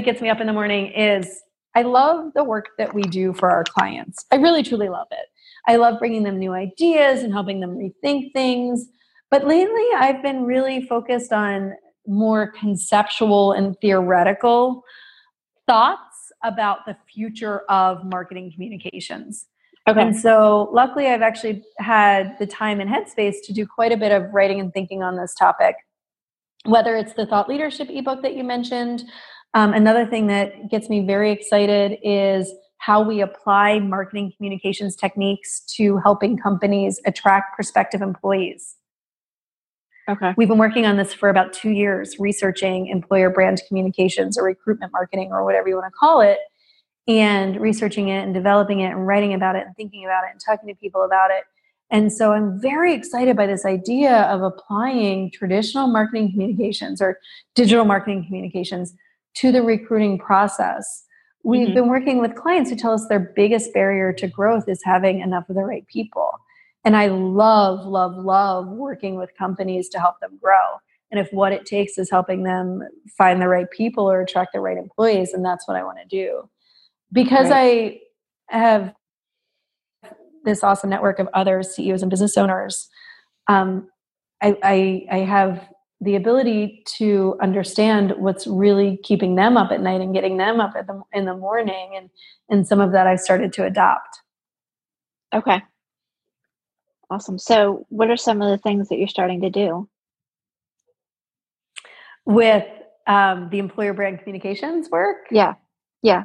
gets 0.05 0.21
me 0.21 0.29
up 0.29 0.43
in 0.43 0.47
the 0.47 0.53
morning 0.53 0.89
is 0.89 1.41
I 1.75 1.83
love 1.83 2.33
the 2.35 2.45
work 2.45 2.71
that 2.79 2.95
we 2.95 3.03
do 3.03 3.33
for 3.33 3.51
our 3.51 3.65
clients. 3.65 4.25
I 4.31 4.37
really, 4.37 4.63
truly 4.63 4.89
love 4.89 5.09
it. 5.11 5.27
I 5.67 5.77
love 5.77 5.99
bringing 5.99 6.23
them 6.23 6.39
new 6.39 6.53
ideas 6.53 7.23
and 7.23 7.33
helping 7.33 7.61
them 7.61 7.77
rethink 7.77 8.33
things. 8.33 8.87
But 9.31 9.47
lately, 9.47 9.87
I've 9.97 10.23
been 10.23 10.45
really 10.45 10.87
focused 10.87 11.33
on 11.33 11.75
more 12.07 12.53
conceptual 12.53 13.53
and 13.53 13.77
theoretical 13.81 14.85
thoughts 15.67 16.33
about 16.43 16.85
the 16.87 16.97
future 17.13 17.61
of 17.71 18.05
marketing 18.05 18.53
communications. 18.53 19.47
Okay. 19.89 20.01
And 20.01 20.17
so, 20.17 20.71
luckily, 20.73 21.09
I've 21.09 21.23
actually 21.23 21.63
had 21.79 22.39
the 22.39 22.47
time 22.47 22.81
and 22.81 22.89
headspace 22.89 23.37
to 23.45 23.53
do 23.53 23.67
quite 23.67 23.93
a 23.93 23.97
bit 23.97 24.13
of 24.13 24.33
writing 24.33 24.61
and 24.61 24.73
thinking 24.73 25.03
on 25.03 25.17
this 25.17 25.35
topic. 25.35 25.77
Whether 26.65 26.97
it's 26.97 27.13
the 27.13 27.27
thought 27.27 27.49
leadership 27.49 27.89
ebook 27.91 28.23
that 28.23 28.35
you 28.35 28.45
mentioned, 28.45 29.05
um, 29.55 29.73
another 29.73 30.05
thing 30.05 30.27
that 30.27 30.71
gets 30.71 30.89
me 30.89 31.07
very 31.07 31.31
excited 31.31 31.99
is 32.03 32.53
how 32.79 33.01
we 33.01 33.21
apply 33.23 33.79
marketing 33.79 34.33
communications 34.37 34.95
techniques 34.95 35.61
to 35.77 35.97
helping 35.99 36.37
companies 36.37 37.01
attract 37.07 37.55
prospective 37.55 38.03
employees. 38.03 38.77
Okay. 40.07 40.35
We've 40.37 40.49
been 40.49 40.59
working 40.59 40.85
on 40.85 40.99
this 40.99 41.15
for 41.15 41.31
about 41.31 41.55
two 41.55 41.71
years, 41.71 42.19
researching 42.19 42.89
employer 42.89 43.31
brand 43.31 43.63
communications 43.69 44.37
or 44.37 44.45
recruitment 44.45 44.93
marketing 44.93 45.31
or 45.33 45.45
whatever 45.45 45.69
you 45.69 45.77
want 45.77 45.87
to 45.87 45.97
call 45.99 46.21
it, 46.21 46.39
and 47.09 47.59
researching 47.59 48.09
it 48.09 48.23
and 48.23 48.35
developing 48.35 48.81
it 48.81 48.91
and 48.91 49.07
writing 49.07 49.33
about 49.33 49.57
it 49.57 49.65
and 49.67 49.75
thinking 49.77 50.05
about 50.05 50.25
it 50.25 50.31
and 50.33 50.41
talking 50.45 50.69
to 50.69 50.75
people 50.79 51.05
about 51.05 51.31
it. 51.31 51.45
And 51.91 52.13
so 52.13 52.33
I'm 52.33 52.61
very 52.61 52.93
excited 52.93 53.37
by 53.37 53.47
this 53.47 53.65
idea 53.65 54.23
of 54.23 54.43
applying 54.43 55.31
traditional 55.31 55.87
marketing 55.87 56.33
communications 56.33 57.01
or 57.01 57.19
digital 57.55 57.85
marketing 57.85 58.27
communications 58.27 58.95
to 59.35 59.53
the 59.53 59.63
recruiting 59.63 60.19
process. 60.19 61.05
We've 61.43 61.67
mm-hmm. 61.67 61.75
been 61.75 61.89
working 61.89 62.21
with 62.21 62.35
clients 62.35 62.71
who 62.71 62.77
tell 62.77 62.93
us 62.93 63.07
their 63.09 63.33
biggest 63.35 63.73
barrier 63.75 64.13
to 64.15 64.27
growth 64.27 64.69
is 64.69 64.81
having 64.85 65.21
enough 65.21 65.49
of 65.49 65.57
the 65.57 65.65
right 65.65 65.87
people. 65.87 66.31
And 66.85 66.97
I 66.97 67.07
love, 67.09 67.87
love, 67.87 68.17
love 68.17 68.69
working 68.69 69.17
with 69.17 69.31
companies 69.37 69.89
to 69.91 70.01
help 70.01 70.21
them 70.21 70.39
grow. 70.43 70.79
And 71.11 71.21
if 71.21 71.33
what 71.33 71.53
it 71.53 71.67
takes 71.67 71.99
is 71.99 72.11
helping 72.11 72.43
them 72.43 72.83
find 73.17 73.41
the 73.41 73.49
right 73.49 73.71
people 73.71 74.11
or 74.11 74.21
attract 74.21 74.53
the 74.53 74.61
right 74.61 74.77
employees, 74.77 75.33
then 75.33 75.43
that's 75.43 75.69
what 75.69 75.77
I 75.77 75.85
want 75.85 75.99
to 75.99 76.07
do. 76.07 76.49
Because 77.13 77.51
right. 77.51 78.01
I 78.51 78.59
have 78.59 78.95
this 80.45 80.63
awesome 80.63 80.91
network 80.91 81.19
of 81.19 81.29
other 81.33 81.63
CEOs 81.63 82.03
and 82.03 82.11
business 82.11 82.37
owners, 82.37 82.89
um, 83.49 83.89
I, 84.43 84.57
I, 84.63 85.07
I 85.11 85.19
have 85.19 85.69
the 86.05 86.17
ability 86.17 86.83
to 86.99 87.37
understand 87.43 88.13
what's 88.19 88.47
really 88.47 88.99
keeping 89.03 89.35
them 89.37 89.57
up 89.57 89.73
at 89.73 89.81
night 89.81 90.01
and 90.01 90.15
getting 90.15 90.37
them 90.37 90.61
up 90.61 90.75
the, 90.75 91.03
in 91.13 91.25
the 91.25 91.37
morning 91.37 91.93
and 91.97 92.11
and 92.51 92.67
some 92.67 92.81
of 92.81 92.93
that 92.93 93.07
I've 93.07 93.21
started 93.21 93.53
to 93.55 93.65
adopt. 93.65 94.21
Okay. 95.35 95.63
Awesome. 97.11 97.39
So 97.39 97.87
what 97.89 98.11
are 98.11 98.17
some 98.17 98.43
of 98.43 98.51
the 98.51 98.59
things 98.59 98.89
that 98.89 98.99
you're 98.99 99.09
starting 99.09 99.41
to 99.43 99.51
do? 99.51 99.89
With 102.27 102.67
um, 103.07 103.49
the 103.51 103.59
employer 103.59 103.93
brand 103.93 104.21
communications 104.21 104.91
work? 104.91 105.27
Yeah. 105.31 105.55
Yeah. 106.03 106.25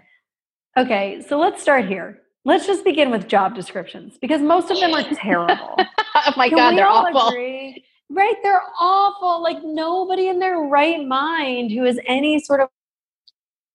Okay, 0.77 1.23
so 1.27 1.37
let's 1.39 1.61
start 1.61 1.87
here. 1.87 2.21
Let's 2.45 2.65
just 2.65 2.85
begin 2.85 3.11
with 3.11 3.27
job 3.27 3.55
descriptions 3.55 4.17
because 4.21 4.41
most 4.41 4.71
of 4.71 4.79
them 4.79 4.93
are 4.93 5.03
terrible. 5.13 5.75
oh 6.15 6.33
my 6.37 6.49
Can 6.49 6.57
God, 6.57 6.77
they're 6.77 6.87
awful. 6.87 7.27
Agree? 7.27 7.83
Right? 8.09 8.35
They're 8.41 8.63
awful. 8.79 9.41
Like 9.41 9.59
nobody 9.63 10.27
in 10.27 10.39
their 10.39 10.57
right 10.57 11.05
mind 11.05 11.71
who 11.71 11.83
has 11.83 11.99
any 12.07 12.39
sort 12.39 12.61
of 12.61 12.69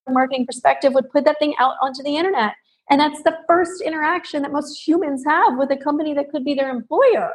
marketing 0.08 0.46
perspective 0.46 0.92
would 0.92 1.10
put 1.10 1.24
that 1.24 1.38
thing 1.38 1.54
out 1.58 1.76
onto 1.80 2.02
the 2.02 2.16
internet. 2.16 2.54
And 2.90 3.00
that's 3.00 3.22
the 3.22 3.38
first 3.46 3.80
interaction 3.80 4.42
that 4.42 4.52
most 4.52 4.86
humans 4.86 5.24
have 5.26 5.56
with 5.56 5.70
a 5.70 5.76
company 5.76 6.14
that 6.14 6.30
could 6.30 6.44
be 6.44 6.54
their 6.54 6.70
employer. 6.70 7.32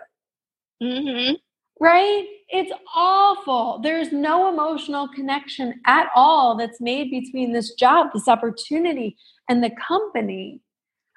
Mm-hmm. 0.83 1.35
Right? 1.79 2.25
It's 2.49 2.71
awful. 2.93 3.79
There's 3.81 4.11
no 4.11 4.49
emotional 4.49 5.07
connection 5.07 5.79
at 5.85 6.07
all 6.15 6.57
that's 6.57 6.81
made 6.81 7.09
between 7.09 7.53
this 7.53 7.73
job, 7.75 8.07
this 8.13 8.27
opportunity, 8.27 9.15
and 9.47 9.63
the 9.63 9.71
company. 9.87 10.61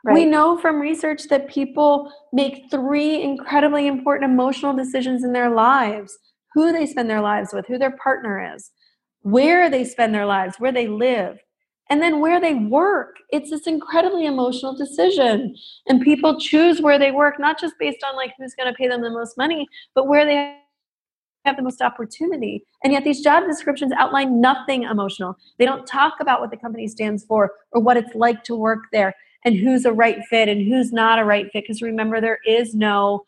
Right. 0.04 0.14
We 0.14 0.24
know 0.26 0.58
from 0.58 0.80
research 0.80 1.28
that 1.28 1.48
people 1.48 2.12
make 2.32 2.64
three 2.70 3.22
incredibly 3.22 3.86
important 3.86 4.30
emotional 4.30 4.74
decisions 4.74 5.22
in 5.22 5.32
their 5.32 5.50
lives 5.50 6.18
who 6.54 6.72
they 6.72 6.86
spend 6.86 7.08
their 7.08 7.20
lives 7.20 7.52
with, 7.52 7.66
who 7.66 7.78
their 7.78 7.96
partner 7.96 8.54
is, 8.54 8.72
where 9.20 9.70
they 9.70 9.84
spend 9.84 10.12
their 10.12 10.26
lives, 10.26 10.56
where 10.58 10.72
they 10.72 10.88
live, 10.88 11.38
and 11.88 12.02
then 12.02 12.20
where 12.20 12.40
they 12.40 12.54
work. 12.54 13.16
It's 13.30 13.50
this 13.50 13.66
incredibly 13.66 14.26
emotional 14.26 14.76
decision. 14.76 15.54
And 15.86 16.00
people 16.00 16.40
choose 16.40 16.80
where 16.80 16.98
they 16.98 17.12
work, 17.12 17.38
not 17.38 17.60
just 17.60 17.74
based 17.78 18.04
on 18.04 18.16
like 18.16 18.32
who's 18.38 18.54
going 18.54 18.72
to 18.72 18.76
pay 18.76 18.88
them 18.88 19.02
the 19.02 19.10
most 19.10 19.38
money, 19.38 19.68
but 19.94 20.08
where 20.08 20.24
they 20.24 20.58
have 21.44 21.56
the 21.56 21.62
most 21.62 21.80
opportunity. 21.80 22.64
And 22.82 22.92
yet 22.92 23.04
these 23.04 23.20
job 23.20 23.44
descriptions 23.46 23.92
outline 23.96 24.40
nothing 24.40 24.82
emotional. 24.82 25.36
They 25.58 25.64
don't 25.64 25.86
talk 25.86 26.14
about 26.20 26.40
what 26.40 26.50
the 26.50 26.56
company 26.56 26.88
stands 26.88 27.24
for 27.24 27.52
or 27.70 27.80
what 27.80 27.96
it's 27.96 28.14
like 28.14 28.42
to 28.44 28.56
work 28.56 28.80
there 28.92 29.14
and 29.44 29.56
who's 29.56 29.84
a 29.84 29.92
right 29.92 30.18
fit 30.28 30.48
and 30.48 30.66
who's 30.66 30.92
not 30.92 31.18
a 31.18 31.24
right 31.24 31.50
fit 31.52 31.64
because 31.64 31.82
remember 31.82 32.20
there 32.20 32.38
is 32.46 32.74
no 32.74 33.24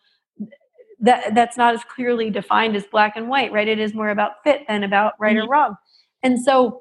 that 1.01 1.35
that's 1.35 1.57
not 1.57 1.75
as 1.75 1.83
clearly 1.85 2.31
defined 2.31 2.77
as 2.77 2.85
black 2.85 3.17
and 3.17 3.29
white 3.29 3.53
right 3.53 3.69
it 3.69 3.79
is 3.79 3.95
more 3.95 4.11
about 4.11 4.33
fit 4.45 4.63
than 4.69 4.85
about 4.85 5.13
right 5.19 5.37
mm-hmm. 5.37 5.47
or 5.47 5.51
wrong 5.51 5.77
and 6.23 6.41
so 6.41 6.81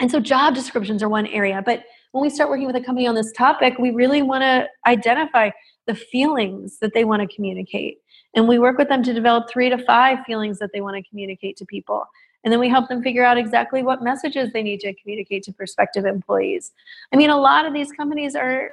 and 0.00 0.10
so 0.10 0.20
job 0.20 0.54
descriptions 0.54 1.02
are 1.02 1.08
one 1.08 1.26
area 1.28 1.62
but 1.64 1.84
when 2.12 2.22
we 2.22 2.30
start 2.30 2.48
working 2.48 2.66
with 2.66 2.76
a 2.76 2.80
company 2.80 3.06
on 3.06 3.14
this 3.14 3.32
topic 3.32 3.78
we 3.78 3.90
really 3.90 4.22
want 4.22 4.42
to 4.42 4.66
identify 4.86 5.50
the 5.86 5.94
feelings 5.94 6.78
that 6.78 6.94
they 6.94 7.04
want 7.04 7.28
to 7.28 7.34
communicate 7.34 7.98
and 8.34 8.48
we 8.48 8.58
work 8.58 8.76
with 8.76 8.88
them 8.88 9.02
to 9.02 9.14
develop 9.14 9.48
three 9.48 9.68
to 9.68 9.78
five 9.78 10.18
feelings 10.26 10.58
that 10.58 10.70
they 10.72 10.80
want 10.80 10.96
to 10.96 11.08
communicate 11.08 11.56
to 11.56 11.64
people 11.64 12.06
and 12.46 12.52
then 12.52 12.60
we 12.60 12.68
help 12.68 12.88
them 12.88 13.02
figure 13.02 13.24
out 13.24 13.38
exactly 13.38 13.82
what 13.82 14.04
messages 14.04 14.52
they 14.52 14.62
need 14.62 14.78
to 14.78 14.94
communicate 14.94 15.42
to 15.42 15.52
prospective 15.52 16.04
employees. 16.04 16.70
I 17.12 17.16
mean, 17.16 17.28
a 17.28 17.36
lot 17.36 17.66
of 17.66 17.74
these 17.74 17.90
companies 17.90 18.36
are 18.36 18.70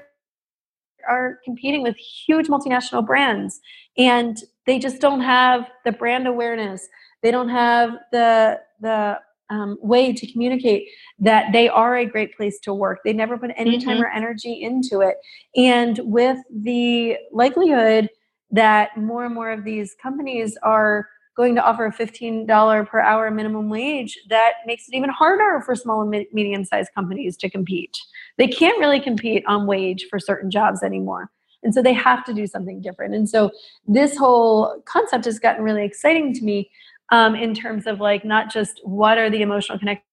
are 1.09 1.39
competing 1.43 1.81
with 1.81 1.97
huge 1.97 2.47
multinational 2.47 3.03
brands 3.03 3.59
and 3.97 4.37
they 4.67 4.77
just 4.77 5.01
don't 5.01 5.21
have 5.21 5.71
the 5.85 5.91
brand 5.91 6.27
awareness. 6.27 6.87
They 7.23 7.31
don't 7.31 7.49
have 7.49 7.97
the 8.11 8.61
the 8.79 9.19
um, 9.53 9.77
way 9.81 10.11
to 10.11 10.31
communicate 10.31 10.89
that 11.19 11.51
they 11.53 11.69
are 11.69 11.95
a 11.95 12.05
great 12.05 12.35
place 12.35 12.59
to 12.61 12.73
work. 12.73 12.99
They 13.05 13.13
never 13.13 13.37
put 13.37 13.51
any 13.55 13.77
mm-hmm. 13.77 13.87
time 13.87 14.01
or 14.01 14.07
energy 14.07 14.61
into 14.61 15.01
it. 15.01 15.17
And 15.55 15.99
with 16.03 16.39
the 16.51 17.17
likelihood 17.31 18.09
that 18.51 18.97
more 18.97 19.25
and 19.25 19.33
more 19.33 19.51
of 19.51 19.63
these 19.63 19.95
companies 20.01 20.57
are 20.63 21.07
going 21.37 21.55
to 21.55 21.63
offer 21.63 21.85
a 21.85 21.93
$15 21.93 22.87
per 22.87 22.99
hour 22.99 23.29
minimum 23.31 23.69
wage, 23.69 24.17
that 24.29 24.53
makes 24.65 24.87
it 24.87 24.95
even 24.95 25.09
harder 25.09 25.61
for 25.65 25.75
small 25.75 26.01
and 26.01 26.25
medium 26.33 26.65
sized 26.65 26.89
companies 26.95 27.37
to 27.37 27.49
compete. 27.49 27.95
They 28.37 28.47
can't 28.47 28.79
really 28.79 28.99
compete 28.99 29.43
on 29.47 29.67
wage 29.67 30.07
for 30.09 30.19
certain 30.19 30.49
jobs 30.49 30.81
anymore. 30.83 31.29
And 31.63 31.73
so 31.73 31.81
they 31.81 31.93
have 31.93 32.25
to 32.25 32.33
do 32.33 32.45
something 32.45 32.81
different. 32.81 33.15
And 33.15 33.29
so 33.29 33.51
this 33.87 34.17
whole 34.17 34.81
concept 34.85 35.25
has 35.25 35.39
gotten 35.39 35.63
really 35.63 35.85
exciting 35.85 36.33
to 36.33 36.43
me 36.43 36.69
um, 37.11 37.35
in 37.35 37.53
terms 37.53 37.85
of 37.87 37.99
like 37.99 38.25
not 38.25 38.51
just 38.51 38.79
what 38.83 39.17
are 39.17 39.29
the 39.29 39.41
emotional 39.41 39.77
connections 39.77 40.03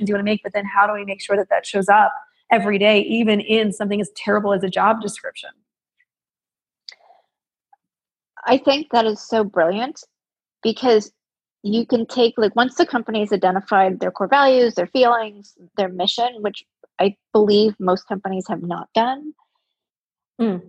you 0.00 0.14
want 0.14 0.20
to 0.20 0.24
make, 0.24 0.42
but 0.42 0.52
then 0.52 0.64
how 0.64 0.86
do 0.86 0.92
we 0.92 1.04
make 1.04 1.20
sure 1.20 1.36
that 1.36 1.48
that 1.50 1.66
shows 1.66 1.88
up 1.88 2.12
every 2.50 2.78
day, 2.78 3.00
even 3.00 3.40
in 3.40 3.72
something 3.72 4.00
as 4.00 4.10
terrible 4.16 4.52
as 4.52 4.62
a 4.62 4.68
job 4.68 5.00
description? 5.00 5.50
I 8.46 8.58
think 8.58 8.90
that 8.90 9.06
is 9.06 9.20
so 9.20 9.44
brilliant 9.44 10.02
because 10.62 11.12
you 11.62 11.86
can 11.86 12.06
take 12.06 12.34
like 12.36 12.56
once 12.56 12.74
the 12.74 12.86
company 12.86 13.20
has 13.20 13.32
identified 13.32 14.00
their 14.00 14.10
core 14.10 14.28
values, 14.28 14.74
their 14.74 14.88
feelings, 14.88 15.54
their 15.76 15.88
mission, 15.88 16.28
which 16.40 16.64
I 16.98 17.16
believe 17.32 17.74
most 17.78 18.08
companies 18.08 18.46
have 18.48 18.62
not 18.62 18.88
done. 18.94 19.32
Mm. 20.40 20.62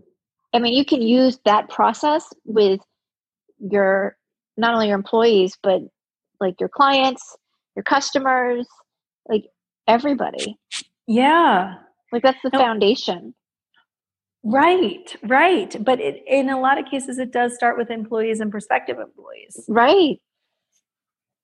I 0.54 0.60
mean, 0.60 0.74
you 0.74 0.86
can 0.86 1.02
use 1.02 1.40
that 1.46 1.70
process 1.70 2.28
with 2.46 2.80
your 3.60 4.18
not 4.58 4.74
only 4.74 4.88
your 4.88 4.98
employees 4.98 5.58
but 5.62 5.82
like 6.40 6.60
your 6.60 6.70
clients, 6.70 7.36
your 7.76 7.84
customers, 7.84 8.68
like 9.28 9.46
everybody. 9.88 10.58
Yeah. 11.08 11.76
Like 12.12 12.24
that's 12.24 12.42
the 12.44 12.52
no. 12.54 12.60
foundation. 12.60 13.34
Right, 14.44 15.16
right. 15.24 15.76
But 15.84 16.02
it, 16.02 16.22
in 16.28 16.50
a 16.50 16.60
lot 16.60 16.78
of 16.78 16.86
cases, 16.86 17.18
it 17.18 17.32
does 17.32 17.56
start 17.56 17.78
with 17.78 17.90
employees 17.90 18.42
and 18.42 18.52
prospective 18.52 19.00
employees. 19.00 19.64
Right. 19.70 20.18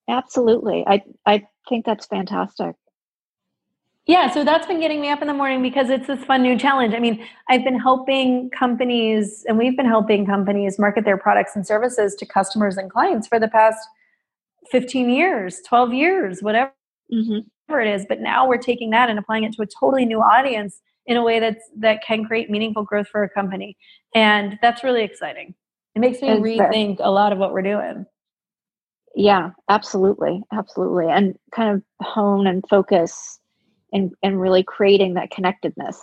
Absolutely. 0.10 0.84
I, 0.86 1.04
I 1.26 1.44
think 1.70 1.86
that's 1.86 2.08
fantastic. 2.08 2.76
Yeah, 4.10 4.32
so 4.32 4.44
that's 4.44 4.66
been 4.66 4.80
getting 4.80 5.02
me 5.02 5.12
up 5.12 5.22
in 5.22 5.28
the 5.28 5.36
morning 5.36 5.62
because 5.62 5.92
it's 5.92 6.08
this 6.08 6.24
fun 6.26 6.42
new 6.42 6.58
challenge. 6.58 6.96
I 6.96 7.00
mean, 7.00 7.24
I've 7.48 7.64
been 7.64 7.80
helping 7.80 8.50
companies, 8.50 9.46
and 9.48 9.56
we've 9.56 9.78
been 9.78 9.86
helping 9.86 10.26
companies 10.26 10.80
market 10.80 11.06
their 11.06 11.16
products 11.16 11.56
and 11.56 11.64
services 11.64 12.16
to 12.16 12.26
customers 12.26 12.76
and 12.76 12.90
clients 12.90 13.28
for 13.28 13.40
the 13.40 13.48
past 13.48 13.78
15 14.72 15.12
years, 15.12 15.60
12 15.68 15.94
years, 15.94 16.42
whatever 16.42 16.72
mm-hmm. 17.14 17.74
it 17.76 17.88
is. 17.88 18.08
But 18.10 18.20
now 18.20 18.48
we're 18.48 18.58
taking 18.58 18.90
that 18.90 19.12
and 19.12 19.20
applying 19.20 19.44
it 19.44 19.54
to 19.54 19.62
a 19.62 19.68
totally 19.80 20.06
new 20.06 20.22
audience 20.22 20.82
in 21.06 21.16
a 21.16 21.24
way 21.24 21.40
that's 21.40 21.70
that 21.78 22.04
can 22.04 22.26
create 22.26 22.50
meaningful 22.50 22.84
growth 22.84 23.08
for 23.10 23.22
a 23.22 23.30
company 23.30 23.76
and 24.16 24.58
that's 24.62 24.84
really 24.84 25.04
exciting 25.04 25.56
it 25.96 26.00
makes 26.00 26.22
me 26.22 26.30
rethink 26.30 26.98
a 27.00 27.10
lot 27.10 27.34
of 27.34 27.40
what 27.40 27.52
we're 27.52 27.64
doing 27.64 28.06
yeah 29.16 29.50
absolutely 29.70 30.42
absolutely 30.54 31.08
and 31.10 31.36
kind 31.52 31.76
of 31.76 32.06
hone 32.06 32.46
and 32.46 32.64
focus 32.70 33.39
and 33.94 34.12
and 34.24 34.40
really 34.40 34.64
creating 34.64 35.16
that 35.16 35.32
connectedness 35.32 36.00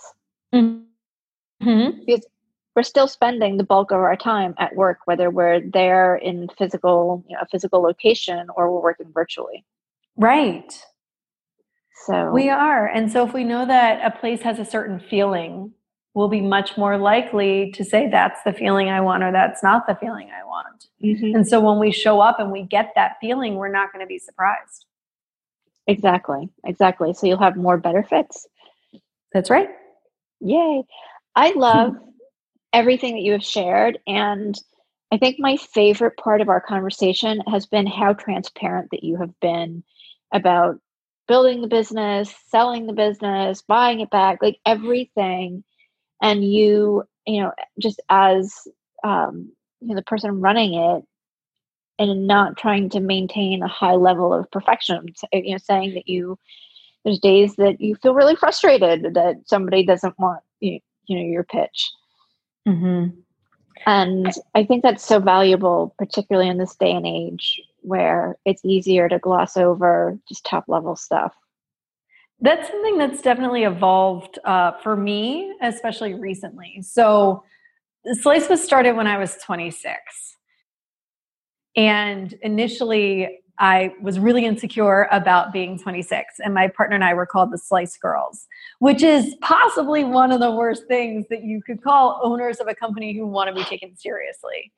mm-hmm. 0.53 1.89
because 2.05 2.25
we're 2.75 2.83
still 2.83 3.07
spending 3.07 3.57
the 3.57 3.63
bulk 3.63 3.91
of 3.91 3.97
our 3.97 4.15
time 4.15 4.53
at 4.57 4.75
work 4.75 4.99
whether 5.05 5.29
we're 5.29 5.61
there 5.61 6.15
in 6.15 6.47
physical 6.57 7.23
you 7.27 7.35
know 7.35 7.41
a 7.41 7.47
physical 7.47 7.81
location 7.81 8.47
or 8.55 8.71
we're 8.71 8.81
working 8.81 9.11
virtually 9.13 9.65
right 10.15 10.83
so 12.07 12.31
we 12.31 12.49
are. 12.49 12.87
And 12.87 13.11
so 13.11 13.27
if 13.27 13.33
we 13.33 13.43
know 13.43 13.65
that 13.65 14.05
a 14.05 14.17
place 14.17 14.41
has 14.43 14.59
a 14.59 14.65
certain 14.65 14.99
feeling, 14.99 15.73
we'll 16.13 16.29
be 16.29 16.41
much 16.41 16.77
more 16.77 16.97
likely 16.97 17.71
to 17.71 17.83
say 17.83 18.09
that's 18.09 18.41
the 18.43 18.53
feeling 18.53 18.89
I 18.89 19.01
want 19.01 19.23
or 19.23 19.31
that's 19.31 19.61
not 19.61 19.87
the 19.87 19.95
feeling 19.95 20.29
I 20.29 20.45
want. 20.45 20.87
Mm-hmm. 21.03 21.35
And 21.35 21.47
so 21.47 21.59
when 21.59 21.79
we 21.79 21.91
show 21.91 22.21
up 22.21 22.39
and 22.39 22.51
we 22.51 22.63
get 22.63 22.93
that 22.95 23.17
feeling, 23.19 23.55
we're 23.55 23.71
not 23.71 23.91
going 23.91 24.05
to 24.05 24.07
be 24.07 24.19
surprised. 24.19 24.85
Exactly. 25.87 26.49
Exactly. 26.65 27.13
So 27.13 27.27
you'll 27.27 27.39
have 27.39 27.55
more 27.55 27.77
better 27.77 28.03
fits. 28.03 28.47
That's 29.33 29.49
right. 29.49 29.69
Yay. 30.41 30.83
I 31.35 31.51
love 31.53 31.95
everything 32.73 33.15
that 33.15 33.21
you 33.21 33.31
have 33.33 33.43
shared 33.43 33.99
and 34.07 34.57
I 35.11 35.17
think 35.17 35.37
my 35.39 35.55
favorite 35.57 36.17
part 36.17 36.41
of 36.41 36.49
our 36.49 36.59
conversation 36.59 37.41
has 37.47 37.65
been 37.65 37.87
how 37.87 38.13
transparent 38.13 38.89
that 38.91 39.03
you 39.03 39.17
have 39.17 39.37
been 39.39 39.83
about 40.33 40.79
building 41.27 41.61
the 41.61 41.67
business, 41.67 42.33
selling 42.49 42.87
the 42.87 42.93
business, 42.93 43.61
buying 43.61 44.01
it 44.01 44.09
back, 44.09 44.39
like 44.41 44.59
everything. 44.65 45.63
And 46.21 46.43
you, 46.43 47.03
you 47.25 47.41
know, 47.41 47.51
just 47.79 48.01
as 48.09 48.53
um, 49.03 49.51
you 49.79 49.89
know, 49.89 49.95
the 49.95 50.01
person 50.01 50.41
running 50.41 50.73
it 50.73 51.03
and 51.99 52.27
not 52.27 52.57
trying 52.57 52.89
to 52.89 52.99
maintain 52.99 53.63
a 53.63 53.67
high 53.67 53.95
level 53.95 54.33
of 54.33 54.49
perfection, 54.51 55.07
you 55.33 55.51
know, 55.51 55.57
saying 55.57 55.93
that 55.95 56.07
you, 56.07 56.37
there's 57.03 57.19
days 57.19 57.55
that 57.55 57.81
you 57.81 57.95
feel 57.95 58.13
really 58.13 58.35
frustrated 58.35 59.13
that 59.13 59.35
somebody 59.45 59.83
doesn't 59.83 60.17
want 60.19 60.41
you, 60.59 60.79
you 61.07 61.17
know, 61.17 61.25
your 61.25 61.43
pitch. 61.43 61.91
Mm-hmm. 62.67 63.19
And 63.85 64.33
I 64.55 64.63
think 64.63 64.83
that's 64.83 65.05
so 65.05 65.19
valuable, 65.19 65.95
particularly 65.97 66.49
in 66.49 66.57
this 66.57 66.75
day 66.75 66.91
and 66.91 67.05
age 67.05 67.61
where 67.81 68.37
it's 68.43 68.65
easier 68.65 69.07
to 69.07 69.19
gloss 69.19 69.55
over 69.55 70.17
just 70.27 70.45
top 70.45 70.65
level 70.67 70.95
stuff. 70.95 71.33
That's 72.39 72.67
something 72.67 72.97
that's 72.97 73.21
definitely 73.21 73.63
evolved 73.63 74.39
uh, 74.43 74.73
for 74.83 74.95
me, 74.95 75.55
especially 75.61 76.13
recently. 76.13 76.81
So, 76.81 77.43
Slice 78.21 78.47
was 78.47 78.63
started 78.63 78.95
when 78.95 79.07
I 79.07 79.17
was 79.17 79.35
26. 79.43 80.36
And 81.77 82.33
initially, 82.41 83.39
I 83.59 83.93
was 84.01 84.19
really 84.19 84.45
insecure 84.45 85.07
about 85.11 85.53
being 85.53 85.79
26, 85.79 86.35
and 86.39 86.53
my 86.53 86.67
partner 86.67 86.95
and 86.95 87.03
I 87.03 87.13
were 87.13 87.25
called 87.25 87.51
the 87.51 87.57
Slice 87.57 87.97
Girls, 87.97 88.47
which 88.79 89.01
is 89.01 89.35
possibly 89.41 90.03
one 90.03 90.31
of 90.31 90.39
the 90.39 90.51
worst 90.51 90.83
things 90.87 91.25
that 91.29 91.43
you 91.43 91.61
could 91.65 91.81
call 91.81 92.19
owners 92.23 92.57
of 92.57 92.67
a 92.67 92.75
company 92.75 93.15
who 93.15 93.25
want 93.25 93.47
to 93.47 93.55
be 93.55 93.63
taken 93.63 93.95
seriously. 93.95 94.71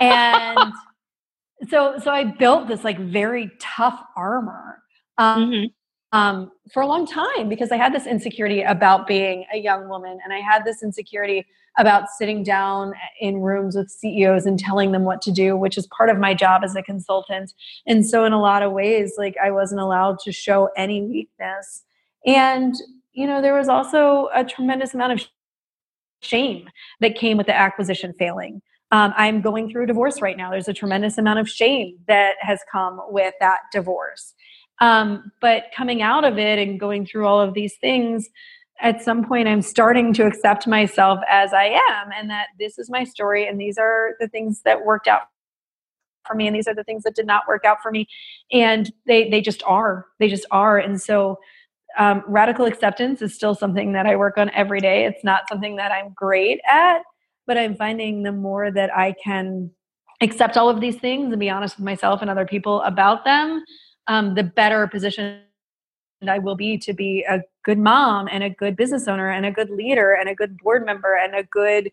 And 0.00 0.72
so 1.68 1.98
so 2.02 2.10
I 2.10 2.24
built 2.24 2.68
this 2.68 2.84
like 2.84 2.98
very 2.98 3.50
tough 3.60 4.00
armor 4.16 4.82
um, 5.18 5.50
mm-hmm. 5.50 5.66
Um, 6.12 6.50
for 6.72 6.82
a 6.82 6.86
long 6.86 7.06
time 7.06 7.48
because 7.48 7.70
I 7.70 7.76
had 7.76 7.94
this 7.94 8.06
insecurity 8.06 8.62
about 8.62 9.06
being 9.06 9.44
a 9.52 9.58
young 9.58 9.88
woman, 9.88 10.18
and 10.24 10.32
I 10.32 10.40
had 10.40 10.64
this 10.64 10.82
insecurity 10.82 11.46
about 11.78 12.08
sitting 12.08 12.42
down 12.42 12.92
in 13.20 13.40
rooms 13.40 13.76
with 13.76 13.90
CEOs 13.90 14.46
and 14.46 14.58
telling 14.58 14.92
them 14.92 15.04
what 15.04 15.22
to 15.22 15.30
do, 15.30 15.56
which 15.56 15.78
is 15.78 15.86
part 15.88 16.10
of 16.10 16.18
my 16.18 16.34
job 16.34 16.62
as 16.64 16.74
a 16.74 16.82
consultant. 16.82 17.52
And 17.86 18.06
so, 18.06 18.24
in 18.24 18.32
a 18.32 18.40
lot 18.40 18.62
of 18.62 18.72
ways, 18.72 19.14
like 19.18 19.36
I 19.42 19.50
wasn't 19.50 19.80
allowed 19.80 20.18
to 20.20 20.32
show 20.32 20.70
any 20.76 21.02
weakness, 21.02 21.84
and 22.26 22.74
you 23.12 23.26
know, 23.26 23.42
there 23.42 23.54
was 23.54 23.68
also 23.68 24.28
a 24.34 24.44
tremendous 24.44 24.94
amount 24.94 25.12
of 25.12 25.26
shame 26.22 26.68
that 27.00 27.16
came 27.16 27.36
with 27.36 27.46
the 27.46 27.56
acquisition 27.56 28.14
failing. 28.18 28.62
Um, 28.90 29.12
I'm 29.16 29.40
going 29.42 29.70
through 29.70 29.84
a 29.84 29.86
divorce 29.86 30.22
right 30.22 30.36
now. 30.36 30.50
There's 30.50 30.68
a 30.68 30.72
tremendous 30.72 31.18
amount 31.18 31.38
of 31.38 31.48
shame 31.48 31.98
that 32.06 32.36
has 32.40 32.60
come 32.70 33.00
with 33.08 33.34
that 33.40 33.58
divorce. 33.72 34.34
Um, 34.80 35.32
but 35.40 35.64
coming 35.76 36.02
out 36.02 36.24
of 36.24 36.38
it 36.38 36.58
and 36.58 36.78
going 36.78 37.06
through 37.06 37.26
all 37.26 37.40
of 37.40 37.54
these 37.54 37.76
things, 37.76 38.28
at 38.80 39.02
some 39.02 39.24
point 39.24 39.48
I'm 39.48 39.62
starting 39.62 40.12
to 40.14 40.26
accept 40.26 40.66
myself 40.66 41.18
as 41.28 41.52
I 41.52 41.64
am 41.64 42.10
and 42.16 42.30
that 42.30 42.48
this 42.58 42.78
is 42.78 42.88
my 42.88 43.04
story 43.04 43.46
and 43.46 43.60
these 43.60 43.76
are 43.76 44.14
the 44.20 44.28
things 44.28 44.62
that 44.64 44.84
worked 44.84 45.08
out 45.08 45.22
for 46.26 46.34
me 46.36 46.46
and 46.46 46.54
these 46.54 46.68
are 46.68 46.74
the 46.74 46.84
things 46.84 47.02
that 47.02 47.16
did 47.16 47.26
not 47.26 47.48
work 47.48 47.64
out 47.64 47.78
for 47.82 47.90
me. 47.90 48.06
And 48.52 48.92
they 49.06 49.28
they 49.28 49.40
just 49.40 49.62
are. 49.64 50.06
They 50.20 50.28
just 50.28 50.46
are. 50.50 50.78
And 50.78 51.00
so 51.00 51.40
um, 51.98 52.22
radical 52.28 52.66
acceptance 52.66 53.20
is 53.22 53.34
still 53.34 53.54
something 53.54 53.92
that 53.94 54.06
I 54.06 54.14
work 54.14 54.38
on 54.38 54.50
every 54.50 54.80
day. 54.80 55.04
It's 55.06 55.24
not 55.24 55.48
something 55.48 55.76
that 55.76 55.90
I'm 55.90 56.12
great 56.14 56.60
at 56.70 57.02
but 57.48 57.58
I'm 57.58 57.74
finding 57.74 58.22
the 58.22 58.30
more 58.30 58.70
that 58.70 58.96
I 58.96 59.14
can 59.24 59.70
accept 60.20 60.56
all 60.56 60.68
of 60.68 60.80
these 60.80 60.96
things 60.96 61.32
and 61.32 61.40
be 61.40 61.50
honest 61.50 61.78
with 61.78 61.84
myself 61.84 62.20
and 62.20 62.30
other 62.30 62.44
people 62.44 62.82
about 62.82 63.24
them, 63.24 63.64
um, 64.08 64.34
the 64.34 64.42
better 64.42 64.86
position 64.86 65.40
I 66.26 66.38
will 66.38 66.56
be 66.56 66.78
to 66.78 66.92
be 66.92 67.24
a 67.28 67.42
good 67.64 67.78
mom 67.78 68.28
and 68.30 68.42
a 68.42 68.50
good 68.50 68.74
business 68.74 69.06
owner 69.06 69.30
and 69.30 69.46
a 69.46 69.52
good 69.52 69.70
leader 69.70 70.14
and 70.14 70.28
a 70.28 70.34
good 70.34 70.56
board 70.58 70.84
member 70.84 71.14
and 71.14 71.34
a 71.34 71.44
good 71.44 71.92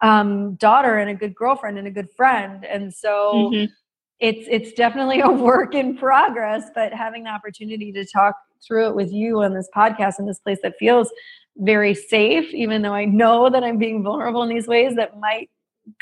um, 0.00 0.54
daughter 0.54 0.98
and 0.98 1.10
a 1.10 1.14
good 1.14 1.34
girlfriend 1.34 1.78
and 1.78 1.86
a 1.86 1.90
good 1.90 2.08
friend. 2.16 2.64
And 2.64 2.92
so 2.92 3.32
mm-hmm. 3.34 3.72
it's 4.18 4.46
it's 4.50 4.72
definitely 4.72 5.20
a 5.20 5.30
work 5.30 5.74
in 5.74 5.96
progress, 5.96 6.64
but 6.74 6.92
having 6.92 7.24
the 7.24 7.30
opportunity 7.30 7.92
to 7.92 8.04
talk 8.04 8.34
through 8.66 8.88
it 8.88 8.94
with 8.94 9.12
you 9.12 9.42
on 9.42 9.54
this 9.54 9.68
podcast 9.74 10.18
in 10.18 10.26
this 10.26 10.40
place 10.40 10.58
that 10.62 10.74
feels 10.78 11.10
very 11.58 11.94
safe, 11.94 12.52
even 12.54 12.82
though 12.82 12.94
I 12.94 13.04
know 13.04 13.50
that 13.50 13.62
I'm 13.62 13.78
being 13.78 14.02
vulnerable 14.02 14.42
in 14.42 14.48
these 14.48 14.66
ways 14.66 14.96
that 14.96 15.20
might 15.20 15.50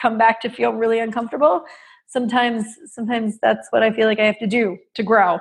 come 0.01 0.19
back 0.19 0.41
to 0.43 0.49
feel 0.49 0.73
really 0.73 1.01
uncomfortable. 1.01 1.65
Sometimes, 2.09 2.67
sometimes 2.87 3.39
that's 3.41 3.69
what 3.71 3.83
I 3.83 3.93
feel 3.93 4.07
like 4.07 4.19
I 4.19 4.25
have 4.25 4.39
to 4.39 4.47
do 4.47 4.79
to 4.95 5.03
grow. 5.03 5.39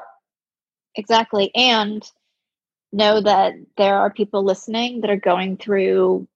Exactly. 0.96 1.50
And 1.56 2.04
know 2.92 3.22
that 3.22 3.54
there 3.78 3.98
are 3.98 4.12
people 4.12 4.44
listening 4.44 5.02
that 5.02 5.10
are 5.10 5.18
going 5.18 5.58
through 5.58 6.28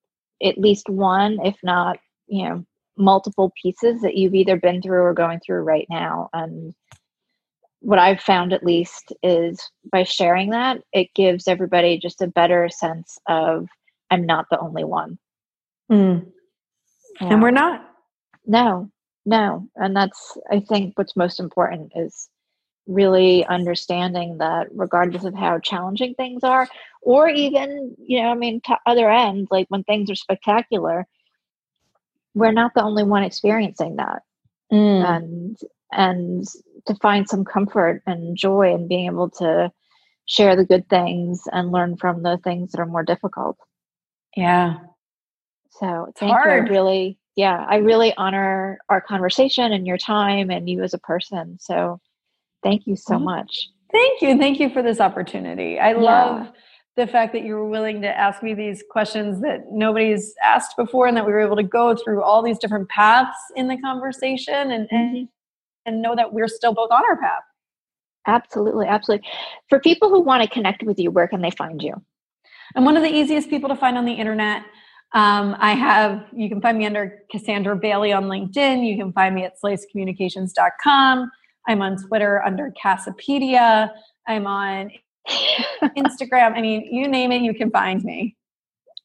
at 0.43 0.57
least 0.57 0.89
one, 0.89 1.39
if 1.45 1.55
not, 1.63 1.99
you 2.27 2.47
know, 2.47 2.65
multiple 2.97 3.51
pieces 3.61 4.01
that 4.01 4.15
you've 4.15 4.35
either 4.35 4.57
been 4.57 4.81
through 4.81 5.01
or 5.01 5.13
going 5.13 5.39
through 5.39 5.61
right 5.61 5.87
now. 5.89 6.29
And 6.33 6.73
what 7.79 7.99
I've 7.99 8.21
found 8.21 8.53
at 8.53 8.63
least 8.63 9.13
is 9.23 9.59
by 9.91 10.03
sharing 10.03 10.51
that, 10.51 10.81
it 10.93 11.13
gives 11.15 11.47
everybody 11.47 11.97
just 11.97 12.21
a 12.21 12.27
better 12.27 12.69
sense 12.69 13.17
of 13.27 13.67
I'm 14.11 14.25
not 14.25 14.45
the 14.51 14.59
only 14.59 14.83
one. 14.83 15.17
Mm. 15.91 16.27
Yeah. 17.19 17.27
And 17.27 17.41
we're 17.41 17.51
not. 17.51 17.87
No, 18.45 18.89
no. 19.25 19.67
And 19.75 19.95
that's, 19.95 20.37
I 20.51 20.59
think, 20.59 20.97
what's 20.97 21.15
most 21.15 21.39
important 21.39 21.91
is 21.95 22.29
really 22.87 23.45
understanding 23.45 24.39
that 24.39 24.67
regardless 24.73 25.23
of 25.23 25.35
how 25.35 25.59
challenging 25.59 26.15
things 26.15 26.43
are, 26.43 26.67
or 27.01 27.29
even, 27.29 27.95
you 27.99 28.21
know, 28.21 28.29
I 28.29 28.35
mean, 28.35 28.61
to 28.65 28.77
other 28.85 29.09
ends, 29.09 29.49
like 29.51 29.67
when 29.69 29.83
things 29.83 30.09
are 30.09 30.15
spectacular, 30.15 31.07
we're 32.33 32.51
not 32.51 32.73
the 32.75 32.83
only 32.83 33.03
one 33.03 33.23
experiencing 33.23 33.97
that. 33.97 34.23
Mm. 34.71 35.05
And, 35.05 35.57
and 35.91 36.47
to 36.87 36.95
find 36.95 37.27
some 37.27 37.45
comfort 37.45 38.01
and 38.05 38.37
joy 38.37 38.73
in 38.73 38.87
being 38.87 39.05
able 39.07 39.29
to 39.31 39.71
share 40.25 40.55
the 40.55 40.65
good 40.65 40.87
things 40.89 41.41
and 41.51 41.71
learn 41.71 41.97
from 41.97 42.23
the 42.23 42.39
things 42.43 42.71
that 42.71 42.79
are 42.79 42.85
more 42.85 43.03
difficult. 43.03 43.57
Yeah. 44.35 44.77
So 45.71 46.05
it's 46.09 46.19
hard. 46.19 46.67
you. 46.67 46.73
Really, 46.73 47.17
yeah, 47.41 47.65
I 47.67 47.77
really 47.77 48.13
honor 48.17 48.77
our 48.87 49.01
conversation 49.01 49.73
and 49.73 49.87
your 49.87 49.97
time 49.97 50.51
and 50.51 50.69
you 50.69 50.83
as 50.83 50.93
a 50.93 50.99
person. 50.99 51.57
So 51.59 51.99
thank 52.61 52.85
you 52.85 52.95
so 52.95 53.15
mm-hmm. 53.15 53.25
much. 53.25 53.67
Thank 53.91 54.21
you. 54.21 54.37
Thank 54.37 54.59
you 54.59 54.69
for 54.69 54.83
this 54.83 54.99
opportunity. 54.99 55.79
I 55.79 55.93
yeah. 55.93 55.97
love 55.97 56.49
the 56.97 57.07
fact 57.07 57.33
that 57.33 57.43
you 57.43 57.55
were 57.55 57.67
willing 57.67 57.99
to 58.03 58.07
ask 58.07 58.43
me 58.43 58.53
these 58.53 58.83
questions 58.91 59.41
that 59.41 59.71
nobody's 59.71 60.35
asked 60.43 60.77
before 60.77 61.07
and 61.07 61.17
that 61.17 61.25
we 61.25 61.31
were 61.31 61.41
able 61.41 61.55
to 61.55 61.63
go 61.63 61.95
through 61.95 62.21
all 62.21 62.43
these 62.43 62.59
different 62.59 62.87
paths 62.89 63.39
in 63.55 63.67
the 63.67 63.77
conversation 63.77 64.69
and, 64.69 64.85
mm-hmm. 64.85 64.95
and, 64.95 65.27
and 65.87 66.01
know 66.03 66.15
that 66.15 66.31
we're 66.31 66.47
still 66.47 66.75
both 66.75 66.91
on 66.91 67.01
our 67.09 67.17
path. 67.17 67.41
Absolutely. 68.27 68.85
Absolutely. 68.85 69.27
For 69.67 69.79
people 69.79 70.09
who 70.09 70.21
want 70.21 70.43
to 70.43 70.49
connect 70.49 70.83
with 70.83 70.99
you, 70.99 71.09
where 71.09 71.27
can 71.27 71.41
they 71.41 71.49
find 71.49 71.81
you? 71.81 71.95
I'm 72.75 72.85
one 72.85 72.97
of 72.97 73.01
the 73.01 73.09
easiest 73.09 73.49
people 73.49 73.69
to 73.69 73.75
find 73.75 73.97
on 73.97 74.05
the 74.05 74.13
internet. 74.13 74.61
Um, 75.13 75.55
I 75.59 75.73
have, 75.73 76.25
you 76.31 76.47
can 76.47 76.61
find 76.61 76.77
me 76.77 76.85
under 76.85 77.23
Cassandra 77.31 77.75
Bailey 77.75 78.13
on 78.13 78.25
LinkedIn. 78.25 78.85
You 78.85 78.97
can 78.97 79.11
find 79.11 79.35
me 79.35 79.43
at 79.43 79.59
slicecommunications.com. 79.61 81.31
I'm 81.67 81.81
on 81.81 81.97
Twitter 81.97 82.41
under 82.43 82.73
Cassapedia. 82.81 83.91
I'm 84.27 84.47
on 84.47 84.91
Instagram. 85.83 86.55
I 86.55 86.61
mean, 86.61 86.87
you 86.91 87.07
name 87.07 87.31
it, 87.31 87.41
you 87.41 87.53
can 87.53 87.69
find 87.71 88.03
me. 88.03 88.37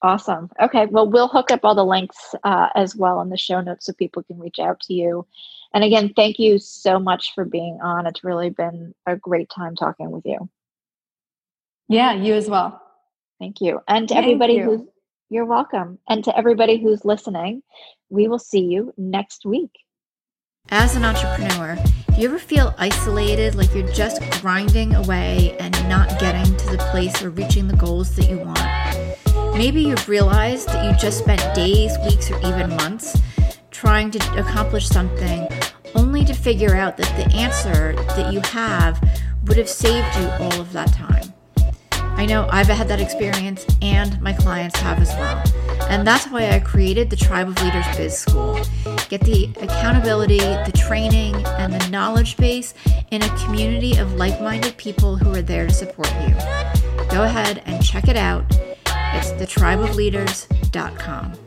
Awesome. 0.03 0.51
Okay. 0.61 0.87
Well, 0.87 1.11
we'll 1.11 1.29
hook 1.29 1.51
up 1.51 1.61
all 1.65 1.75
the 1.75 1.85
links 1.85 2.35
uh, 2.45 2.69
as 2.75 2.95
well 2.95 3.21
in 3.23 3.31
the 3.31 3.37
show 3.37 3.61
notes 3.61 3.87
so 3.87 3.93
people 3.95 4.23
can 4.23 4.39
reach 4.39 4.59
out 4.59 4.79
to 4.81 4.95
you. 4.95 5.27
And 5.75 5.83
again, 5.83 6.13
thank 6.15 6.39
you 6.39 6.59
so 6.59 6.99
much 6.99 7.35
for 7.35 7.45
being 7.45 7.79
on. 7.83 8.07
It's 8.07 8.23
really 8.23 8.51
been 8.51 8.95
a 9.07 9.17
great 9.17 9.49
time 9.51 9.75
talking 9.75 10.11
with 10.11 10.25
you. 10.25 10.49
Yeah, 11.89 12.13
you 12.13 12.35
as 12.35 12.49
well. 12.49 12.81
Thank 13.39 13.61
you. 13.61 13.81
And 13.89 14.09
to 14.09 14.15
thank 14.15 14.25
everybody 14.25 14.55
you. 14.55 14.65
who's, 14.65 14.81
you're 15.29 15.45
welcome. 15.45 15.99
And 16.09 16.25
to 16.25 16.37
everybody 16.37 16.81
who's 16.81 17.05
listening, 17.05 17.63
we 18.09 18.29
will 18.29 18.39
see 18.39 18.61
you 18.61 18.93
next 18.97 19.45
week. 19.45 19.71
As 20.71 20.97
an 20.97 21.05
entrepreneur, 21.05 21.77
do 22.15 22.21
you 22.21 22.29
ever 22.29 22.39
feel 22.39 22.75
isolated, 22.79 23.55
like 23.55 23.73
you're 23.75 23.93
just 23.93 24.21
grinding 24.41 24.95
away 24.95 25.57
and 25.61 25.73
not 25.89 26.19
getting 26.19 26.57
to 26.57 26.67
the 26.71 26.79
place 26.91 27.23
or 27.23 27.31
reaching 27.31 27.69
the 27.69 27.77
goals 27.77 28.15
that 28.17 28.29
you 28.29 28.39
want? 28.39 29.57
Maybe 29.57 29.83
you've 29.83 30.09
realized 30.09 30.69
that 30.69 30.85
you 30.85 30.99
just 30.99 31.19
spent 31.19 31.55
days, 31.55 31.93
weeks, 32.05 32.31
or 32.31 32.39
even 32.39 32.71
months 32.77 33.17
trying 33.71 34.11
to 34.11 34.39
accomplish 34.39 34.89
something 34.89 35.49
only 35.95 36.25
to 36.25 36.35
figure 36.35 36.75
out 36.75 36.97
that 36.97 37.17
the 37.17 37.37
answer 37.37 37.95
that 38.17 38.33
you 38.33 38.41
have 38.41 39.01
would 39.45 39.57
have 39.57 39.69
saved 39.69 40.17
you 40.17 40.29
all 40.41 40.61
of 40.61 40.73
that 40.73 40.93
time. 40.93 41.33
I 42.17 42.27
know 42.27 42.49
I've 42.51 42.67
had 42.67 42.89
that 42.89 43.01
experience 43.01 43.65
and 43.83 44.21
my 44.21 44.33
clients 44.33 44.81
have 44.81 44.99
as 45.01 45.11
well. 45.11 45.41
And 45.89 46.05
that's 46.07 46.27
why 46.29 46.51
I 46.51 46.61
created 46.61 47.11
the 47.11 47.17
Tribe 47.17 47.49
of 47.49 47.61
Leaders 47.63 47.87
Biz 47.97 48.19
School. 48.19 48.59
Get 49.09 49.21
the 49.21 49.51
accountability, 49.61 50.39
the 50.39 50.73
training, 50.75 51.37
and 51.59 51.73
the 51.73 51.89
knowledge 51.89 52.37
base 52.37 52.75
in 53.11 53.23
a 53.23 53.29
community 53.39 53.97
of 53.99 54.15
like 54.15 54.41
minded 54.41 54.77
people 54.77 55.17
who 55.17 55.33
are 55.33 55.43
there 55.43 55.67
to 55.67 55.73
support 55.73 56.13
you. 56.23 56.35
Go 57.11 57.25
ahead 57.25 57.63
and 57.67 57.85
check 57.85 58.09
it 58.09 58.17
out. 58.17 58.45
It's 59.15 59.31
thetribeofleaders.com. 59.33 61.46